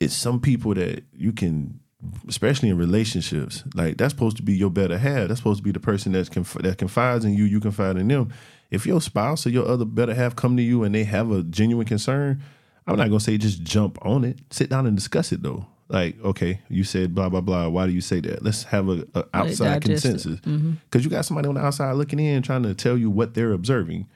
It's 0.00 0.14
some 0.14 0.40
people 0.40 0.74
that 0.74 1.04
you 1.12 1.32
can, 1.32 1.80
especially 2.28 2.68
in 2.70 2.78
relationships, 2.78 3.64
like 3.74 3.96
that's 3.96 4.12
supposed 4.12 4.36
to 4.38 4.42
be 4.42 4.54
your 4.54 4.70
better 4.70 4.98
half. 4.98 5.28
That's 5.28 5.40
supposed 5.40 5.58
to 5.58 5.64
be 5.64 5.72
the 5.72 5.80
person 5.80 6.12
that's 6.12 6.28
conf- 6.28 6.62
that 6.62 6.78
confides 6.78 7.24
in 7.24 7.34
you, 7.34 7.44
you 7.44 7.60
confide 7.60 7.96
in 7.96 8.08
them. 8.08 8.32
If 8.70 8.86
your 8.86 9.00
spouse 9.00 9.46
or 9.46 9.50
your 9.50 9.68
other 9.68 9.84
better 9.84 10.14
half 10.14 10.34
come 10.36 10.56
to 10.56 10.62
you 10.62 10.84
and 10.84 10.94
they 10.94 11.04
have 11.04 11.30
a 11.30 11.42
genuine 11.42 11.86
concern, 11.86 12.42
I'm 12.86 12.96
not 12.96 13.08
gonna 13.08 13.20
say 13.20 13.38
just 13.38 13.62
jump 13.62 13.98
on 14.02 14.24
it. 14.24 14.38
Sit 14.50 14.68
down 14.70 14.86
and 14.86 14.96
discuss 14.96 15.32
it 15.32 15.42
though. 15.42 15.66
Like, 15.88 16.18
okay, 16.24 16.60
you 16.68 16.82
said 16.82 17.14
blah 17.14 17.28
blah 17.28 17.42
blah. 17.42 17.68
Why 17.68 17.86
do 17.86 17.92
you 17.92 18.00
say 18.00 18.20
that? 18.20 18.42
Let's 18.42 18.64
have 18.64 18.88
a, 18.88 19.06
a 19.14 19.24
outside 19.34 19.82
consensus. 19.82 20.40
Because 20.40 20.58
mm-hmm. 20.58 20.98
you 20.98 21.10
got 21.10 21.24
somebody 21.26 21.48
on 21.48 21.54
the 21.54 21.60
outside 21.60 21.92
looking 21.92 22.18
in, 22.18 22.42
trying 22.42 22.62
to 22.62 22.74
tell 22.74 22.96
you 22.96 23.10
what 23.10 23.34
they're 23.34 23.52
observing. 23.52 24.08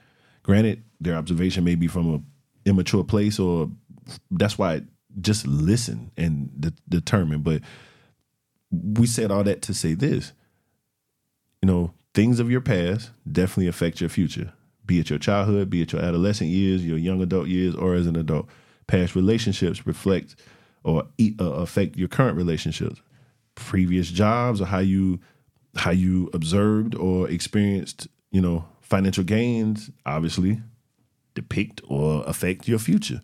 Granted, 0.43 0.83
their 0.99 1.15
observation 1.15 1.63
may 1.63 1.75
be 1.75 1.87
from 1.87 2.13
a 2.13 2.21
immature 2.69 3.03
place, 3.03 3.39
or 3.39 3.69
that's 4.31 4.57
why 4.57 4.81
just 5.21 5.45
listen 5.45 6.11
and 6.17 6.49
de- 6.59 6.73
determine. 6.87 7.41
But 7.41 7.61
we 8.71 9.05
said 9.05 9.31
all 9.31 9.43
that 9.43 9.61
to 9.63 9.73
say 9.73 9.93
this. 9.93 10.33
You 11.61 11.67
know, 11.67 11.93
things 12.13 12.39
of 12.39 12.49
your 12.49 12.61
past 12.61 13.11
definitely 13.31 13.67
affect 13.67 14.01
your 14.01 14.09
future. 14.09 14.53
Be 14.85 14.99
it 14.99 15.09
your 15.11 15.19
childhood, 15.19 15.69
be 15.69 15.83
it 15.83 15.91
your 15.91 16.01
adolescent 16.01 16.49
years, 16.49 16.83
your 16.83 16.97
young 16.97 17.21
adult 17.21 17.47
years, 17.47 17.75
or 17.75 17.93
as 17.93 18.07
an 18.07 18.15
adult. 18.15 18.47
Past 18.87 19.15
relationships 19.15 19.85
reflect 19.85 20.35
or 20.83 21.03
uh, 21.39 21.43
affect 21.43 21.97
your 21.97 22.07
current 22.07 22.37
relationships, 22.37 23.01
previous 23.55 24.09
jobs, 24.09 24.61
or 24.61 24.65
how 24.65 24.79
you 24.79 25.19
how 25.75 25.91
you 25.91 26.29
observed 26.33 26.95
or 26.95 27.29
experienced, 27.29 28.07
you 28.31 28.41
know, 28.41 28.65
financial 28.81 29.23
gains. 29.23 29.89
Obviously, 30.05 30.61
depict 31.35 31.81
or 31.87 32.23
affect 32.25 32.67
your 32.67 32.79
future. 32.79 33.21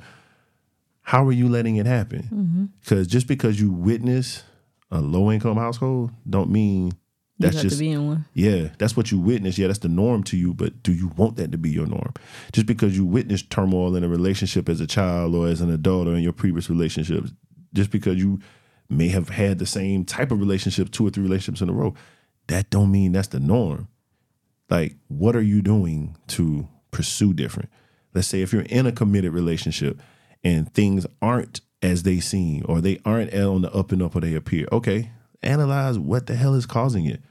How 1.01 1.26
are 1.26 1.32
you 1.32 1.47
letting 1.47 1.76
it 1.76 1.86
happen? 1.86 2.72
Because 2.82 3.08
mm-hmm. 3.08 3.12
just 3.12 3.28
because 3.28 3.60
you 3.60 3.72
witness 3.72 4.43
a 4.91 5.01
low 5.01 5.32
income 5.32 5.58
household, 5.58 6.12
don't 6.28 6.49
mean 6.49 6.93
that's 7.39 7.62
just 7.62 7.82
yeah 8.34 8.70
that's 8.78 8.95
what 8.95 9.12
you 9.12 9.20
witness 9.20 9.58
yeah 9.58 9.68
that's 9.68 9.80
the 9.80 9.89
norm 9.89 10.24
to 10.24 10.38
you 10.38 10.53
but 10.53 10.82
do 10.84 10.93
you 10.93 11.10
want 11.18 11.36
that 11.36 11.51
to 11.51 11.58
be 11.58 11.70
your 11.70 11.86
norm 11.86 12.14
just 12.53 12.66
because 12.66 12.95
you 12.95 13.06
witness 13.06 13.41
turmoil 13.41 13.95
in 13.95 14.03
a 14.03 14.08
relationship 14.08 14.70
as 14.70 14.80
a 14.80 14.88
child 14.88 15.36
or 15.36 15.47
as 15.47 15.60
an 15.60 15.70
adult 15.70 16.08
or 16.08 16.16
in 16.16 16.24
your 16.24 16.32
previous 16.32 16.70
relationships 16.70 17.34
just 17.76 17.91
because 17.91 18.17
you 18.17 18.39
may 18.89 19.09
have 19.09 19.30
had 19.30 19.59
the 19.59 19.65
same 19.65 20.05
type 20.05 20.32
of 20.32 20.39
relationship 20.39 20.91
two 20.91 21.05
or 21.05 21.09
three 21.09 21.23
relationships 21.23 21.61
in 21.61 21.69
a 21.69 21.73
row 21.73 21.93
that 22.47 22.69
don't 22.69 22.91
mean 22.91 23.11
that's 23.11 23.30
the 23.30 23.39
norm. 23.39 23.88
Like 24.69 24.95
what 25.07 25.36
are 25.36 25.41
you 25.41 25.61
doing 25.61 26.17
to 26.28 26.67
pursue 26.91 27.34
different? 27.34 27.69
Let's 28.13 28.28
say 28.28 28.41
if 28.41 28.53
you're 28.53 28.63
in 28.63 28.86
a 28.86 28.91
committed 28.91 29.34
relationship 29.34 29.99
and 30.43 30.71
things 30.73 31.05
aren't 31.21 31.61
as 31.82 32.03
they 32.03 32.19
seem 32.19 32.65
or 32.67 32.82
they 32.82 32.99
aren't 33.05 33.34
on 33.34 33.61
the 33.61 33.71
up 33.71 33.91
and 33.91 34.01
up 34.01 34.15
or 34.15 34.21
they 34.21 34.34
appear 34.34 34.67
okay 34.71 35.11
analyze 35.43 35.99
what 35.99 36.26
the 36.26 36.36
hell 36.36 36.55
is 36.55 36.65
causing 36.65 37.05
it. 37.05 37.21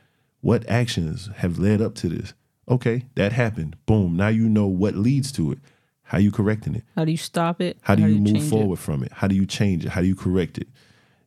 What 0.41 0.69
actions 0.69 1.31
have 1.37 1.59
led 1.59 1.81
up 1.81 1.95
to 1.97 2.09
this? 2.09 2.35
Okay 2.69 3.07
that 3.15 3.33
happened. 3.33 3.77
Boom. 3.87 4.17
Now 4.17 4.29
you 4.29 4.49
know 4.49 4.67
what 4.67 4.95
leads 4.95 5.33
to 5.33 5.53
it 5.53 5.59
how 6.05 6.19
you 6.19 6.31
correcting 6.31 6.75
it? 6.75 6.85
How 6.95 7.05
do 7.05 7.11
you 7.11 7.17
stop 7.17 7.61
it? 7.61 7.79
How 7.83 7.95
do 7.95 8.03
you, 8.03 8.17
you 8.17 8.21
move 8.21 8.49
forward 8.49 8.79
it? 8.79 8.83
from 8.83 9.03
it? 9.03 9.13
How 9.13 9.27
do 9.27 9.35
you 9.35 9.47
change 9.47 9.85
it? 9.85 9.91
How 9.91 10.01
do 10.01 10.07
you 10.07 10.15
correct 10.15 10.59
it? 10.59 10.69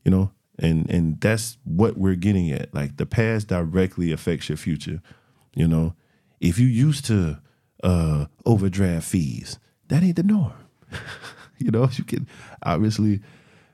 You 0.06 0.12
know, 0.12 0.32
and 0.60 0.90
and 0.90 1.20
that's 1.20 1.58
what 1.64 1.98
we're 1.98 2.16
getting 2.16 2.52
at. 2.52 2.74
Like 2.74 2.98
the 2.98 3.06
past 3.06 3.48
directly 3.48 4.12
affects 4.12 4.50
your 4.50 4.58
future. 4.58 5.02
You 5.56 5.68
know, 5.68 5.96
if 6.40 6.60
you 6.60 6.68
used 6.68 7.06
to 7.06 7.40
uh, 7.84 8.26
overdraft 8.46 9.08
fees, 9.08 9.60
that 9.88 10.04
ain't 10.04 10.16
the 10.16 10.24
norm. 10.24 10.54
you 11.58 11.72
know, 11.72 11.90
you 11.94 12.04
can 12.04 12.28
obviously, 12.64 13.22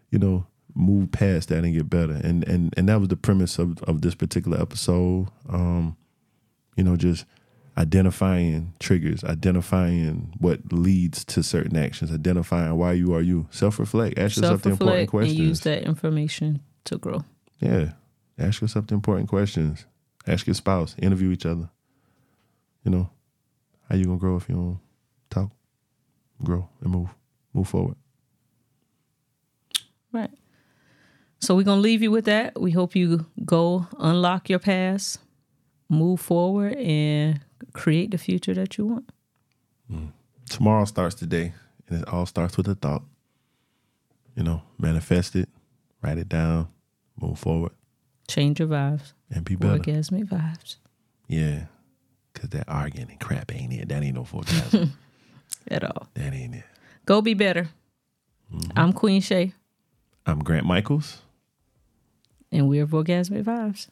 you 0.09 0.19
know, 0.19 0.47
move 0.73 1.11
past 1.11 1.49
that 1.49 1.63
and 1.63 1.73
get 1.73 1.89
better. 1.89 2.13
And 2.13 2.47
and 2.47 2.73
and 2.77 2.89
that 2.89 2.99
was 2.99 3.09
the 3.09 3.17
premise 3.17 3.59
of 3.59 3.83
of 3.83 4.01
this 4.01 4.15
particular 4.15 4.59
episode. 4.59 5.27
Um, 5.49 5.97
you 6.75 6.83
know, 6.83 6.95
just 6.95 7.25
identifying 7.77 8.73
triggers, 8.79 9.23
identifying 9.23 10.33
what 10.39 10.71
leads 10.71 11.25
to 11.25 11.41
certain 11.41 11.75
actions, 11.75 12.11
identifying 12.11 12.75
why 12.77 12.93
you 12.93 13.13
are 13.13 13.21
you. 13.21 13.47
Self 13.51 13.79
reflect. 13.79 14.17
Ask 14.17 14.37
yourself 14.37 14.61
the 14.61 14.71
important 14.71 15.09
questions. 15.09 15.39
And 15.39 15.47
use 15.47 15.59
that 15.61 15.83
information 15.83 16.61
to 16.85 16.97
grow. 16.97 17.23
Yeah. 17.59 17.93
Ask 18.37 18.61
yourself 18.61 18.87
the 18.87 18.95
important 18.95 19.29
questions. 19.29 19.85
Ask 20.27 20.47
your 20.47 20.53
spouse. 20.53 20.95
Interview 20.99 21.31
each 21.31 21.45
other. 21.45 21.69
You 22.83 22.91
know, 22.91 23.09
how 23.89 23.95
you 23.95 24.05
gonna 24.05 24.17
grow 24.17 24.35
if 24.35 24.49
you 24.49 24.55
don't 24.55 24.79
talk, 25.29 25.51
grow, 26.43 26.67
and 26.81 26.91
move, 26.91 27.09
move 27.53 27.67
forward. 27.67 27.95
Right. 30.11 30.31
So 31.39 31.55
we're 31.55 31.63
gonna 31.63 31.81
leave 31.81 32.01
you 32.01 32.11
with 32.11 32.25
that. 32.25 32.59
We 32.59 32.71
hope 32.71 32.95
you 32.95 33.25
go 33.45 33.87
unlock 33.99 34.49
your 34.49 34.59
past, 34.59 35.19
move 35.89 36.19
forward, 36.19 36.75
and 36.75 37.39
create 37.73 38.11
the 38.11 38.17
future 38.17 38.53
that 38.53 38.77
you 38.77 38.85
want. 38.85 39.09
Mm. 39.91 40.11
Tomorrow 40.49 40.85
starts 40.85 41.15
today, 41.15 41.53
and 41.87 42.01
it 42.01 42.07
all 42.07 42.25
starts 42.25 42.57
with 42.57 42.67
a 42.67 42.75
thought. 42.75 43.03
You 44.35 44.43
know, 44.43 44.63
manifest 44.79 45.35
it, 45.35 45.49
write 46.01 46.17
it 46.17 46.29
down, 46.29 46.67
move 47.19 47.39
forward. 47.39 47.71
Change 48.27 48.59
your 48.59 48.69
vibes. 48.69 49.13
And 49.29 49.45
be 49.45 49.55
better. 49.55 49.79
Orgasmic 49.79 50.25
vibes. 50.25 50.77
Yeah. 51.27 51.65
Cause 52.33 52.49
that 52.49 52.67
arguing 52.67 53.09
and 53.09 53.19
crap 53.19 53.53
ain't 53.53 53.73
it. 53.73 53.89
That 53.89 54.03
ain't 54.03 54.15
no 54.15 54.23
forecast. 54.23 54.75
At 55.67 55.83
all. 55.83 56.07
That 56.15 56.33
ain't 56.33 56.55
it. 56.55 56.63
Go 57.05 57.21
be 57.21 57.33
better. 57.33 57.69
Mm-hmm. 58.53 58.71
I'm 58.77 58.93
Queen 58.93 59.21
Sha'. 59.21 59.51
I'm 60.25 60.39
Grant 60.39 60.65
Michaels. 60.65 61.21
And 62.51 62.69
we're 62.69 62.87
Orgasmic 62.87 63.43
Vibes. 63.43 63.87